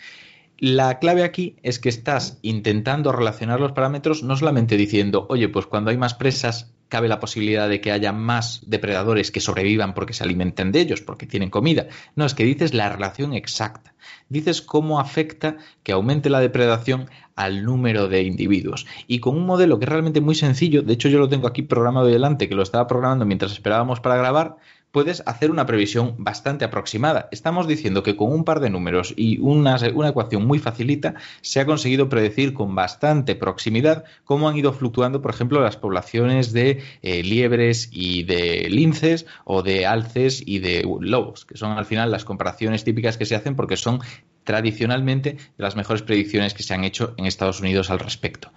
[0.59, 5.66] La clave aquí es que estás intentando relacionar los parámetros no solamente diciendo, oye, pues
[5.66, 10.12] cuando hay más presas cabe la posibilidad de que haya más depredadores que sobrevivan porque
[10.12, 11.86] se alimenten de ellos, porque tienen comida.
[12.16, 13.94] No, es que dices la relación exacta.
[14.28, 18.86] Dices cómo afecta que aumente la depredación al número de individuos.
[19.06, 21.62] Y con un modelo que es realmente muy sencillo, de hecho yo lo tengo aquí
[21.62, 24.56] programado delante, que lo estaba programando mientras esperábamos para grabar,
[24.93, 27.28] puedes hacer una previsión bastante aproximada.
[27.32, 31.66] Estamos diciendo que con un par de números y una, ecuación muy facilita se ha
[31.66, 37.23] conseguido predecir con bastante proximidad cómo han ido fluctuando, por ejemplo, las poblaciones de eh,
[37.23, 42.24] liebres y de linces o de alces y de lobos, que son al final las
[42.24, 44.01] comparaciones típicas que se hacen porque son
[44.44, 48.52] tradicionalmente las mejores predicciones que se han hecho en Estados Unidos al respecto.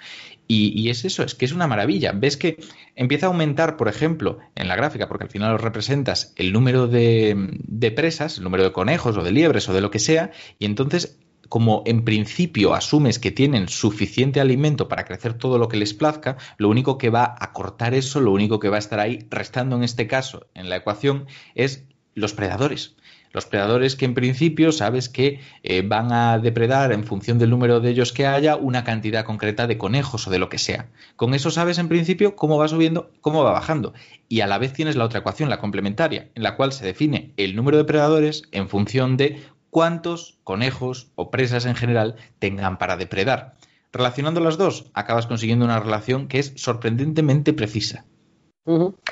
[0.48, 2.12] Y, es eso, es que es una maravilla.
[2.12, 2.58] Ves que
[2.96, 6.88] empieza a aumentar, por ejemplo, en la gráfica, porque al final lo representas el número
[6.88, 10.32] de, de presas, el número de conejos o de liebres o de lo que sea,
[10.60, 11.18] y entonces
[11.50, 16.38] como en principio asumes que tienen suficiente alimento para crecer todo lo que les plazca,
[16.58, 19.76] lo único que va a cortar eso, lo único que va a estar ahí restando
[19.76, 22.96] en este caso en la ecuación es los predadores.
[23.36, 27.82] Los predadores que en principio sabes que eh, van a depredar en función del número
[27.82, 30.88] de ellos que haya una cantidad concreta de conejos o de lo que sea.
[31.18, 33.94] Con eso sabes en principio cómo va subiendo, cómo va bajando.
[34.30, 37.34] Y a la vez tienes la otra ecuación, la complementaria, en la cual se define
[37.36, 42.96] el número de predadores en función de cuántos conejos o presas en general tengan para
[42.96, 43.58] depredar.
[43.92, 48.06] Relacionando las dos, acabas consiguiendo una relación que es sorprendentemente precisa.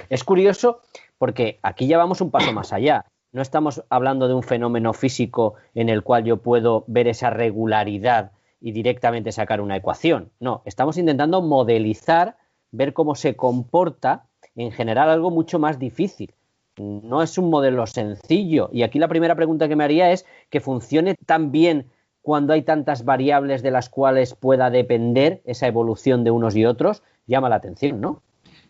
[0.08, 0.80] Es curioso
[1.18, 5.56] porque aquí ya vamos un paso más allá no estamos hablando de un fenómeno físico
[5.74, 8.32] en el cual yo puedo ver esa regularidad
[8.62, 10.32] y directamente sacar una ecuación.
[10.40, 12.38] No, estamos intentando modelizar,
[12.72, 16.34] ver cómo se comporta en general algo mucho más difícil.
[16.78, 18.70] No es un modelo sencillo.
[18.72, 21.88] Y aquí la primera pregunta que me haría es que funcione tan bien
[22.22, 27.04] cuando hay tantas variables de las cuales pueda depender esa evolución de unos y otros,
[27.26, 28.22] llama la atención, ¿no?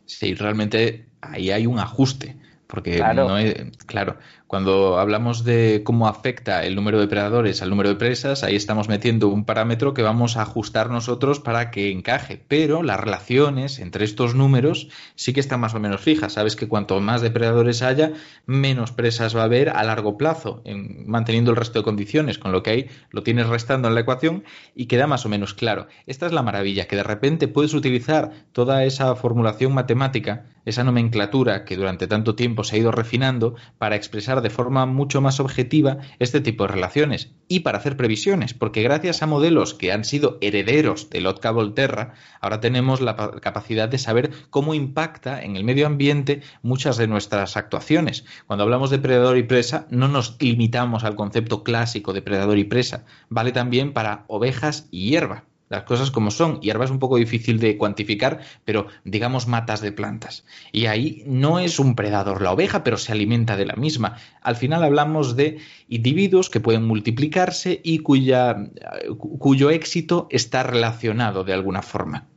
[0.05, 2.37] Sí, realmente ahí hay un ajuste.
[2.73, 3.53] Porque no es,
[3.85, 4.17] claro,
[4.47, 8.87] cuando hablamos de cómo afecta el número de predadores al número de presas, ahí estamos
[8.87, 12.43] metiendo un parámetro que vamos a ajustar nosotros para que encaje.
[12.47, 16.33] Pero las relaciones entre estos números sí que están más o menos fijas.
[16.33, 18.13] Sabes que cuanto más depredadores haya,
[18.45, 22.51] menos presas va a haber a largo plazo, en, manteniendo el resto de condiciones, con
[22.51, 24.43] lo que ahí lo tienes restando en la ecuación
[24.75, 25.87] y queda más o menos claro.
[26.05, 31.65] Esta es la maravilla, que de repente puedes utilizar toda esa formulación matemática esa nomenclatura
[31.65, 35.97] que durante tanto tiempo se ha ido refinando para expresar de forma mucho más objetiva
[36.19, 40.37] este tipo de relaciones y para hacer previsiones, porque gracias a modelos que han sido
[40.41, 45.85] herederos de Lotka Volterra, ahora tenemos la capacidad de saber cómo impacta en el medio
[45.85, 48.25] ambiente muchas de nuestras actuaciones.
[48.47, 52.63] Cuando hablamos de predador y presa, no nos limitamos al concepto clásico de predador y
[52.63, 56.59] presa, vale también para ovejas y hierba las cosas como son.
[56.61, 60.45] Hierba es un poco difícil de cuantificar, pero digamos matas de plantas.
[60.71, 64.17] Y ahí no es un predador la oveja, pero se alimenta de la misma.
[64.41, 68.69] Al final hablamos de individuos que pueden multiplicarse y cuya,
[69.17, 72.27] cuyo éxito está relacionado de alguna forma.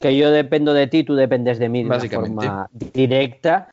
[0.00, 3.68] Que yo dependo de ti, tú dependes de mí de forma directa.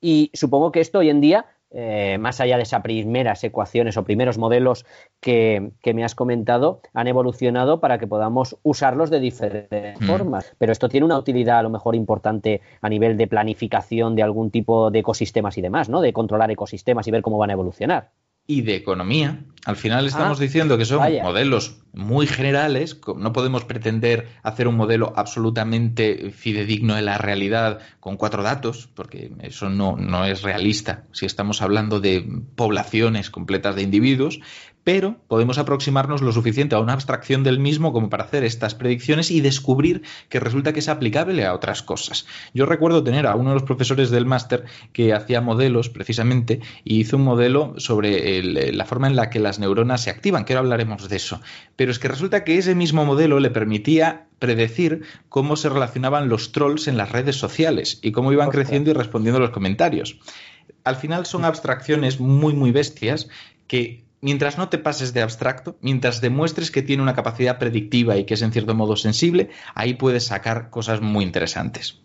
[0.00, 4.04] Y supongo que esto hoy en día eh, más allá de esas primeras ecuaciones o
[4.04, 4.84] primeros modelos
[5.20, 10.04] que, me has comentado, han evolucionado para que podamos usarlos de diferentes mm.
[10.04, 10.54] formas.
[10.58, 14.50] Pero esto tiene una utilidad a lo mejor importante a nivel de planificación de algún
[14.50, 16.00] tipo de ecosistemas y demás, ¿no?
[16.00, 18.10] De controlar ecosistemas y ver cómo van a evolucionar
[18.46, 19.44] y de economía.
[19.64, 24.76] Al final estamos ah, diciendo que son modelos muy generales, no podemos pretender hacer un
[24.76, 31.04] modelo absolutamente fidedigno de la realidad con cuatro datos, porque eso no, no es realista
[31.12, 34.40] si estamos hablando de poblaciones completas de individuos,
[34.84, 39.30] pero podemos aproximarnos lo suficiente a una abstracción del mismo como para hacer estas predicciones
[39.30, 42.26] y descubrir que resulta que es aplicable a otras cosas.
[42.52, 47.00] Yo recuerdo tener a uno de los profesores del máster que hacía modelos precisamente y
[47.00, 48.42] hizo un modelo sobre
[48.72, 51.40] la forma en la que las neuronas se activan, que ahora hablaremos de eso.
[51.76, 56.50] Pero es que resulta que ese mismo modelo le permitía predecir cómo se relacionaban los
[56.50, 60.18] trolls en las redes sociales y cómo iban creciendo y respondiendo a los comentarios.
[60.82, 63.28] Al final son abstracciones muy, muy bestias
[63.68, 68.24] que mientras no te pases de abstracto, mientras demuestres que tiene una capacidad predictiva y
[68.24, 72.00] que es en cierto modo sensible, ahí puedes sacar cosas muy interesantes.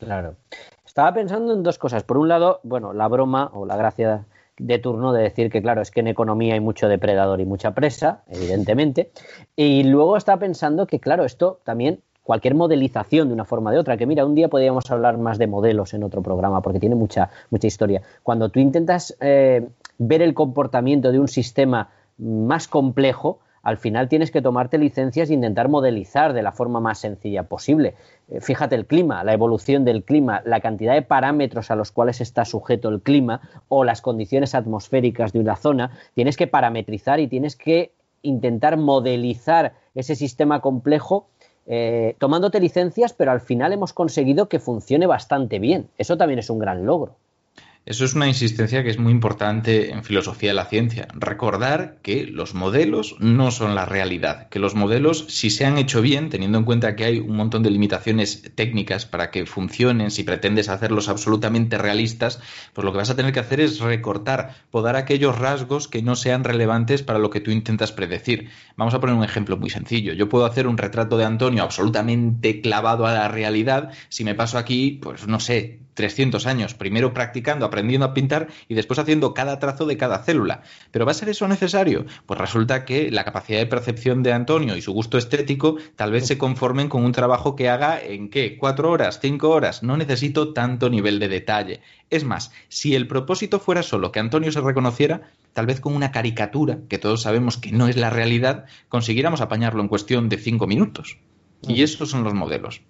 [0.00, 0.36] Claro.
[0.84, 2.02] Estaba pensando en dos cosas.
[2.02, 4.24] Por un lado, bueno, la broma o la gracia
[4.58, 7.72] de turno de decir que, claro, es que en economía hay mucho depredador y mucha
[7.72, 9.12] presa, evidentemente.
[9.54, 13.96] Y luego estaba pensando que, claro, esto también cualquier modelización de una forma de otra,
[13.96, 17.30] que mira, un día podríamos hablar más de modelos en otro programa, porque tiene mucha,
[17.48, 18.02] mucha historia.
[18.22, 19.66] Cuando tú intentas eh,
[19.98, 25.34] ver el comportamiento de un sistema más complejo, al final tienes que tomarte licencias e
[25.34, 27.94] intentar modelizar de la forma más sencilla posible.
[28.28, 32.20] Eh, fíjate el clima, la evolución del clima, la cantidad de parámetros a los cuales
[32.20, 37.28] está sujeto el clima o las condiciones atmosféricas de una zona, tienes que parametrizar y
[37.28, 37.92] tienes que
[38.22, 41.28] intentar modelizar ese sistema complejo
[41.66, 45.88] eh, tomándote licencias, pero al final hemos conseguido que funcione bastante bien.
[45.98, 47.16] Eso también es un gran logro.
[47.86, 51.08] Eso es una insistencia que es muy importante en filosofía de la ciencia.
[51.14, 56.02] Recordar que los modelos no son la realidad, que los modelos, si se han hecho
[56.02, 60.22] bien, teniendo en cuenta que hay un montón de limitaciones técnicas para que funcionen, si
[60.22, 62.40] pretendes hacerlos absolutamente realistas,
[62.74, 66.14] pues lo que vas a tener que hacer es recortar, podar aquellos rasgos que no
[66.14, 68.50] sean relevantes para lo que tú intentas predecir.
[68.76, 70.12] Vamos a poner un ejemplo muy sencillo.
[70.12, 74.58] Yo puedo hacer un retrato de Antonio absolutamente clavado a la realidad si me paso
[74.58, 79.58] aquí, pues no sé, 300 años, primero practicando, aprendiendo a pintar y después haciendo cada
[79.58, 80.62] trazo de cada célula.
[80.92, 82.06] ¿Pero va a ser eso necesario?
[82.24, 86.28] Pues resulta que la capacidad de percepción de Antonio y su gusto estético tal vez
[86.28, 89.82] se conformen con un trabajo que haga en qué, cuatro horas, cinco horas.
[89.82, 91.80] No necesito tanto nivel de detalle.
[92.10, 96.12] Es más, si el propósito fuera solo que Antonio se reconociera, tal vez con una
[96.12, 100.68] caricatura, que todos sabemos que no es la realidad, consiguiéramos apañarlo en cuestión de cinco
[100.68, 101.18] minutos.
[101.66, 102.82] Y esos son los modelos.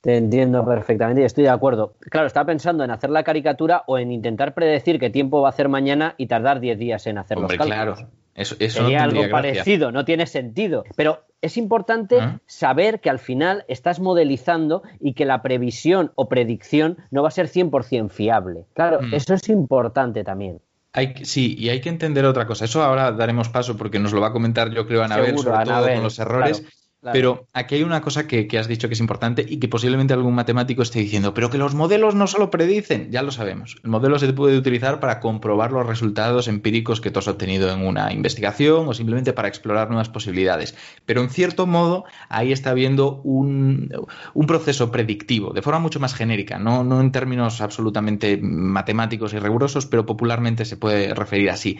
[0.00, 1.94] Te entiendo perfectamente y estoy de acuerdo.
[2.00, 5.50] Claro, estaba pensando en hacer la caricatura o en intentar predecir qué tiempo va a
[5.50, 7.98] hacer mañana y tardar 10 días en hacer los cálculos.
[7.98, 8.10] claro.
[8.34, 10.84] Eso, Sería algo parecido, no tiene sentido.
[10.96, 12.16] Pero es importante
[12.46, 17.32] saber que al final estás modelizando y que la previsión o predicción no va a
[17.32, 18.64] ser 100% fiable.
[18.72, 19.14] Claro, mm.
[19.14, 20.60] eso es importante también.
[20.92, 22.64] Hay, sí, y hay que entender otra cosa.
[22.64, 25.86] Eso ahora daremos paso porque nos lo va a comentar yo creo Anabel, sobre todo
[25.86, 26.64] con los errores.
[27.02, 30.34] Pero aquí hay una cosa que, has dicho que es importante y que posiblemente algún
[30.34, 33.76] matemático esté diciendo, pero que los modelos no solo predicen, ya lo sabemos.
[33.82, 37.86] El modelo se puede utilizar para comprobar los resultados empíricos que tú has obtenido en
[37.86, 40.76] una investigación o simplemente para explorar nuevas posibilidades.
[41.06, 43.90] Pero en cierto modo ahí está habiendo un,
[44.34, 49.38] un proceso predictivo, de forma mucho más genérica, no, no en términos absolutamente matemáticos y
[49.38, 51.78] rigurosos, pero popularmente se puede referir así.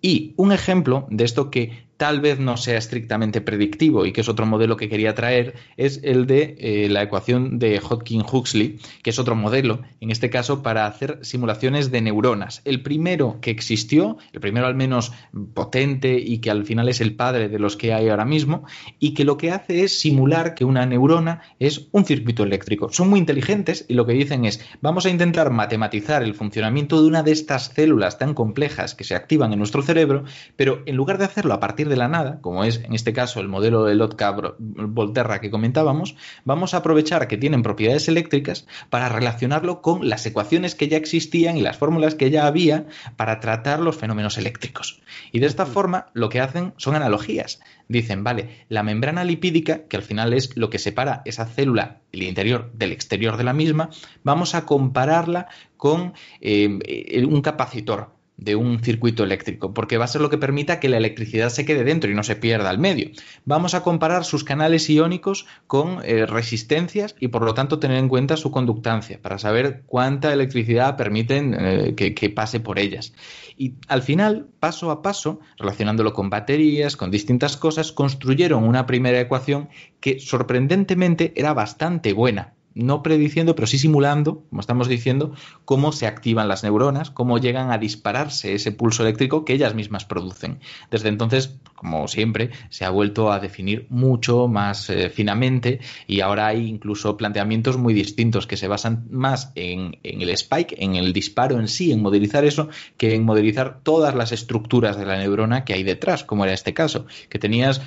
[0.00, 4.28] Y un ejemplo de esto que tal vez no sea estrictamente predictivo y que es
[4.28, 9.20] otro modelo que quería traer, es el de eh, la ecuación de Hodgkin-Huxley, que es
[9.20, 12.60] otro modelo, en este caso para hacer simulaciones de neuronas.
[12.64, 15.12] El primero que existió, el primero al menos
[15.54, 18.64] potente y que al final es el padre de los que hay ahora mismo,
[18.98, 22.92] y que lo que hace es simular que una neurona es un circuito eléctrico.
[22.92, 27.06] Son muy inteligentes y lo que dicen es, vamos a intentar matematizar el funcionamiento de
[27.06, 30.24] una de estas células tan complejas que se activan en nuestro cerebro,
[30.56, 33.40] pero en lugar de hacerlo a partir de la nada, como es en este caso
[33.40, 39.82] el modelo de Lotka-Volterra que comentábamos, vamos a aprovechar que tienen propiedades eléctricas para relacionarlo
[39.82, 42.86] con las ecuaciones que ya existían y las fórmulas que ya había
[43.16, 45.00] para tratar los fenómenos eléctricos.
[45.30, 47.60] Y de esta forma lo que hacen son analogías.
[47.88, 52.22] Dicen, vale, la membrana lipídica, que al final es lo que separa esa célula, el
[52.22, 53.90] interior del exterior de la misma,
[54.22, 60.20] vamos a compararla con eh, un capacitor de un circuito eléctrico, porque va a ser
[60.20, 63.10] lo que permita que la electricidad se quede dentro y no se pierda al medio.
[63.44, 68.08] Vamos a comparar sus canales iónicos con eh, resistencias y por lo tanto tener en
[68.08, 73.12] cuenta su conductancia para saber cuánta electricidad permiten eh, que, que pase por ellas.
[73.56, 79.20] Y al final, paso a paso, relacionándolo con baterías, con distintas cosas, construyeron una primera
[79.20, 79.68] ecuación
[80.00, 85.34] que sorprendentemente era bastante buena no prediciendo, pero sí simulando, como estamos diciendo,
[85.64, 90.04] cómo se activan las neuronas, cómo llegan a dispararse ese pulso eléctrico que ellas mismas
[90.04, 90.60] producen.
[90.90, 96.46] Desde entonces, como siempre, se ha vuelto a definir mucho más eh, finamente y ahora
[96.46, 101.12] hay incluso planteamientos muy distintos que se basan más en, en el spike, en el
[101.12, 105.64] disparo en sí, en modelizar eso, que en modelizar todas las estructuras de la neurona
[105.64, 107.80] que hay detrás, como era este caso, que tenías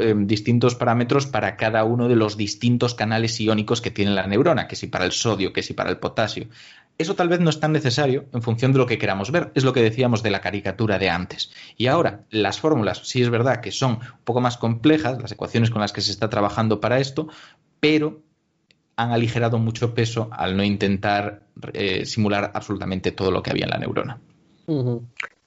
[0.00, 4.68] eh, distintos parámetros para cada uno de los distintos canales iónicos que tiene la neurona,
[4.68, 6.46] que si para el sodio, que si para el potasio.
[6.96, 9.64] Eso tal vez no es tan necesario en función de lo que queramos ver, es
[9.64, 11.50] lo que decíamos de la caricatura de antes.
[11.76, 15.70] Y ahora, las fórmulas, sí es verdad que son un poco más complejas, las ecuaciones
[15.70, 17.26] con las que se está trabajando para esto,
[17.80, 18.22] pero
[18.96, 21.42] han aligerado mucho peso al no intentar
[21.72, 24.20] eh, simular absolutamente todo lo que había en la neurona.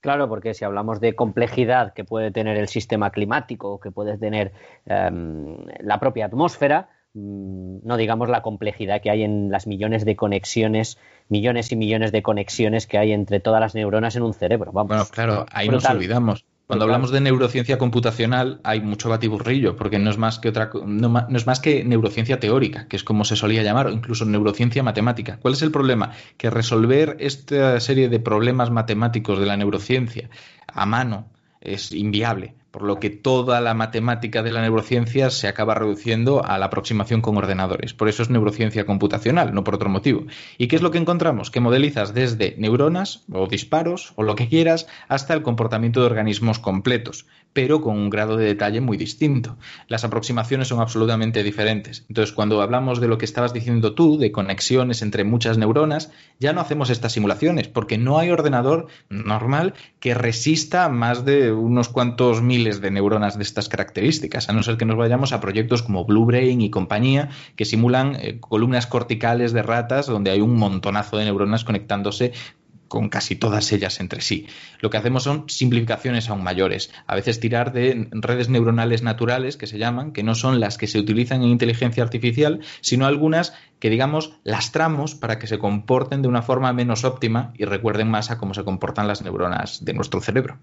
[0.02, 4.18] Claro, porque si hablamos de complejidad que puede tener el sistema climático o que puede
[4.18, 4.52] tener
[4.86, 10.16] em, la propia atmósfera, mm, no digamos la complejidad que hay en las millones de
[10.16, 11.00] conexiones,
[11.30, 14.72] millones y millones de conexiones que hay entre todas las neuronas en un cerebro.
[14.72, 16.46] Vamos, bueno, claro, ahí nos olvidamos.
[16.68, 21.26] Cuando hablamos de neurociencia computacional hay mucho batiburrillo, porque no es más que otra no,
[21.34, 25.40] es más que neurociencia teórica, que es como se solía llamar, o incluso neurociencia matemática.
[25.42, 26.12] ¿Cuál es el problema?
[26.36, 30.30] Que resolver esta serie de problemas matemáticos de la neurociencia
[30.68, 31.30] a mano
[31.62, 36.58] es inviable por lo que toda la matemática de la neurociencia se acaba reduciendo a
[36.58, 37.94] la aproximación con ordenadores.
[37.94, 40.26] Por eso es neurociencia computacional, no por otro motivo.
[40.58, 41.52] ¿Y qué es lo que encontramos?
[41.52, 46.60] Que modelizas desde neuronas o disparos o lo que quieras hasta el comportamiento de organismos
[46.60, 47.26] completos,
[47.58, 49.58] pero con un grado de detalle muy distinto.
[49.88, 52.06] Las aproximaciones son absolutamente diferentes.
[52.08, 56.54] Entonces, cuando hablamos de lo que estabas diciendo tú, de conexiones entre muchas neuronas, ya
[56.54, 62.44] no hacemos estas simulaciones, porque no hay ordenador normal que resista más de unos cuantos
[62.44, 66.06] miles de neuronas de estas características, a no ser que nos vayamos a proyectos como
[66.06, 71.18] Blue Brain y compañía, que simulan eh, columnas corticales de ratas donde hay un montonazo
[71.18, 72.34] de neuronas conectándose
[72.88, 74.48] con casi todas ellas entre sí.
[74.80, 76.92] Lo que hacemos son simplificaciones aún mayores.
[77.06, 80.88] A veces tirar de redes neuronales naturales, que se llaman, que no son las que
[80.88, 86.28] se utilizan en inteligencia artificial, sino algunas que, digamos, lastramos para que se comporten de
[86.28, 90.22] una forma menos óptima y recuerden más a cómo se comportan las neuronas de nuestro
[90.22, 90.58] cerebro.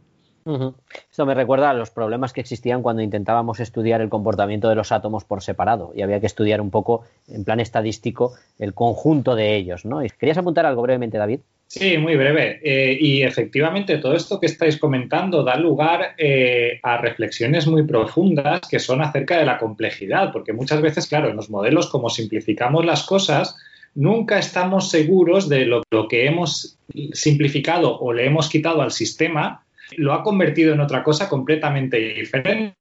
[1.10, 4.92] Esto me recuerda a los problemas que existían cuando intentábamos estudiar el comportamiento de los
[4.92, 9.56] átomos por separado y había que estudiar un poco en plan estadístico el conjunto de
[9.56, 10.00] ellos, ¿no?
[10.18, 11.40] ¿Querías apuntar algo brevemente, David?
[11.66, 12.60] Sí, muy breve.
[12.62, 18.60] Eh, y efectivamente todo esto que estáis comentando da lugar eh, a reflexiones muy profundas
[18.68, 22.84] que son acerca de la complejidad, porque muchas veces, claro, en los modelos como simplificamos
[22.84, 23.56] las cosas,
[23.94, 26.78] nunca estamos seguros de lo que hemos
[27.12, 29.64] simplificado o le hemos quitado al sistema
[29.96, 32.76] lo ha convertido en otra cosa completamente diferente.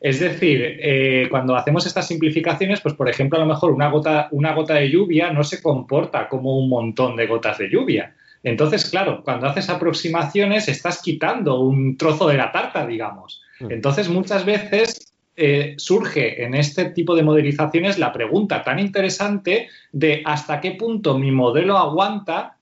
[0.00, 4.28] Es decir, eh, cuando hacemos estas simplificaciones, pues por ejemplo, a lo mejor una gota,
[4.30, 8.14] una gota de lluvia no se comporta como un montón de gotas de lluvia.
[8.44, 13.42] Entonces, claro, cuando haces aproximaciones estás quitando un trozo de la tarta, digamos.
[13.58, 13.72] Mm.
[13.72, 20.22] Entonces, muchas veces eh, surge en este tipo de modelizaciones la pregunta tan interesante de
[20.24, 22.58] hasta qué punto mi modelo aguanta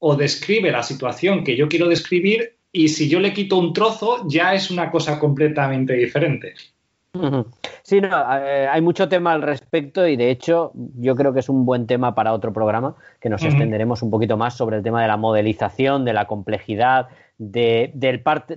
[0.00, 4.26] o describe la situación que yo quiero describir y si yo le quito un trozo
[4.28, 6.54] ya es una cosa completamente diferente.
[7.82, 11.48] Sí, no, eh, hay mucho tema al respecto y de hecho yo creo que es
[11.48, 15.00] un buen tema para otro programa que nos extenderemos un poquito más sobre el tema
[15.02, 17.08] de la modelización, de la complejidad,
[17.38, 17.92] de,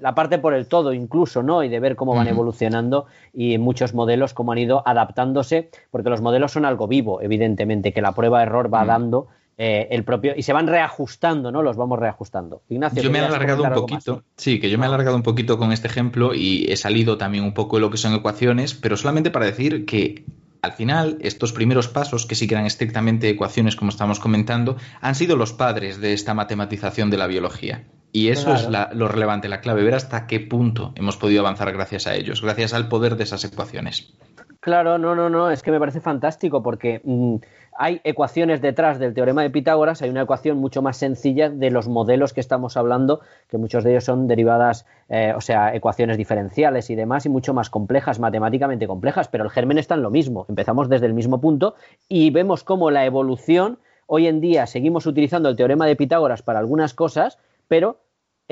[0.01, 1.63] la parte por el todo incluso, ¿no?
[1.63, 6.21] Y de ver cómo van evolucionando y muchos modelos cómo han ido adaptándose, porque los
[6.21, 9.27] modelos son algo vivo, evidentemente, que la prueba de error va dando
[9.57, 11.61] eh, el propio y se van reajustando, ¿no?
[11.61, 12.63] Los vamos reajustando.
[12.69, 15.57] Ignacio, yo me he alargado un poquito, sí, que yo me he alargado un poquito
[15.57, 18.97] con este ejemplo y he salido también un poco de lo que son ecuaciones, pero
[18.97, 20.25] solamente para decir que
[20.61, 25.15] al final, estos primeros pasos, que sí que eran estrictamente ecuaciones, como estamos comentando, han
[25.15, 27.85] sido los padres de esta matematización de la biología.
[28.13, 32.07] Y eso es lo relevante, la clave, ver hasta qué punto hemos podido avanzar gracias
[32.07, 34.13] a ellos, gracias al poder de esas ecuaciones.
[34.61, 37.37] Claro, no, no, no, es que me parece fantástico porque mm,
[37.75, 41.87] hay ecuaciones detrás del teorema de Pitágoras, hay una ecuación mucho más sencilla de los
[41.87, 46.91] modelos que estamos hablando, que muchos de ellos son derivadas, eh, o sea, ecuaciones diferenciales
[46.91, 50.45] y demás, y mucho más complejas, matemáticamente complejas, pero el germen está en lo mismo.
[50.47, 51.73] Empezamos desde el mismo punto
[52.07, 56.59] y vemos cómo la evolución, hoy en día seguimos utilizando el teorema de Pitágoras para
[56.59, 57.97] algunas cosas, pero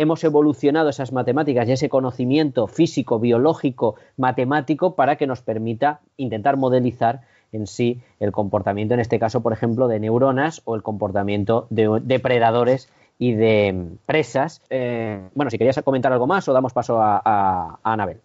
[0.02, 6.56] hemos evolucionado esas matemáticas y ese conocimiento físico, biológico, matemático para que nos permita intentar
[6.56, 7.22] modelizar
[7.52, 12.00] en sí el comportamiento, en este caso, por ejemplo, de neuronas o el comportamiento de
[12.02, 14.62] depredadores y de presas.
[14.70, 18.22] Eh, bueno, si querías comentar algo más o damos paso a, Anabel.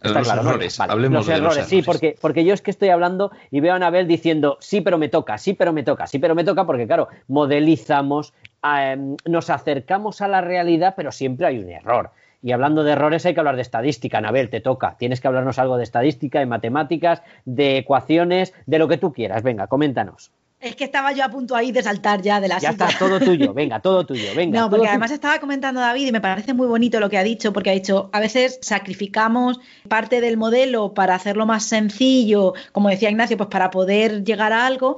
[0.00, 1.66] Está los errores, hablemos de errores.
[1.66, 4.96] Sí, porque, porque yo es que estoy hablando y veo a Anabel diciendo sí, pero
[4.98, 8.32] me toca, sí, pero me toca, sí, pero me toca, porque claro, modelizamos,
[8.62, 12.10] Em, nos acercamos a la realidad, pero siempre hay un error.
[12.42, 14.96] Y hablando de errores hay que hablar de estadística, Anabel, te toca.
[14.96, 19.42] Tienes que hablarnos algo de estadística, de matemáticas, de ecuaciones, de lo que tú quieras.
[19.42, 20.30] Venga, coméntanos.
[20.60, 23.20] Es que estaba yo a punto ahí de saltar ya de la Ya está, todo
[23.20, 24.58] tuyo, venga, todo tuyo, venga.
[24.58, 27.52] No, porque además estaba comentando David y me parece muy bonito lo que ha dicho,
[27.52, 33.08] porque ha dicho, a veces sacrificamos parte del modelo para hacerlo más sencillo, como decía
[33.08, 34.96] Ignacio, pues para poder llegar a algo.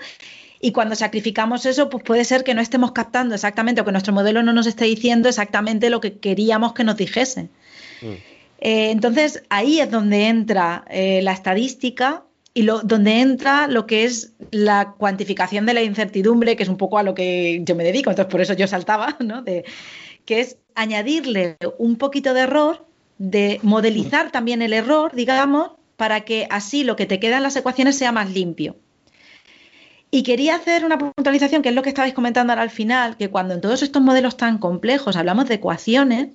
[0.61, 4.13] Y cuando sacrificamos eso, pues puede ser que no estemos captando exactamente o que nuestro
[4.13, 7.45] modelo no nos esté diciendo exactamente lo que queríamos que nos dijese.
[8.03, 8.07] Mm.
[8.61, 14.05] Eh, entonces, ahí es donde entra eh, la estadística y lo, donde entra lo que
[14.05, 17.85] es la cuantificación de la incertidumbre, que es un poco a lo que yo me
[17.85, 19.41] dedico, entonces por eso yo saltaba, ¿no?
[19.43, 19.65] De,
[20.27, 22.87] que es añadirle un poquito de error,
[23.19, 27.57] de modelizar también el error, digamos, para que así lo que te queda en las
[27.57, 28.77] ecuaciones sea más limpio.
[30.11, 33.31] Y quería hacer una puntualización, que es lo que estabais comentando ahora al final, que
[33.31, 36.31] cuando en todos estos modelos tan complejos hablamos de ecuaciones,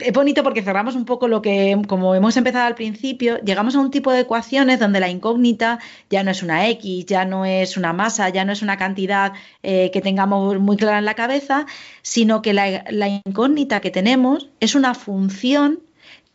[0.00, 3.80] es bonito porque cerramos un poco lo que, como hemos empezado al principio, llegamos a
[3.80, 5.78] un tipo de ecuaciones donde la incógnita
[6.10, 9.32] ya no es una X, ya no es una masa, ya no es una cantidad
[9.62, 11.66] eh, que tengamos muy clara en la cabeza,
[12.02, 15.80] sino que la, la incógnita que tenemos es una función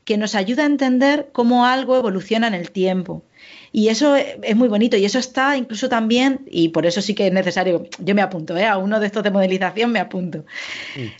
[0.06, 3.24] que nos ayuda a entender cómo algo evoluciona en el tiempo.
[3.72, 7.28] Y eso es muy bonito y eso está incluso también, y por eso sí que
[7.28, 8.68] es necesario, yo me apunto, ¿eh?
[8.68, 10.46] a uno de estos de modelización me apunto,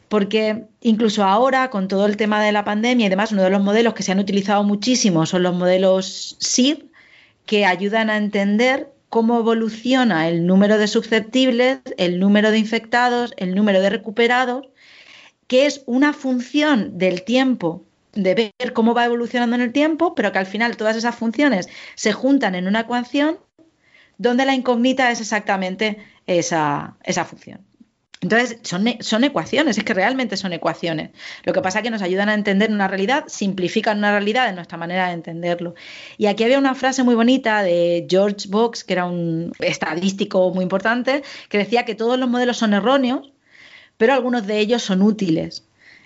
[0.08, 3.62] porque incluso ahora con todo el tema de la pandemia y demás, uno de los
[3.62, 6.86] modelos que se han utilizado muchísimo son los modelos SIR,
[7.46, 13.56] que ayudan a entender cómo evoluciona el número de susceptibles, el número de infectados, el
[13.56, 14.68] número de recuperados,
[15.48, 20.32] que es una función del tiempo de ver cómo va evolucionando en el tiempo, pero
[20.32, 23.40] que al final todas esas funciones se juntan en una ecuación
[24.18, 27.62] donde la incógnita es exactamente esa, esa función.
[28.22, 31.10] Entonces, son, son, ecuaciones, es que realmente son ecuaciones.
[31.44, 34.56] Lo que pasa es que nos ayudan a entender una realidad, simplifican una realidad en
[34.56, 35.76] nuestra manera de entenderlo.
[36.18, 40.64] Y aquí había una frase muy bonita de George Box, que era un estadístico muy
[40.64, 43.34] importante, que decía que todos los modelos son erróneos,
[43.98, 45.66] pero algunos de ellos son útiles.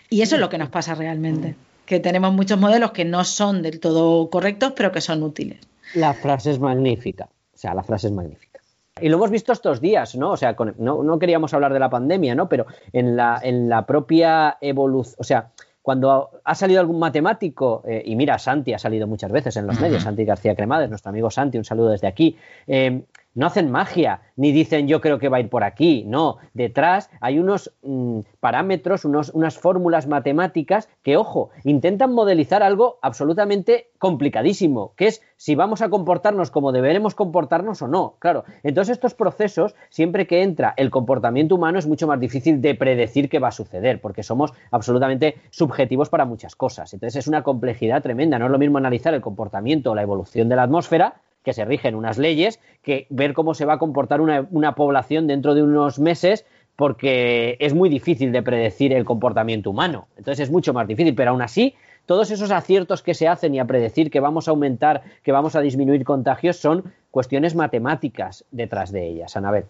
[0.10, 1.56] Y eso es lo que nos pasa realmente
[1.88, 5.60] que tenemos muchos modelos que no son del todo correctos, pero que son útiles.
[5.96, 8.60] La frase es magnífica, o sea, la frase es magnífica.
[9.02, 10.32] Y lo hemos visto estos días, ¿no?
[10.32, 12.50] O sea, no, queríamos hablar de la pandemia, ¿no?
[12.50, 15.52] Pero en la, en la propia evolución, o sea,
[15.82, 19.80] cuando ha salido algún matemático, eh, y mira, Santi ha salido muchas veces en los
[19.80, 22.36] medios, Santi García Cremades, nuestro amigo Santi, un saludo desde aquí,
[22.68, 23.04] eh,
[23.38, 27.12] no hacen magia, ni dicen yo creo que va a ir por aquí, no, detrás
[27.22, 35.06] hay unos mm, parámetros, unas fórmulas matemáticas que, ojo, intentan modelizar algo absolutamente complicadísimo, que
[35.08, 38.16] es si vamos a comportarnos como deberemos comportarnos o no.
[38.18, 42.74] Claro, entonces estos procesos, siempre que entra el comportamiento humano, es mucho más difícil de
[42.74, 46.92] predecir qué va a suceder, porque somos absolutamente subjetivos para muchas cosas.
[46.92, 50.50] Entonces es una complejidad tremenda, no es lo mismo analizar el comportamiento o la evolución
[50.50, 54.20] de la atmósfera que se rigen unas leyes, que ver cómo se va a comportar
[54.20, 56.46] una, población dentro de unos meses
[56.76, 60.10] porque es muy difícil de predecir el comportamiento humano.
[60.18, 61.74] Entonces es mucho más difícil, pero aún así
[62.06, 65.56] todos esos aciertos que se hacen y a predecir que vamos a aumentar, que vamos
[65.56, 69.64] a disminuir contagios, son cuestiones matemáticas detrás de ellas, Anabel.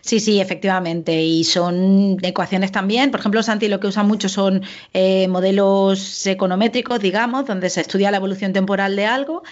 [0.00, 1.20] Sí, sí, efectivamente.
[1.20, 3.10] Y son ecuaciones también.
[3.10, 4.62] Por ejemplo, Santi lo que usa mucho son
[4.94, 9.42] eh, modelos econométricos, digamos, donde se estudia la evolución temporal de algo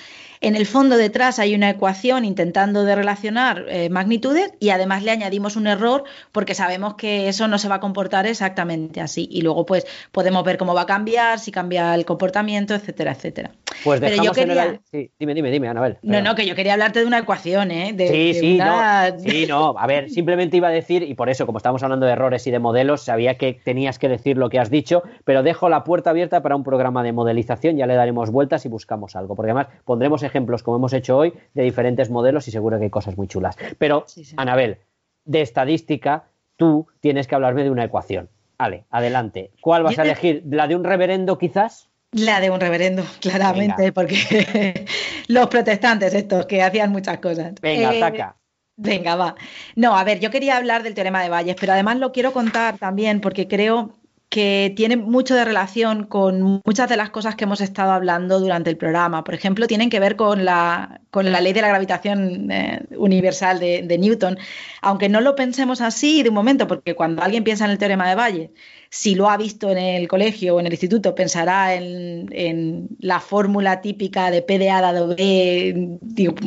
[0.41, 5.11] en el fondo detrás hay una ecuación intentando de relacionar eh, magnitudes y además le
[5.11, 9.29] añadimos un error porque sabemos que eso no se va a comportar exactamente así.
[9.31, 13.51] Y luego pues podemos ver cómo va a cambiar, si cambia el comportamiento, etcétera, etcétera.
[13.85, 14.81] Pues Pero yo quería...
[14.91, 15.99] Sí, dime, dime, dime, Anabel.
[16.03, 17.95] No, no, que yo quería hablarte de una ecuación, ¿eh?
[17.99, 19.75] sí, sí, no, sí, no.
[19.79, 22.51] A ver, simplemente iba a decir, y por eso, como estamos hablando de errores y
[22.51, 26.11] de modelos, sabía que tenías que decir lo que has dicho, pero dejo la puerta
[26.11, 29.69] abierta para un programa de modelización, ya le daremos vueltas y buscamos algo, porque además
[29.85, 33.29] pondremos ejemplos, como hemos hecho hoy, de diferentes modelos y seguro que hay cosas muy
[33.29, 33.57] chulas.
[33.79, 34.05] Pero,
[34.37, 34.79] Anabel,
[35.25, 36.25] de estadística,
[36.57, 38.29] tú tienes que hablarme de una ecuación.
[38.59, 39.51] Vale, adelante.
[39.61, 40.43] ¿Cuál vas a elegir?
[40.49, 41.89] ¿La de un reverendo quizás?
[42.13, 44.87] La de un reverendo, claramente, porque
[45.29, 47.55] los protestantes estos que hacían muchas cosas.
[47.61, 48.37] Venga, eh, ataca.
[48.77, 49.35] Venga, va.
[49.75, 52.79] No, a ver, yo quería hablar del teorema de Valles, pero además lo quiero contar
[52.79, 53.95] también porque creo
[54.37, 58.69] que tiene mucho de relación con muchas de las cosas que hemos estado hablando durante
[58.69, 59.25] el programa.
[59.25, 63.59] Por ejemplo, tienen que ver con la, con la ley de la gravitación eh, universal
[63.59, 64.37] de, Newton,
[64.83, 68.07] aunque no lo pensemos así de un momento, porque cuando alguien piensa en el teorema
[68.11, 68.51] de Valle,
[68.91, 73.81] si lo ha visto en el colegio o en el instituto, pensará en, la fórmula
[73.81, 75.99] típica de P de A dado B,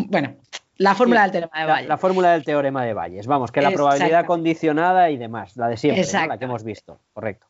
[0.09, 0.35] bueno,
[0.77, 1.87] la fórmula del teorema de Valle.
[1.87, 3.25] La, fórmula del teorema de Bayes.
[3.25, 6.99] Vamos, que la probabilidad condicionada y demás, la de siempre, la que hemos visto.
[7.13, 7.48] Correcto.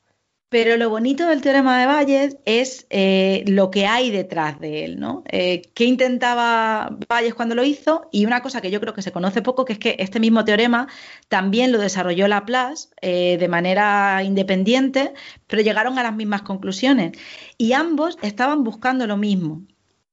[0.49, 4.99] Pero lo bonito del teorema de Bayes es eh, lo que hay detrás de él,
[4.99, 5.23] ¿no?
[5.31, 8.09] Eh, ¿Qué intentaba Bayes cuando lo hizo?
[8.11, 10.43] Y una cosa que yo creo que se conoce poco, que es que este mismo
[10.45, 10.87] teorema
[11.27, 15.13] también lo desarrolló Laplace eh, de manera independiente,
[15.45, 17.11] pero llegaron a las mismas conclusiones.
[17.59, 19.61] Y ambos estaban buscando lo mismo.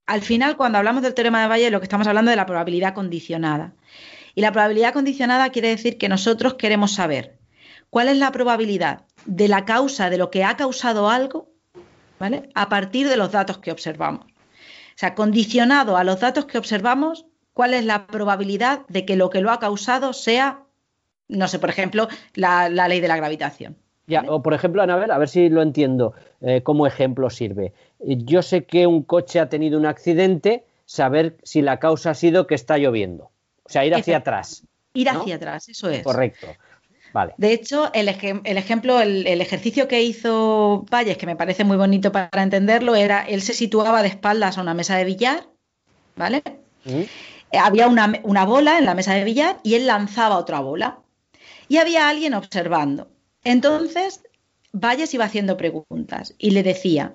[0.05, 2.47] Al final, cuando hablamos del teorema de Bayes, lo que estamos hablando es de la
[2.47, 3.75] probabilidad condicionada.
[4.35, 7.39] Y la probabilidad condicionada quiere decir que nosotros queremos saber
[7.89, 11.49] cuál es la probabilidad de la causa, de lo que ha causado algo,
[12.19, 12.49] ¿vale?
[12.55, 14.25] A partir de los datos que observamos.
[14.25, 19.29] O sea, condicionado a los datos que observamos, ¿cuál es la probabilidad de que lo
[19.29, 20.63] que lo ha causado sea,
[21.29, 23.77] no sé, por ejemplo, la, ley de la gravitación?
[24.07, 27.73] Ya, o por ejemplo, Anabel, a ver si lo entiendo, eh, como ejemplo sirve.
[27.99, 32.47] Yo sé que un coche ha tenido un accidente, saber si la causa ha sido
[32.47, 33.25] que está lloviendo.
[33.65, 34.63] O sea, ir hacia atrás.
[34.95, 36.05] Ir hacia atrás, eso es.
[36.05, 36.47] Correcto.
[37.37, 42.43] De hecho, el, ejemplo, el, ejercicio que hizo Valles, que me parece muy bonito para
[42.43, 45.47] entenderlo, era él se situaba de espaldas a una mesa de billar,
[46.17, 46.43] ¿vale?
[46.85, 47.01] Mm.
[47.53, 50.99] Eh, había una, una, bola en la mesa de billar y él lanzaba otra bola.
[51.69, 53.09] Y había alguien observando.
[53.45, 54.23] Entonces,
[54.73, 57.15] Valles iba haciendo preguntas y le decía,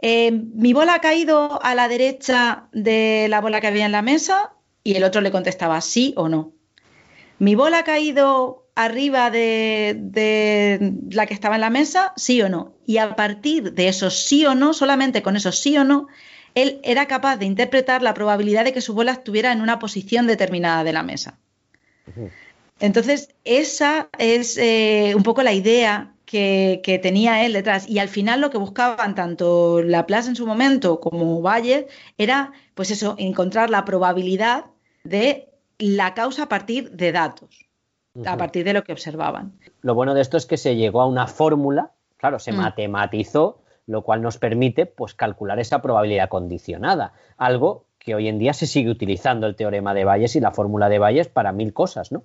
[0.00, 4.02] eh, ¿mi bola ha caído a la derecha de la bola que había en la
[4.02, 4.52] mesa?
[4.84, 6.52] Y el otro le contestaba sí o no.
[7.38, 12.74] ¿Mi bola ha caído arriba de, la que estaba en la mesa, sí o no.
[12.86, 16.06] Y a partir de esos sí o no, solamente con esos sí o no,
[16.54, 20.28] él era capaz de interpretar la probabilidad de que su bola estuviera en una posición
[20.28, 21.40] determinada de la mesa.
[22.78, 27.88] Entonces, esa es eh, un poco la idea que, tenía él detrás.
[27.88, 32.92] Y al final lo que buscaban tanto Laplace en su momento como Bayer era, pues
[32.92, 34.66] eso, encontrar la probabilidad
[35.02, 35.48] de
[35.78, 37.67] la causa a partir de datos
[38.26, 39.52] a partir de lo que observaban.
[39.80, 42.56] Lo bueno de esto es que se llegó a una fórmula, claro, se mm.
[42.56, 48.52] matematizó, lo cual nos permite pues calcular esa probabilidad condicionada, algo que hoy en día
[48.52, 52.12] se sigue utilizando el teorema de Bayes y la fórmula de Bayes para mil cosas,
[52.12, 52.24] ¿no?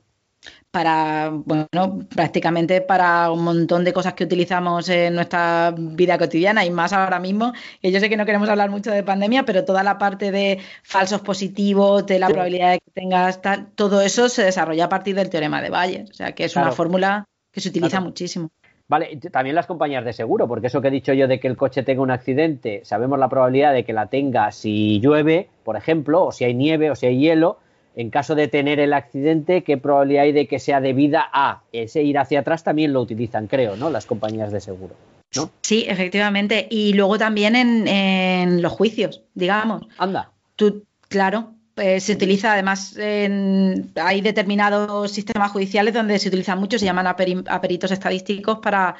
[0.71, 6.71] Para, bueno, prácticamente para un montón de cosas que utilizamos en nuestra vida cotidiana y
[6.71, 9.83] más ahora mismo, que yo sé que no queremos hablar mucho de pandemia, pero toda
[9.83, 14.43] la parte de falsos positivos, de la probabilidad de que tengas tal, todo eso se
[14.43, 17.69] desarrolla a partir del teorema de Bayes, o sea que es una fórmula que se
[17.69, 18.49] utiliza muchísimo.
[18.87, 21.55] Vale, también las compañías de seguro, porque eso que he dicho yo de que el
[21.55, 26.25] coche tenga un accidente, sabemos la probabilidad de que la tenga si llueve, por ejemplo,
[26.25, 27.59] o si hay nieve o si hay hielo,
[27.95, 32.01] en caso de tener el accidente, ¿qué probabilidad hay de que sea debida a ese
[32.03, 32.63] ir hacia atrás?
[32.63, 33.89] También lo utilizan, creo, ¿no?
[33.89, 34.95] Las compañías de seguro.
[35.35, 35.51] ¿no?
[35.61, 36.67] Sí, efectivamente.
[36.69, 39.83] Y luego también en, los juicios, digamos.
[39.97, 40.31] Anda.
[40.55, 46.85] Tú, claro, pues se utiliza además, hay determinados sistemas judiciales donde se utilizan mucho, se
[46.85, 48.95] llaman a, peritos estadísticos para,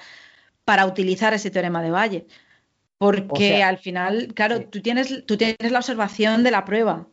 [0.65, 2.27] para utilizar ese teorema de Valle.
[2.97, 7.07] Porque al final, claro, tú, tienes, tú tienes la observación de la prueba,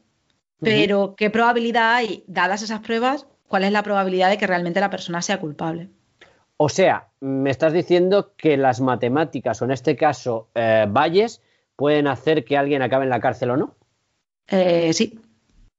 [0.61, 4.91] pero, ¿qué probabilidad hay, dadas esas pruebas, cuál es la probabilidad de que realmente la
[4.91, 5.89] persona sea culpable?
[6.57, 11.41] O sea, me estás diciendo que las matemáticas, o en este caso, eh, Valles,
[11.77, 13.75] pueden hacer que alguien acabe en la cárcel o no.
[14.49, 15.19] Eh, sí.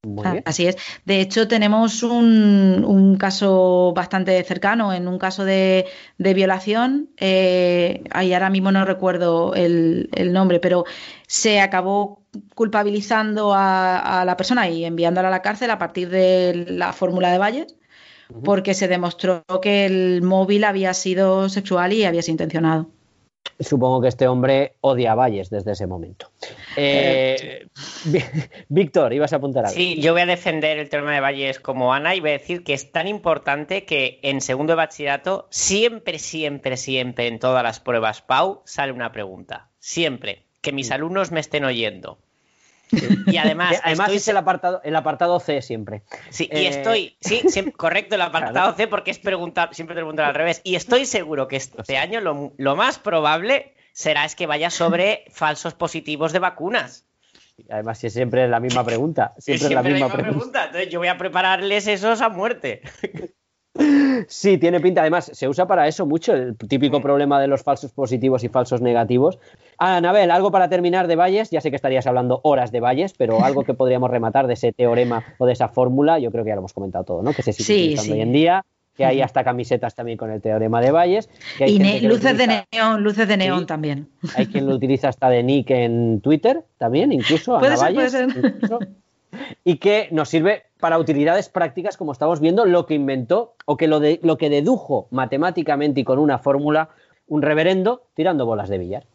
[0.04, 0.44] Muy Ah, bien.
[0.48, 0.78] Así es.
[1.06, 5.86] De hecho, tenemos un, un caso bastante cercano, en un caso de,
[6.18, 10.86] de violación, eh, ahí ahora mismo no recuerdo el, el nombre, pero
[11.28, 12.24] se acabó
[12.56, 17.32] culpabilizando a, a la persona y enviándola a la cárcel a partir de la fórmula
[17.32, 17.76] de Valles,
[18.44, 22.90] porque se demostró que el móvil había sido sexual y había sido intencionado.
[23.60, 26.32] Supongo que este hombre odia a Valles desde ese momento.
[26.76, 27.68] Eh,
[28.06, 28.24] Vi-
[28.70, 29.76] Víctor, ibas a apuntar algo.
[29.76, 32.64] Sí, yo voy a defender el teorema de Valles como Ana y voy a decir
[32.64, 37.80] que es tan importante que en segundo de bachillerato siempre, siempre, siempre en todas las
[37.80, 39.70] pruebas PAU sale una pregunta.
[39.80, 40.44] Siempre.
[40.62, 42.20] Que mis alumnos me estén oyendo.
[43.28, 46.04] Y además, además estoy es el apartado, el apartado C siempre.
[46.30, 50.00] Sí, y Eh, estoy, sí, siem- correcto, el apartado C, porque es preguntar, siempre te
[50.02, 50.62] preguntan al revés.
[50.64, 55.26] Y estoy seguro que este año lo, lo más probable será es que vaya sobre
[55.32, 57.06] falsos positivos de vacunas.
[57.70, 59.34] Además, si es siempre la misma pregunta.
[59.38, 60.32] Siempre, es la Siempre misma pregunta.
[60.38, 60.66] pregunta.
[60.66, 62.82] Entonces yo voy a prepararles esos a muerte.
[64.28, 65.02] Sí, tiene pinta.
[65.02, 68.82] Además, se usa para eso mucho, el típico problema de los falsos positivos y falsos
[68.82, 69.40] negativos.
[69.78, 71.50] Ah, Anabel, algo para terminar de Valles.
[71.50, 74.72] Ya sé que estarías hablando horas de Valles, pero algo que podríamos rematar de ese
[74.74, 77.34] teorema o de esa fórmula, yo creo que ya lo hemos comentado todo, ¿no?
[77.34, 78.12] Que se sigue Sí, utilizando sí.
[78.14, 78.66] hoy en día,
[78.96, 81.30] que hay hasta camisetas también con el teorema de Valles.
[81.58, 83.66] Que hay Y gente que luces de neón, luces de neón Sí.
[83.66, 84.10] también.
[84.36, 87.58] Hay quien lo utiliza hasta de nick en Twitter también, incluso.
[87.58, 88.80] Ana ser, Valles, incluso.
[89.64, 93.88] Y que nos sirve para utilidades prácticas, como estamos viendo, lo que inventó o que
[93.88, 96.90] lo, lo que dedujo matemáticamente y con una fórmula
[97.28, 99.06] un reverendo tirando bolas de billar.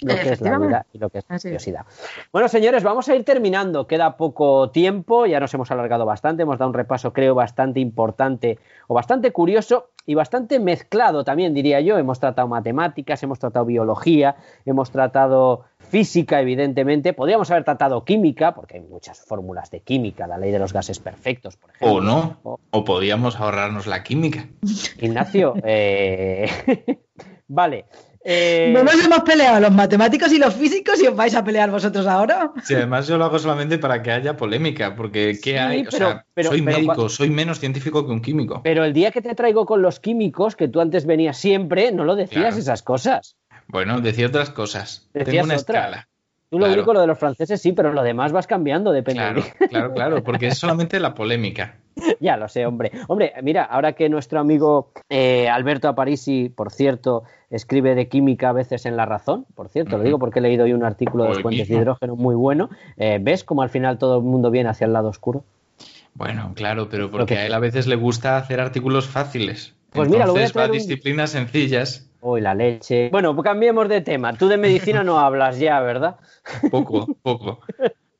[0.00, 1.86] Lo que es la vida y lo que es la curiosidad.
[2.32, 3.86] Bueno, señores, vamos a ir terminando.
[3.86, 8.58] Queda poco tiempo, ya nos hemos alargado bastante, hemos dado un repaso, creo, bastante importante
[8.88, 11.98] o bastante curioso y bastante mezclado también, diría yo.
[11.98, 17.12] Hemos tratado matemáticas, hemos tratado biología, hemos tratado física, evidentemente.
[17.12, 20.98] Podríamos haber tratado química, porque hay muchas fórmulas de química, la ley de los gases
[20.98, 21.98] perfectos, por ejemplo.
[21.98, 22.38] O no.
[22.42, 24.46] O- O podíamos ahorrarnos la química.
[24.98, 26.48] Ignacio, eh,
[27.46, 27.84] vale.
[28.24, 31.70] Eh, No nos hemos peleado los matemáticos y los físicos y os vais a pelear
[31.70, 32.52] vosotros ahora.
[32.62, 35.80] Sí, además yo lo hago solamente para que haya polémica, porque ¿qué Sí, hay?
[35.82, 38.60] O pero- sea, pero- soy pero médico, soy menos científico que un químico.
[38.62, 42.04] Pero el día que te traigo con los químicos, que tú antes venías siempre, no
[42.04, 42.56] lo decías Claro.
[42.58, 43.36] esas cosas.
[43.68, 45.08] Bueno, decía otras cosas.
[45.14, 46.08] Decías Tengo una escala.
[46.52, 46.80] Tú lo Claro.
[46.82, 49.94] único, lo de los franceses sí, pero lo demás vas cambiando, depende Claro, de claro,
[49.94, 51.76] claro, porque es solamente la polémica.
[52.20, 52.90] Ya lo sé, hombre.
[53.08, 58.52] Hombre, mira, ahora que nuestro amigo eh, Alberto Aparici, por cierto, escribe de química a
[58.52, 61.30] veces en La Razón, por cierto, lo digo porque he leído hoy un artículo de
[61.30, 62.68] los puentes de hidrógeno muy bueno.
[62.98, 65.44] Eh, ¿Ves cómo al final todo el mundo viene hacia el lado oscuro?
[66.12, 69.74] Bueno, claro, pero porque que- a él a veces le gusta hacer artículos fáciles.
[69.90, 73.08] Pues mira, lo voy a Entonces va a un- disciplinas sencillas, Uy, la leche.
[73.10, 74.32] Bueno, cambiemos de tema.
[74.34, 76.16] Tú de medicina no hablas ya, ¿verdad?
[76.70, 77.58] poco, poco.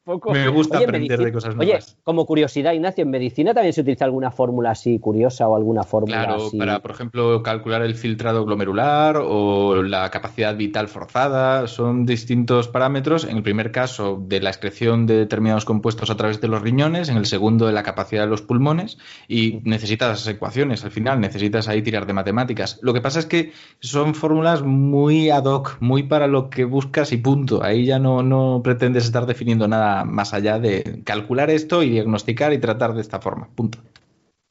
[0.05, 0.33] Poco.
[0.33, 1.97] Me gusta Oye, en aprender de cosas Oye, nuevas.
[2.03, 6.24] como curiosidad, Ignacio, ¿en medicina también se utiliza alguna fórmula así curiosa o alguna fórmula
[6.24, 6.59] Claro, así?
[6.59, 13.24] para, por ejemplo, calcular el filtrado glomerular o la capacidad vital forzada, son distintos parámetros.
[13.24, 17.09] En el primer caso, de la excreción de determinados compuestos a través de los riñones,
[17.09, 18.99] en el segundo, de la capacidad de los pulmones,
[19.29, 22.81] y necesitas ecuaciones al final, necesitas ahí tirar de matemáticas.
[22.83, 27.12] Lo que pasa es que son fórmulas muy ad hoc, muy para lo que buscas
[27.12, 27.62] y punto.
[27.62, 32.52] Ahí ya no, no pretendes estar definiendo nada más allá de calcular esto y diagnosticar
[32.52, 33.48] y tratar de esta forma.
[33.55, 33.78] Punto.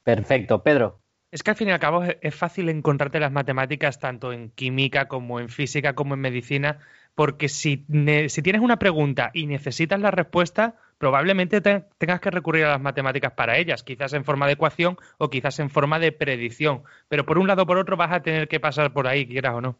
[0.04, 1.00] Perfecto, Pedro.
[1.30, 5.08] Es que al fin y al cabo es- fácil encontrarte las matemáticas tanto en química
[5.08, 6.78] como en física como en medicina,
[7.14, 12.30] porque si, ne- si tienes una pregunta y necesitas la respuesta, probablemente te- tengas que
[12.30, 15.98] recurrir a las matemáticas para ellas, quizás en forma de ecuación o quizás en forma
[15.98, 16.82] de predicción.
[17.08, 19.54] Pero por un lado o por otro vas a tener que pasar por ahí, quieras
[19.54, 19.76] o no.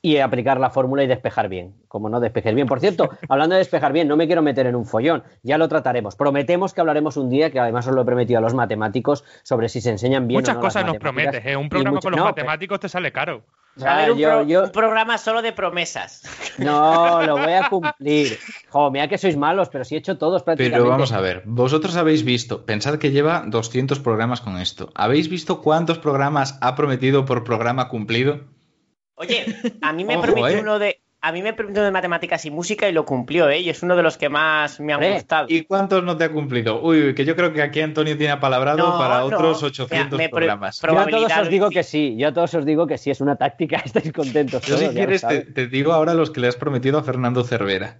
[0.00, 1.74] Y aplicar la fórmula y despejar bien.
[1.88, 2.68] Como no despejes bien.
[2.68, 5.24] Por cierto, hablando de despejar bien, no me quiero meter en un follón.
[5.42, 6.14] Ya lo trataremos.
[6.14, 9.68] Prometemos que hablaremos un día, que además os lo he prometido a los matemáticos, sobre
[9.68, 11.56] si se enseñan bien Muchas o no las cosas nos prometes, ¿eh?
[11.56, 13.42] Un programa mucho- con los no, matemáticos te sale caro.
[13.44, 16.22] pero- Va a haber un, yo- pro- yo- un programa solo de promesas.
[16.58, 18.36] No, lo voy a cumplir.
[18.70, 20.78] Jo, mira que sois malos, pero sí he hecho todos prácticamente.
[20.80, 24.90] Pero vamos a ver, vosotros habéis visto, pensad que lleva 200 programas con esto.
[24.96, 28.40] ¿Habéis visto cuántos programas ha prometido por programa cumplido?
[29.18, 29.44] Oye,
[29.82, 30.60] a mí me Ojo, prometió eh.
[30.62, 31.00] uno de.
[31.20, 33.58] A mí me prometió de matemáticas y música y lo cumplió, ¿eh?
[33.58, 35.46] Y es uno de los que más me han gustado.
[35.50, 36.80] ¿Y cuántos no te ha cumplido?
[36.80, 39.24] Uy, que yo creo que aquí Antonio tiene apalabrado No, para no.
[39.26, 40.78] otros Mira, 800 me pro- programas.
[40.80, 43.10] pro- Yo a todos os digo que sí, yo a todos os digo que sí,
[43.10, 44.62] es una táctica, estáis contentos.
[44.64, 47.98] Yo todos, si quieres te digo ahora los que le has prometido a Fernando Cervera.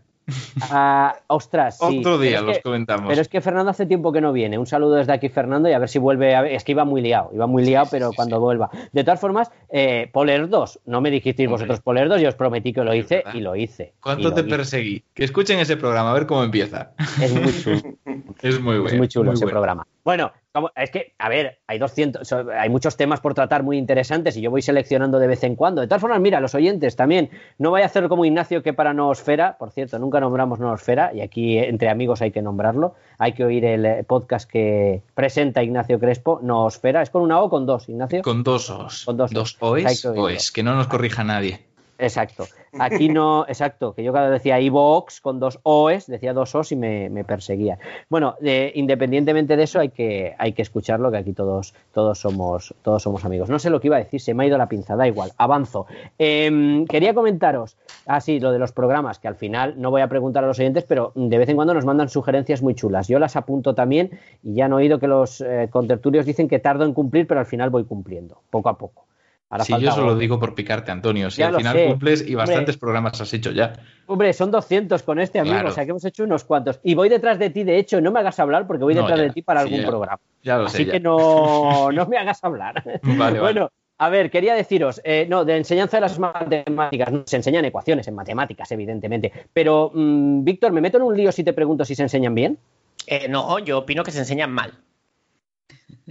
[0.71, 1.99] Ah, ostras, sí.
[2.01, 3.09] Otro día los que- comentamos.
[3.09, 4.59] Pero es que Fernando hace tiempo que no viene.
[4.59, 6.35] Un saludo desde aquí, Fernando, y a ver si vuelve.
[6.35, 6.47] A...
[6.47, 8.71] Es que iba muy liado, iba muy liado, pero cuando vuelva.
[8.93, 11.63] De todas formas, eh, Poler 2, no me dijisteis Hombre.
[11.65, 13.95] vosotros Poler 2, yo os prometí que lo hice y lo hice.
[14.01, 14.51] ¿Cuánto lo te hice.
[14.51, 15.03] perseguí?
[15.15, 16.93] Que escuchen ese programa, a ver cómo empieza.
[17.21, 17.95] Es muy chulo.
[18.41, 18.89] Es muy bueno.
[18.91, 19.55] es muy chulo ese bueno.
[19.57, 19.87] programa.
[20.09, 20.33] Bueno,
[20.75, 24.41] es que, a ver, hay 200, so- hay muchos temas por tratar muy interesantes y
[24.41, 25.83] yo voy seleccionando de vez en cuando.
[25.83, 27.29] De todas formas, mira, los oyentes también,
[27.59, 31.21] no vaya a hacer como Ignacio que para Noosfera, por cierto, nunca nombramos Noosfera y
[31.21, 32.95] aquí entre amigos hay que nombrarlo.
[33.19, 37.03] Hay que oír el eh, podcast que presenta Ignacio Crespo, Noosfera.
[37.03, 38.23] ¿Es con una O o con dos, Ignacio?
[38.23, 39.05] Con dos O's.
[39.05, 39.85] Con dos dos Os.
[39.85, 40.09] Que.
[40.09, 41.68] O's, que no nos corrija nadie.
[41.99, 42.45] Exacto.
[42.79, 46.71] Aquí no, exacto, que yo cada vez decía iVoox con dos O's, decía dos O's
[46.73, 47.79] y me, me perseguía.
[48.09, 52.75] Bueno, de- independientemente de eso hay que, hay que escucharlo, que aquí todos, todos, somos,
[52.83, 53.49] todos somos amigos.
[53.51, 55.33] No sé lo que iba a decir, se me ha ido la pinza, da igual,
[55.39, 55.87] avanzo.
[56.19, 57.77] Em, quería comentaros,
[58.07, 60.59] ah sí, lo de los programas, que al final no voy a preguntar a los
[60.59, 63.09] oyentes, pero de vez en cuando nos mandan sugerencias muy chulas.
[63.09, 64.11] Yo las apunto también
[64.43, 67.47] y ya han oído que los eh, contertulios dicen que tardo en cumplir, pero al
[67.47, 69.07] final voy cumpliendo, poco a poco.
[69.51, 71.31] Ahora Si falta yo solo digo por picarte, Antonio.
[71.31, 71.87] Si Ya al lo final sé.
[71.87, 72.37] cumples y Hombre.
[72.37, 73.73] bastantes programas has hecho ya.
[74.07, 75.69] Hombre, son 200 con este amigo, Claro.
[75.71, 76.81] o sea que hemos hecho unos cuantos.
[76.83, 79.19] Y voy detrás de ti, de hecho, no me hagas hablar porque voy No, detrás
[79.19, 79.25] ya.
[79.25, 79.89] de ti para Sí, algún ya.
[79.89, 80.19] programa.
[80.43, 80.85] Ya lo Así sé.
[80.87, 80.93] ya.
[80.93, 82.83] que no, no me hagas hablar.
[83.03, 87.37] Vale, bueno, a ver, quería deciros, eh, no, de enseñanza de las matemáticas, no, se
[87.37, 89.33] enseñan ecuaciones en matemáticas, evidentemente.
[89.55, 92.59] Pero, mm, Víctor, ¿me meto en un lío si te pregunto si se enseñan bien?
[93.07, 94.75] Eh, no, yo opino que se enseñan mal.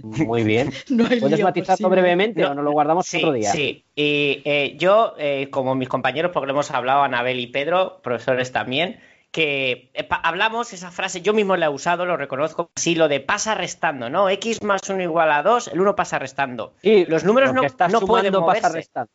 [0.02, 0.70] Muy bien.
[0.90, 3.50] No ¿Puedes matizarlo brevemente No, o no lo guardamos Sí, otro día?
[3.50, 3.84] sí.
[3.94, 8.52] Y eh, yo, eh, como mis compañeros, porque lo hemos hablado, Anabel y Pedro, profesores
[8.52, 9.00] también,
[9.32, 13.20] que eh, hablamos esa frase, yo mismo la he usado, lo reconozco, así lo de
[13.20, 14.28] pasa restando, ¿no?
[14.30, 16.74] X más 1 igual a 2, el 1 pasa restando.
[16.82, 18.76] Sí, Los números lo no- que estás no pueden sumando pasa moverse.
[18.78, 19.10] restando.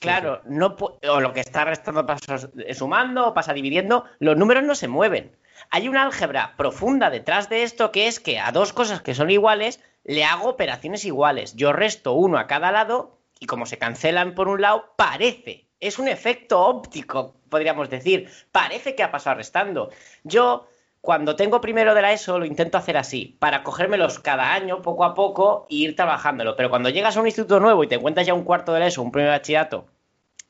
[0.00, 0.76] Claro, no
[1.08, 2.38] o lo que está restando pasa
[2.72, 5.32] sumando o pasa dividiendo, los números no se mueven.
[5.70, 9.30] Hay una álgebra profunda detrás de esto que es que a dos cosas que son
[9.30, 11.54] iguales le hago operaciones iguales.
[11.56, 15.66] Yo resto uno a cada lado y como se cancelan por un lado, parece.
[15.80, 18.30] Es un efecto óptico, podríamos decir.
[18.50, 19.90] Parece que ha pasado restando.
[20.24, 20.66] Yo,
[21.02, 25.04] cuando tengo primero de la ESO, lo intento hacer así, para cogérmelos cada año, poco
[25.04, 26.56] a poco, e ir trabajándolo.
[26.56, 28.86] Pero cuando llegas a un instituto nuevo y te encuentras ya un cuarto de la
[28.86, 29.86] ESO, un primer bachillerato,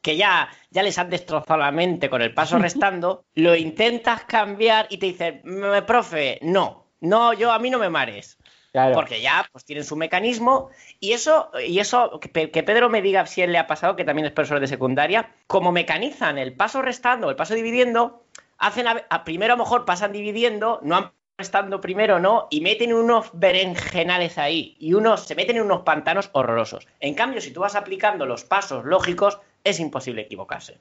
[0.02, 4.86] que ya, ya les han destrozado la mente con el paso restando, lo intentas cambiar
[4.90, 8.38] y te dicen, "Mm, profe, no, no, yo a mí no me mares.
[8.72, 8.94] Claro.
[8.94, 10.68] Porque ya pues tienen su mecanismo
[11.00, 13.96] y eso, y eso que, Pe- que Pedro me diga si él le ha pasado,
[13.96, 18.24] que también es profesor de secundaria, como mecanizan el paso restando, el paso dividiendo,
[18.58, 22.46] hacen a, a- primero a lo mejor pasan dividiendo, no han restando primero, ¿no?
[22.50, 26.86] Y meten unos berenjenales ahí y unos se meten en unos pantanos horrorosos.
[27.00, 30.78] En cambio, si tú vas aplicando los pasos lógicos, es imposible equivocarse.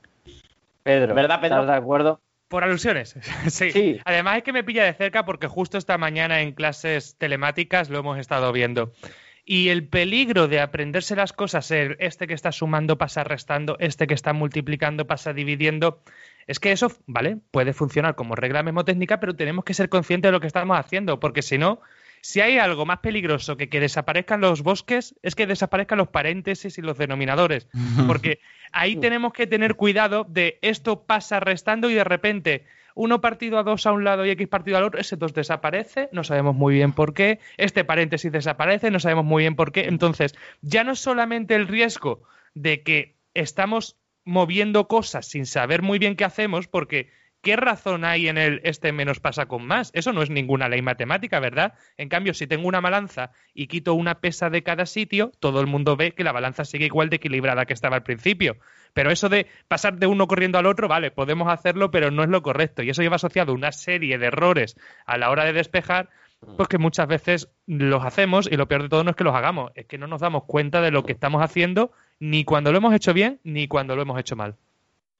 [0.83, 1.61] Pedro, ¿Verdad, Pedro?
[1.61, 2.21] ¿estás de acuerdo?
[2.47, 3.15] Por alusiones,
[3.49, 3.71] sí.
[3.71, 3.99] Sí.
[4.05, 7.99] Además es que me pilla de cerca porque justo esta mañana en clases telemáticas lo
[7.99, 8.93] hemos estado viendo.
[9.49, 14.05] Y el peligro de aprenderse las cosas, el este que está sumando pasa restando, este
[14.05, 16.01] que está multiplicando pasa dividiendo,
[16.47, 17.37] es que eso, ¿vale?
[17.51, 21.21] Puede funcionar como regla memotécnica, pero tenemos que ser conscientes de lo que estamos haciendo,
[21.21, 21.81] porque si no,
[22.27, 26.77] si hay algo más peligroso que que desaparezcan los bosques, es que desaparezcan los paréntesis
[26.77, 27.69] y los denominadores.
[28.05, 28.41] Porque
[28.73, 33.63] ahí tenemos que tener cuidado de esto pasa restando y de repente uno partido a
[33.63, 36.73] dos a un lado y x partido al otro, ese 2 desaparece, no sabemos muy
[36.73, 39.85] bien por qué, este paréntesis desaparece, no sabemos muy bien por qué.
[39.85, 42.23] Entonces, ya no es solamente el riesgo
[42.53, 43.95] de que estamos
[44.25, 47.09] moviendo cosas sin saber muy bien qué hacemos, porque
[47.41, 49.91] ¿qué razón hay en el este menos pasa con más?
[49.93, 51.73] Eso no es ninguna ley matemática, ¿verdad?
[51.97, 55.67] En cambio, si tengo una balanza y quito una pesa de cada sitio, todo el
[55.67, 58.57] mundo ve que la balanza sigue igual de equilibrada que estaba al principio.
[58.93, 62.29] Pero eso de pasar de uno corriendo al otro, vale, podemos hacerlo, pero no es
[62.29, 62.83] lo correcto.
[62.83, 66.09] Y eso lleva asociado una serie de errores a la hora de despejar,
[66.55, 69.35] pues que muchas veces los hacemos y lo peor de todo no es que los
[69.35, 72.77] hagamos, es que no nos damos cuenta de lo que estamos haciendo ni cuando lo
[72.77, 74.55] hemos hecho bien ni cuando lo hemos hecho mal.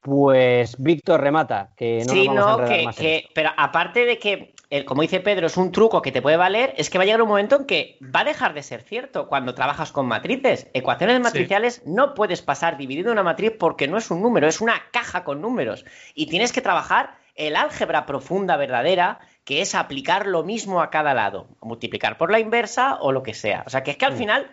[0.02, 3.30] Pues Víctor remata, que no sí, nos vamos a no, enredar que, más que- esto.
[3.34, 6.74] pero aparte de que, el, como dice Pedro, es un truco que te puede valer,
[6.78, 9.28] es que va a llegar un momento en que va a dejar de ser cierto
[9.28, 10.68] cuando trabajas con matrices.
[10.74, 14.82] Ecuaciones matriciales no puedes pasar dividiendo una matriz porque no es un número, es una
[14.92, 15.84] caja con números.
[16.14, 21.14] Y tienes que trabajar el álgebra profunda verdadera, que es aplicar lo mismo a cada
[21.14, 23.64] lado, multiplicar por la inversa o lo que sea.
[23.66, 24.18] O sea, que es que al Mm.
[24.18, 24.52] final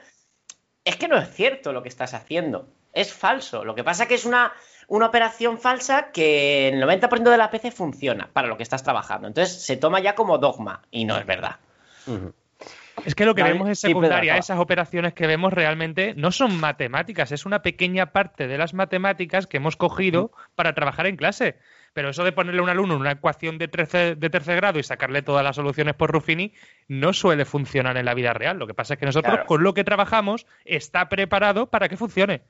[0.85, 2.69] es que no es cierto lo que estás haciendo.
[2.93, 3.65] Es falso.
[3.65, 4.53] Lo que pasa que es una,
[4.89, 9.29] una operación falsa que el 90% de las veces funciona para lo que estás trabajando.
[9.29, 11.57] Entonces se toma ya como dogma y no es verdad.
[13.05, 16.59] Es que lo que Vale, vemos Pedro, secundaria, esas operaciones que vemos realmente no son
[16.61, 21.57] matemáticas, es una pequeña parte de las matemáticas que hemos cogido para trabajar en clase.
[21.93, 24.83] Pero eso de ponerle a un alumno una ecuación de tercer, de tercer grado y
[24.83, 26.53] sacarle todas las soluciones por Ruffini
[26.89, 28.59] no suele funcionar en la vida real.
[28.59, 32.43] Lo que pasa es que nosotros, con lo que trabajamos, está preparado para que funcione.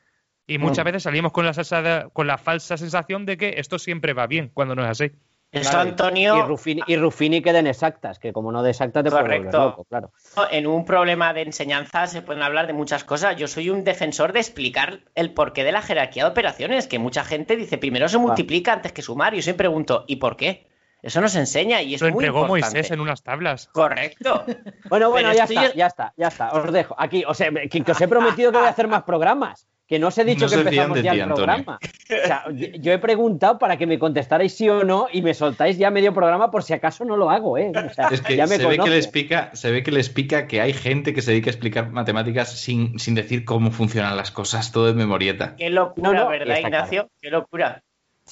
[0.46, 4.26] Y muchas veces salimos con la, con la falsa sensación de que esto siempre va
[4.26, 5.12] bien, cuando no es así.
[5.60, 6.36] Eso, Antonio.
[6.36, 9.56] Y Ruffini, y Ruffini queden exactas, que como no de exactas te Correcto.
[9.56, 10.12] loco, claro.
[10.50, 13.36] En un problema de enseñanza se pueden hablar de muchas cosas.
[13.36, 17.24] Yo soy un defensor de explicar el porqué de la jerarquía de operaciones, que mucha
[17.24, 19.32] gente dice primero se multiplica antes que sumar.
[19.34, 20.66] Y yo siempre pregunto, ¿y por qué?
[21.04, 23.68] Eso nos enseña y es Lo muy entregó Moisés en unas tablas.
[23.72, 24.42] Correcto.
[24.88, 26.50] bueno, bueno, ya está, ya está, ya está.
[26.52, 26.96] Os dejo.
[26.98, 29.66] Aquí, o sea, que os he prometido que voy a hacer más programas.
[29.86, 31.78] Que no os he dicho que empezamos ya el programa.
[31.78, 35.76] O sea, yo he preguntado para que me contestarais sí o no y me soltáis
[35.76, 37.70] ya medio programa por si acaso no lo hago, ¿eh?
[38.10, 40.62] es que ya me se, ve que les pica, se ve que les pica que
[40.62, 44.72] hay gente que se dedica a explicar matemáticas sin, sin decir cómo funcionan las cosas,
[44.72, 45.54] todo de memorieta.
[45.56, 47.10] Qué locura, ¿verdad, Ignacio?
[47.20, 47.82] Qué locura.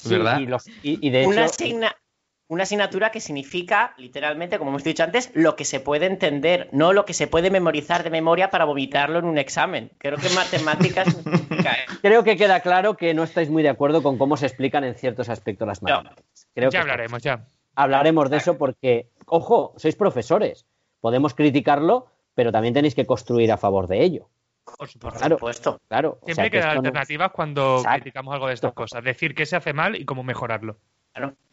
[0.07, 0.40] ¿verdad?
[0.82, 1.49] Y, de Una
[2.53, 6.93] una asignatura que significa, literalmente, como hemos dicho antes, lo que se puede entender, no
[6.93, 9.91] lo que se puede memorizar de memoria para vomitarlo en un examen.
[9.97, 11.16] Creo que matemáticas.
[12.03, 14.95] Creo que queda claro que no estáis muy de acuerdo con cómo se explican en
[14.95, 16.47] ciertos aspectos las matemáticas.
[16.55, 17.47] Creo ya hablaremos, ya.
[17.74, 20.66] Hablaremos de eso porque, ojo, sois profesores.
[21.01, 24.29] Podemos criticarlo, pero también tenéis que construir a favor de ello.
[24.65, 25.81] Por supuesto.
[25.89, 26.19] Claro.
[26.27, 29.03] Siempre hay que dar alternativas cuando criticamos algo de estas cosas.
[29.03, 30.77] Decir qué se hace mal y cómo mejorarlo.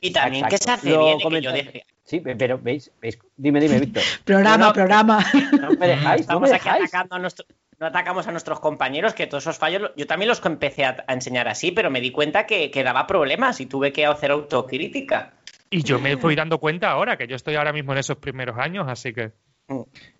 [0.01, 1.51] Y también que se hace bien que yo
[2.09, 4.01] Sí, pero veis, veis, dime, dime, Víctor.
[4.25, 5.23] programa, programa.
[5.59, 7.45] No me dejáis, Estamos aquí atacando a nuestro,
[7.79, 11.47] no atacamos a nuestros compañeros, que todos esos fallos, yo también los empecé a, enseñar
[11.47, 15.33] así, pero me di cuenta que, que, daba problemas y tuve que hacer autocrítica.
[15.69, 18.57] Y yo me fui dando cuenta ahora, que yo estoy ahora mismo en esos primeros
[18.57, 19.31] años, así que...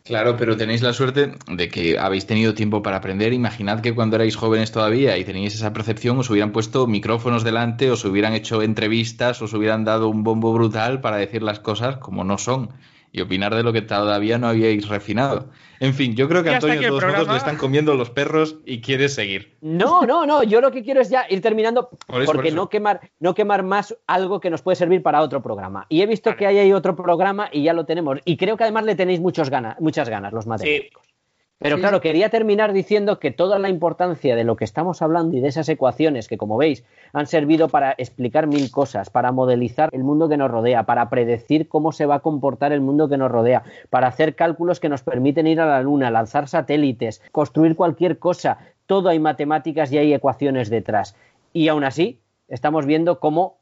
[0.04, 3.32] Claro, pero tenéis la suerte de que habéis tenido tiempo para aprender.
[3.34, 7.92] Imaginad que cuando erais jóvenes todavía y teníais esa percepción, os hubieran puesto micrófonos delante,
[7.92, 12.24] os hubieran hecho entrevistas, os hubieran dado un bombo brutal para decir las cosas como
[12.24, 12.70] no son
[13.11, 15.49] y opinar de lo que todavía no habíais refinado.
[15.80, 17.31] En fin, yo creo que a Antonio todos programa...
[17.31, 19.56] le están comiendo los perros y quiere seguir.
[19.61, 21.90] No, no, no, yo lo que quiero es ya ir terminando
[22.26, 25.86] porque no quemar no quemar más algo que nos puede servir para otro programa.
[25.90, 28.64] Y he visto que hay ahí otro programa y ya lo tenemos y creo que
[28.64, 31.09] además le tenéis muchos ganas, muchas ganas los matemáticos.
[31.61, 35.41] Pero claro, quería terminar diciendo que toda la importancia de lo que estamos hablando y
[35.41, 40.06] de esas ecuaciones que, como veis, han servido para explicar mil cosas, para modelizar el
[40.06, 43.30] mundo que nos rodea, para predecir cómo se va a comportar el mundo que nos
[43.30, 48.19] rodea, para hacer cálculos que nos permiten ir a la Luna, lanzar satélites, construir cualquier
[48.19, 51.18] cosa, todo hay matemáticas y hay ecuaciones detrás.
[51.52, 53.59] Y aún así, estamos viendo cómo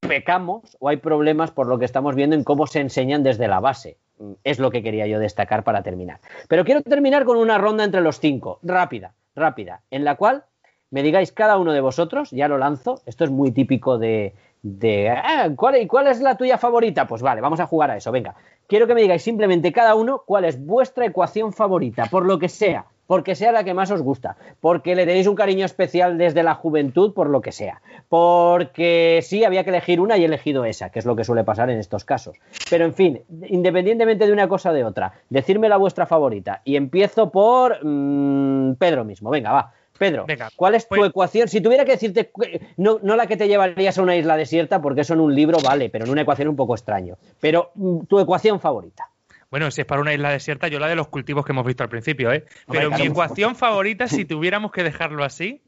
[0.00, 3.60] pecamos o hay problemas por lo que estamos viendo en cómo se enseñan desde la
[3.60, 3.98] base.
[4.44, 6.20] Es lo que quería yo destacar para terminar.
[6.48, 10.44] Pero quiero terminar con una ronda entre los cinco, rápida, rápida, en la cual
[10.90, 14.34] me digáis cada uno de vosotros, ya lo lanzo, esto es muy típico de...
[15.10, 17.06] ah, ¿cuál, ¿Cuál es la tuya favorita?
[17.06, 18.34] Pues vale, vamos a jugar a eso, venga.
[18.66, 22.48] Quiero que me digáis simplemente cada uno cuál es vuestra ecuación favorita, por lo que
[22.48, 26.42] sea, porque sea la que más os gusta, porque le tenéis un cariño especial desde
[26.42, 27.80] la juventud, por lo que sea,
[28.10, 31.42] porque sí había que elegir una y he elegido esa, que es lo que suele
[31.42, 32.36] pasar en estos casos.
[32.68, 36.76] Pero en fin, independientemente de una cosa o de otra, decirme la vuestra favorita y
[36.76, 39.30] empiezo por mm, Pedro mismo.
[39.30, 39.72] Venga, va.
[39.98, 41.48] Pedro, ¿cuál es tu pues ecuación?
[41.48, 42.30] Si tuviera que decirte,
[42.76, 45.58] no, no, la que te llevarías a una isla desierta, porque eso en un libro
[45.64, 47.16] vale, pero en una ecuación un poco extraño.
[47.40, 49.10] Pero mm, tu ecuación favorita.
[49.50, 51.82] Bueno, si es para una isla desierta, yo la de los cultivos que hemos visto
[51.82, 52.44] al principio, ¿eh?
[52.70, 55.62] Pero mi ecuación favorita, si tuviéramos que dejarlo así,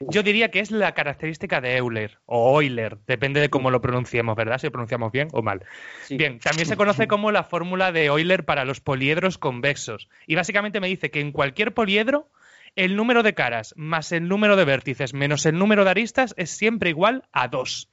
[0.00, 4.36] yo diría que es la característica de Euler o Euler, depende de cómo lo pronunciemos,
[4.36, 4.58] ¿verdad?
[4.58, 5.64] Si lo pronunciamos bien o mal.
[6.10, 10.08] Bien, también se conoce como la fórmula de Euler para los poliedros convexos.
[10.26, 12.28] Y básicamente me dice que en cualquier poliedro,
[12.74, 16.50] el número de caras más el número de vértices menos el número de aristas es
[16.50, 17.88] siempre igual a 2.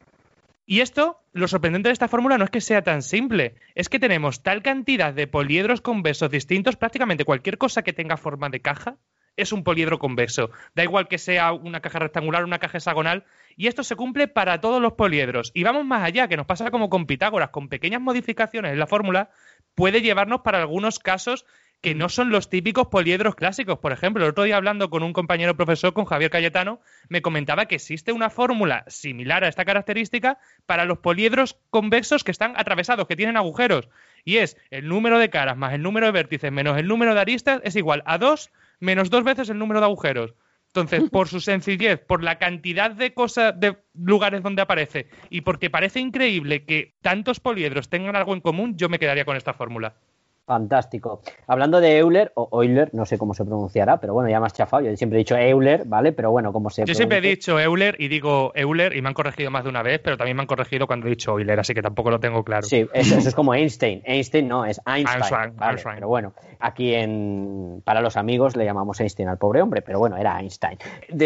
[0.65, 3.99] Y esto, lo sorprendente de esta fórmula no es que sea tan simple, es que
[3.99, 8.98] tenemos tal cantidad de poliedros convexos distintos, prácticamente cualquier cosa que tenga forma de caja
[9.35, 10.52] es un poliedro convexo.
[10.76, 13.26] Da igual que sea una caja rectangular una caja hexagonal,
[13.56, 15.52] y esto se cumple para todos los poliedros.
[15.53, 18.88] Y vamos más allá, que nos pasa como con Pitágoras, con pequeñas modificaciones en la
[18.88, 19.31] fórmula,
[19.76, 21.45] puede llevarnos para algunos casos
[21.84, 23.77] que no son los típicos poliedros clásicos.
[23.77, 26.80] Por ejemplo, el otro día hablando con un compañero profesor, con Javier Cayetano,
[27.10, 32.31] me comentaba que existe una fórmula similar a esta característica para los poliedros convexos que
[32.31, 33.89] están atravesados, que tienen agujeros.
[34.23, 37.19] Y es el número de caras más el número de vértices menos el número de
[37.19, 38.49] aristas es igual a 2
[38.80, 40.34] menos dos veces el número de agujeros.
[40.68, 45.69] Entonces, por su sencillez, por la cantidad de cosas, de lugares donde aparece y porque
[45.69, 49.95] parece increíble que tantos poliedros tengan algo en común, yo me quedaría con esta fórmula.
[50.45, 51.21] Fantástico.
[51.47, 54.53] Hablando de Euler, o Euler, no sé cómo se pronunciará, pero bueno, ya me has
[54.53, 54.83] chafado.
[54.83, 56.11] Yo siempre he dicho Euler, ¿vale?
[56.11, 59.13] Pero bueno, como se Yo siempre he dicho Euler y digo Euler y me han
[59.13, 61.73] corregido más de una vez, pero también me han corregido cuando he dicho Euler, así
[61.73, 62.63] que tampoco lo tengo claro.
[62.63, 64.01] Sí, eso, es como Einstein.
[64.03, 65.53] Einstein no, es Einstein.
[65.95, 70.17] Pero bueno, aquí en para los amigos le llamamos Einstein al pobre hombre, pero bueno,
[70.17, 70.77] era Einstein.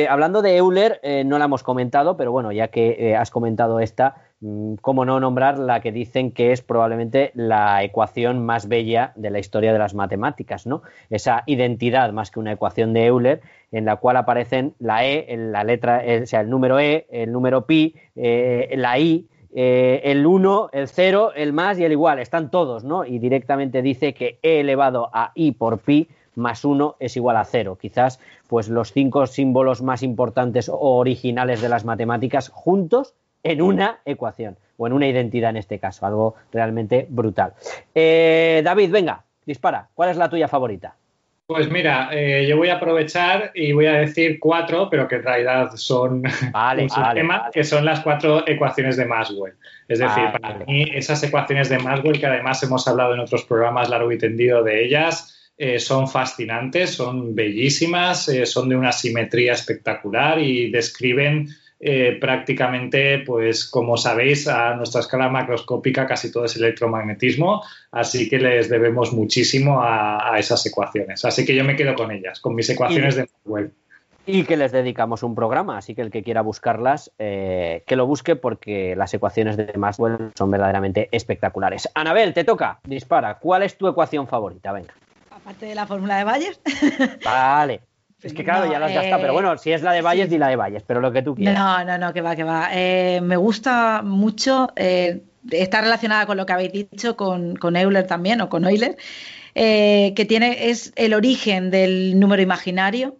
[0.07, 3.79] hablando de Euler, eh, no la hemos comentado, pero bueno, ya que eh, has comentado
[3.79, 4.26] esta,
[4.81, 9.39] cómo no nombrar la que dicen que es probablemente la ecuación más bella de la
[9.39, 10.83] historia de las matemáticas, ¿no?
[11.09, 13.41] Esa identidad más que una ecuación de Euler
[13.71, 17.65] en la cual aparecen la E, la letra, o sea, el número E, el número
[17.65, 22.51] pi, eh, la I, eh, el 1, el 0, el más y el igual, están
[22.51, 23.05] todos, ¿no?
[23.05, 27.43] Y directamente dice que E elevado a I por pi más 1 es igual a
[27.43, 27.79] 0.
[27.81, 33.99] Quizás pues los cinco símbolos más importantes o originales de las matemáticas juntos en una
[34.05, 37.53] ecuación o en una identidad en este caso, algo realmente brutal.
[37.93, 39.89] Eh, David, venga, dispara.
[39.93, 40.95] ¿Cuál es la tuya favorita?
[41.47, 45.23] Pues mira, eh, yo voy a aprovechar y voy a decir cuatro, pero que en
[45.23, 49.53] realidad son vale, un sistema, que son las cuatro ecuaciones de Maxwell.
[49.87, 53.89] Es decir, para mí esas ecuaciones de Maxwell, que además hemos hablado en otros programas
[53.89, 60.39] largo y tendido de ellas, eh, son fascinantes, son bellísimas, son de una simetría espectacular
[60.39, 61.47] y describen
[61.79, 68.39] eh, prácticamente, pues como sabéis, a nuestra escala macroscópica casi todo es electromagnetismo, así que
[68.39, 71.23] les debemos muchísimo a, esas ecuaciones.
[71.23, 73.71] Así que yo me quedo con ellas, con mis ecuaciones de Maxwell.
[74.25, 78.05] Y que les dedicamos un programa, así que el que quiera buscarlas, eh, que lo
[78.05, 81.87] busque porque las ecuaciones de Maxwell son verdaderamente espectaculares.
[81.93, 83.35] Anabel, te toca, dispara.
[83.35, 84.73] ¿Cuál es tu ecuación favorita?
[84.73, 84.93] Venga.
[85.29, 86.57] Aparte de la fórmula de Bayer.
[87.23, 87.81] Vale.
[88.21, 90.39] Es que claro, ya lo has gastado, pero bueno, si es la de Valles, di
[90.39, 91.55] la de Valles, pero lo que tú quieras.
[91.55, 92.69] No, no, no, que va, que va.
[92.71, 95.21] Eh, me gusta mucho, eh,
[95.51, 98.97] está relacionada con lo que habéis dicho, con, Euler también, o con Euler,
[99.53, 103.17] eh, que tiene, es el origen del número imaginario,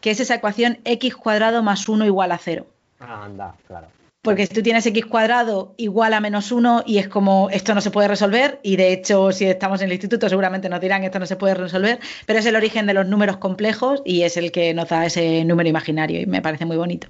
[0.00, 2.66] que es esa ecuación x cuadrado más 1 igual a 0.
[3.00, 3.88] Ah, anda, claro.
[4.24, 7.82] Porque si tú tienes x cuadrado igual a menos 1 y es como esto no
[7.82, 11.18] se puede resolver, y de hecho si estamos en el instituto seguramente nos dirán esto
[11.18, 14.50] no se puede resolver, pero es el origen de los números complejos y es el
[14.50, 17.08] que nos da ese número imaginario y me parece muy bonito.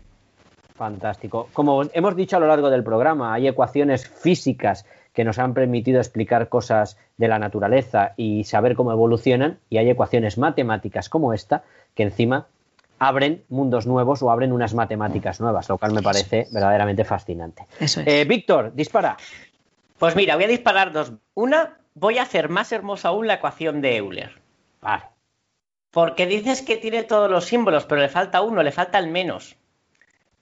[0.75, 1.49] Fantástico.
[1.53, 6.01] Como hemos dicho a lo largo del programa, hay ecuaciones físicas que nos han permitido
[6.01, 11.63] explicar cosas de la naturaleza y saber cómo evolucionan, y hay ecuaciones matemáticas como esta
[11.95, 12.49] que encima
[12.99, 17.67] abren mundos nuevos o abren unas matemáticas nuevas, lo cual me parece verdaderamente fascinante.
[17.81, 18.07] Eso es.
[18.07, 19.17] Eh, Víctor, dispara.
[19.99, 21.13] Pues mira, voy a disparar dos.
[21.35, 24.41] Una, voy a hacer más hermosa aún la ecuación de Euler.
[24.81, 25.05] Vale.
[25.91, 29.57] Porque dices que tiene todos los símbolos, pero le falta uno, le falta el menos.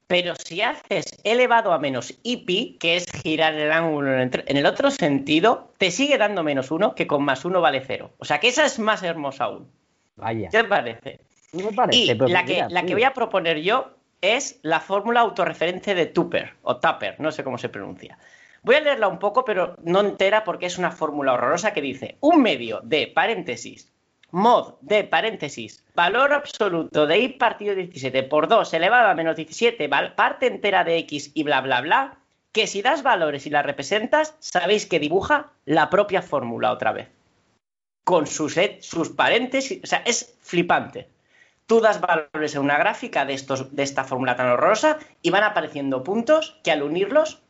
[0.06, 4.90] Pero si haces elevado a menos pi, que es girar el ángulo en el otro
[4.90, 8.10] sentido, te sigue dando menos uno, que con más uno vale cero.
[8.18, 9.70] O sea que esa es más hermosa aún.
[10.16, 10.48] Vaya.
[10.50, 11.20] ¿Qué te parece?
[11.52, 13.90] Y la que, la que voy a proponer yo
[14.22, 18.18] es la fórmula autorreferente de Tupper, o Tupper, no sé cómo se pronuncia.
[18.62, 22.16] Voy a leerla un poco, pero no entera porque es una fórmula horrorosa que dice
[22.20, 23.92] un medio de paréntesis,
[24.30, 29.90] mod de paréntesis, valor absoluto de i partido 17 por 2 elevado a menos 17,
[30.16, 32.16] parte entera de x y bla, bla, bla,
[32.52, 37.08] que si das valores y las representas, sabéis que dibuja la propia fórmula otra vez.
[38.04, 41.11] Con sus, sus paréntesis, o sea, es flipante
[41.72, 45.42] tú das valores en una gráfica de, estos, de esta fórmula tan horrorosa y van
[45.42, 47.40] apareciendo puntos que al unirlos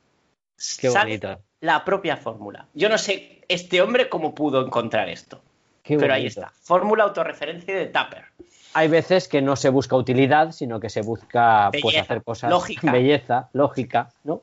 [0.57, 1.19] sale
[1.61, 2.69] la propia fórmula.
[2.73, 5.43] Yo no sé este hombre cómo pudo encontrar esto.
[5.83, 6.53] pero ahí está.
[6.63, 8.27] Fórmula autorreferencia de Tupper.
[8.75, 12.49] Hay veces que no se busca utilidad, sino que se busca pues, hacer cosas.
[12.49, 12.93] Lógica.
[12.93, 14.43] Belleza, lógica, ¿no?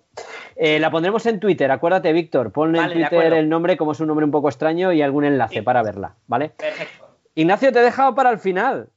[0.57, 2.51] Eh, la pondremos en Twitter, acuérdate, Víctor.
[2.51, 5.63] Ponle en Twitter el nombre, como es un nombre un poco extraño, y algún enlace
[5.63, 6.49] para verla, ¿vale?
[6.49, 7.07] Perfecto.
[7.33, 8.89] Ignacio, te he dejado para el final.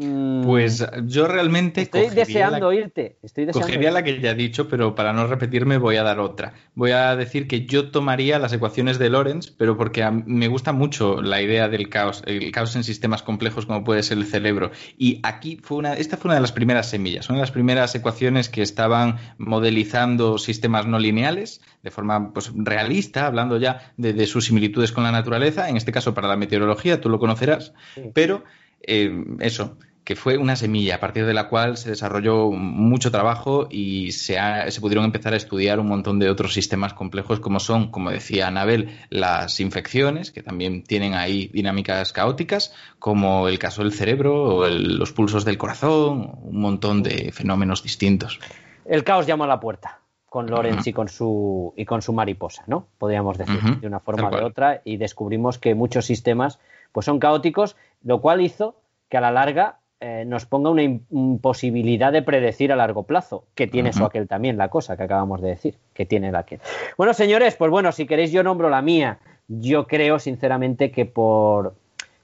[0.00, 0.44] Mm.
[0.44, 1.82] Pues yo realmente.
[1.82, 3.18] Estoy deseando irte.
[3.20, 6.54] Estoy cogería la que ya he dicho, pero para no repetirme voy a dar otra.
[6.74, 11.20] Voy a decir que yo tomaría las ecuaciones de Lorentz, pero porque me gusta mucho
[11.20, 14.70] la idea del caos, el caos en sistemas complejos como puede ser el cerebro.
[14.96, 18.48] Y aquí fue una, esta fue una de las primeras semillas, son las primeras ecuaciones
[18.48, 24.92] que estaban modelizando sistemas no lineales de forma pues, realista, hablando ya de, sus similitudes
[24.92, 27.72] con la naturaleza, en este caso para la meteorología, tú lo conocerás,
[28.14, 28.44] pero
[28.82, 29.76] eh, eso,
[30.08, 34.38] que fue una semilla a partir de la cual se desarrolló mucho trabajo y se,
[34.70, 38.46] se, pudieron empezar a estudiar un montón de otros sistemas complejos como son, como decía
[38.46, 44.68] Anabel, las infecciones, que también tienen ahí dinámicas caóticas, como el caso del cerebro o
[44.70, 48.40] los pulsos del corazón, un montón de fenómenos distintos.
[48.86, 50.00] El caos llama a la puerta.
[50.30, 52.86] con Lorenz y con su y con su mariposa, ¿no?
[52.96, 56.60] Podríamos decir, de una forma o de otra, y descubrimos que muchos sistemas
[56.92, 58.80] pues son caóticos, lo cual hizo
[59.10, 63.66] que a la larga eh, nos ponga una imposibilidad de predecir a largo plazo, que
[63.66, 66.60] tiene eso aquel también, la cosa que acabamos de decir, que tiene la aquel.
[66.96, 69.18] Bueno, señores, pues bueno, si queréis yo nombro la mía.
[69.48, 71.74] Yo creo, sinceramente, que por,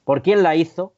[0.05, 0.93] por quién la hizo,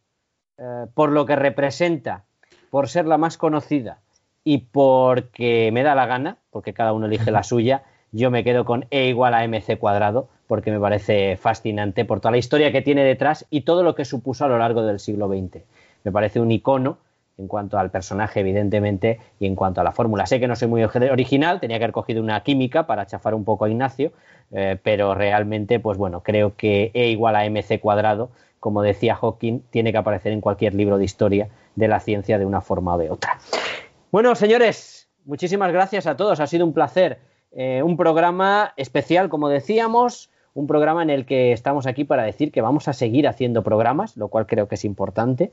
[0.59, 2.25] eh, por lo que representa,
[2.69, 4.01] por ser la más conocida
[4.45, 8.65] y porque me da la gana, porque cada uno elige la suya, yo me quedo
[8.65, 12.83] con E igual a mc cuadrado, porque me parece fascinante por toda la historia que
[12.83, 15.63] tiene detrás y todo lo que supuso a lo largo del siglo XX.
[16.07, 16.99] Me parece un icono
[17.37, 20.25] en cuanto al personaje, evidentemente, y en cuanto a la fórmula.
[20.25, 23.45] Sé que no soy muy original, tenía que haber cogido una química para chafar un
[23.45, 24.13] poco a Ignacio,
[24.53, 28.31] eh, pero realmente, pues bueno, creo que E igual a mc cuadrado,
[28.61, 32.47] como decía Hawking, tiene que aparecer en cualquier libro de historia de la ciencia de
[32.47, 33.41] una forma o de otra.
[34.13, 37.19] Bueno, señores, muchísimas gracias a todos, ha sido un placer.
[37.51, 42.51] Eh, un programa especial, como decíamos, un programa en el que estamos aquí para decir
[42.51, 45.53] que vamos a seguir haciendo programas, lo cual creo que es importante,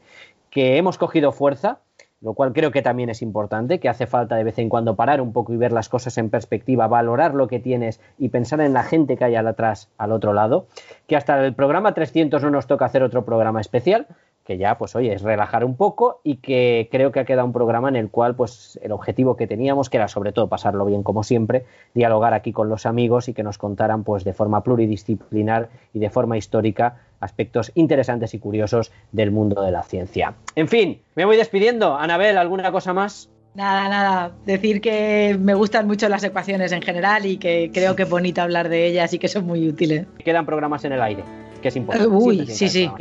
[0.49, 1.79] que hemos cogido fuerza,
[2.21, 5.19] lo cual creo que también es importante, que hace falta de vez en cuando parar
[5.19, 8.71] un poco y ver las cosas en perspectiva, valorar lo que tienes y pensar en
[8.71, 10.67] la gente que hay al atrás, al otro lado,
[11.05, 14.07] que hasta el programa 300 no nos toca hacer otro programa especial,
[14.45, 17.53] que ya, pues oye, es relajar un poco y que creo que ha quedado un
[17.53, 21.03] programa en el cual, pues el objetivo que teníamos, que era sobre todo pasarlo bien
[21.03, 25.69] como siempre, dialogar aquí con los amigos y que nos contaran, pues de forma pluridisciplinar
[25.93, 30.33] y de forma histórica, aspectos interesantes y curiosos del mundo de la ciencia.
[30.55, 31.95] En fin, me voy despidiendo.
[31.95, 33.29] Anabel, ¿alguna cosa más?
[33.55, 34.31] Nada, nada.
[34.45, 38.41] Decir que me gustan mucho las ecuaciones en general y que creo que es bonito
[38.41, 40.07] hablar de ellas y que son muy útiles.
[40.17, 41.23] Quedan programas en el aire
[41.63, 42.07] que es importante.
[42.07, 42.91] Uy, sí, sí.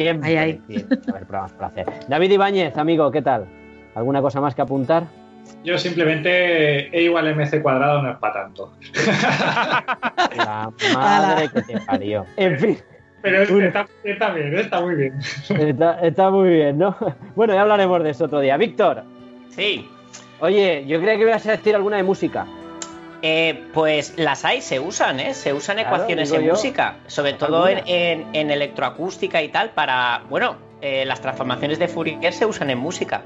[2.08, 3.44] David Ibáñez, amigo, ¿qué tal?
[3.94, 5.02] ¿Alguna cosa más que apuntar?
[5.64, 8.72] Yo simplemente E igual MC cuadrado no es para tanto.
[10.36, 12.24] La madre que te parió.
[12.36, 12.78] En fin.
[13.20, 15.18] Pero está, está, bien, está muy bien.
[15.48, 16.96] Está, está, muy bien, ¿no?
[17.36, 18.56] Bueno, ya hablaremos de eso otro día.
[18.56, 19.04] Víctor.
[19.50, 19.88] Sí.
[20.40, 22.46] Oye, yo creía que ibas a decir alguna de música.
[23.22, 25.32] Eh, pues las hay, se usan, ¿eh?
[25.32, 31.20] Se usan ecuaciones en música, sobre todo en, electroacústica y tal, para, bueno, eh, las
[31.20, 33.22] transformaciones de Fourier se usan en música.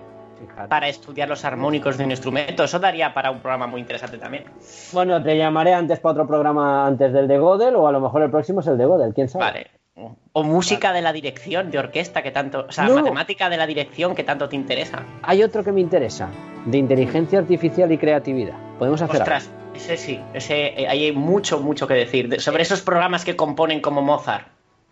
[0.68, 2.64] Para estudiar los armónicos de un instrumento.
[2.64, 4.44] Eso daría para un programa muy interesante también.
[4.92, 8.22] Bueno, te llamaré antes para otro programa antes del de Godel, o a lo mejor
[8.22, 9.44] el próximo es el de Godel, quién sabe.
[9.44, 9.66] Vale.
[10.32, 12.66] O música de la dirección, de orquesta, que tanto.
[12.68, 15.02] O sea, matemática de la dirección, que tanto te interesa.
[15.22, 16.28] Hay otro que me interesa,
[16.66, 18.56] de inteligencia artificial y creatividad.
[18.78, 22.40] Podemos hacer Ostras, ese sí, ese, eh, hay mucho, mucho que decir.
[22.40, 24.48] sobre esos programas que componen como Mozart.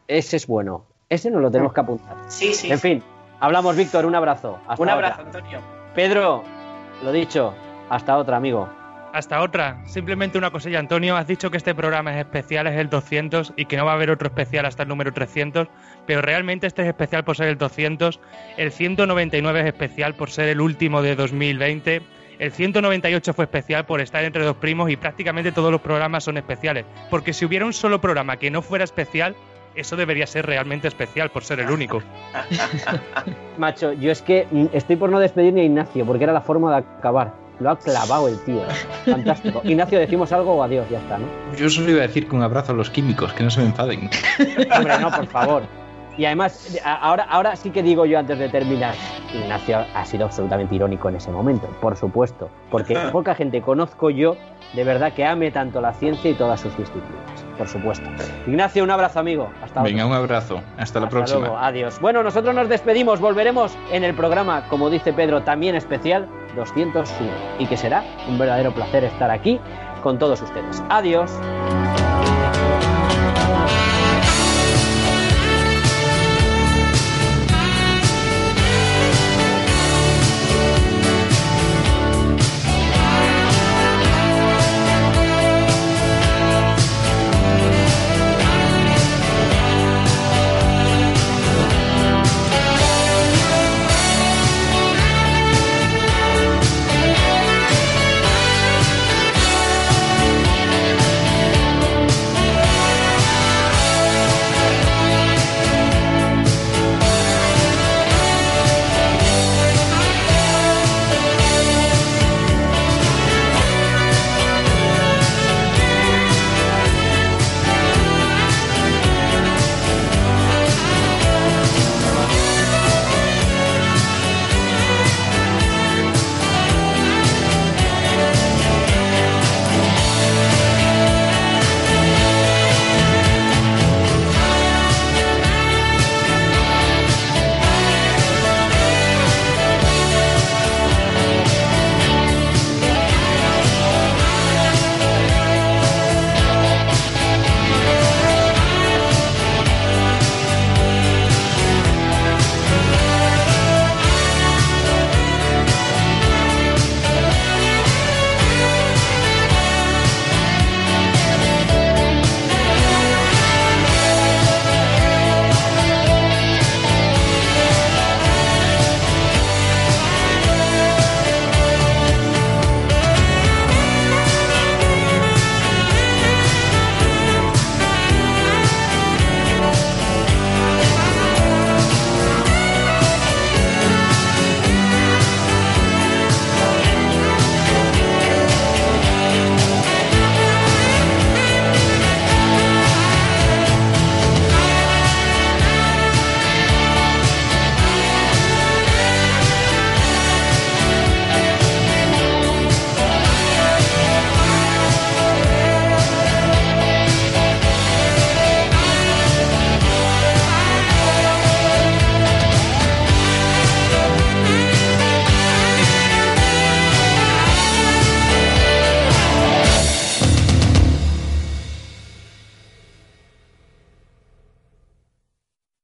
[0.09, 0.85] Ese es bueno.
[1.09, 2.17] Ese no lo tenemos que apuntar.
[2.29, 2.71] Sí, sí.
[2.71, 3.03] En fin,
[3.41, 4.07] hablamos, Víctor.
[4.07, 4.59] Un abrazo.
[4.79, 5.61] un abrazo, Antonio.
[5.95, 6.43] Pedro,
[7.03, 7.55] lo dicho.
[7.89, 8.69] Hasta otra, amigo.
[9.13, 9.81] Hasta otra.
[9.87, 11.17] Simplemente una cosilla, Antonio.
[11.17, 13.95] Has dicho que este programa es especial, es el 200 y que no va a
[13.95, 15.69] haber otro especial hasta el número 300,
[16.05, 18.19] pero realmente este es especial por ser el 200.
[18.57, 22.03] El 199 es especial por ser el último de 2020.
[22.39, 26.37] El 198 fue especial por estar entre dos primos y prácticamente todos los programas son
[26.37, 26.85] especiales.
[27.11, 29.37] Porque si hubiera un solo programa que no fuera especial,
[29.75, 32.03] eso debería ser realmente especial por ser el único.
[33.59, 36.79] Macho, yo es que estoy por no despedirme a Ignacio, porque era la forma de
[36.79, 37.35] acabar.
[37.61, 38.63] Lo ha clavado el tío.
[39.05, 39.61] Fantástico.
[39.65, 41.27] Ignacio, decimos algo o adiós, ya está, ¿no?
[41.57, 43.67] Yo solo iba a decir que un abrazo a los químicos, que no se me
[43.67, 44.11] enfaden.
[44.77, 45.63] Hombre, no, por favor.
[46.17, 48.95] Y además, ahora, ahora sí que digo yo antes de terminar,
[49.33, 54.37] Ignacio ha sido absolutamente irónico en ese momento, por supuesto, porque poca gente conozco yo
[54.75, 58.09] de verdad que ame tanto la ciencia y todas sus disciplinas, por supuesto.
[58.47, 59.49] Ignacio, un abrazo amigo.
[59.63, 60.61] Hasta Venga, un abrazo.
[60.77, 61.67] Hasta, la próxima.
[61.67, 62.01] Adiós.
[62.01, 67.67] Bueno, nosotros nos despedimos, volveremos en el programa, como dice Pedro, también especial 201 y
[67.67, 69.61] que será un verdadero placer estar aquí
[70.03, 70.83] con todos ustedes.
[70.89, 71.31] Adiós.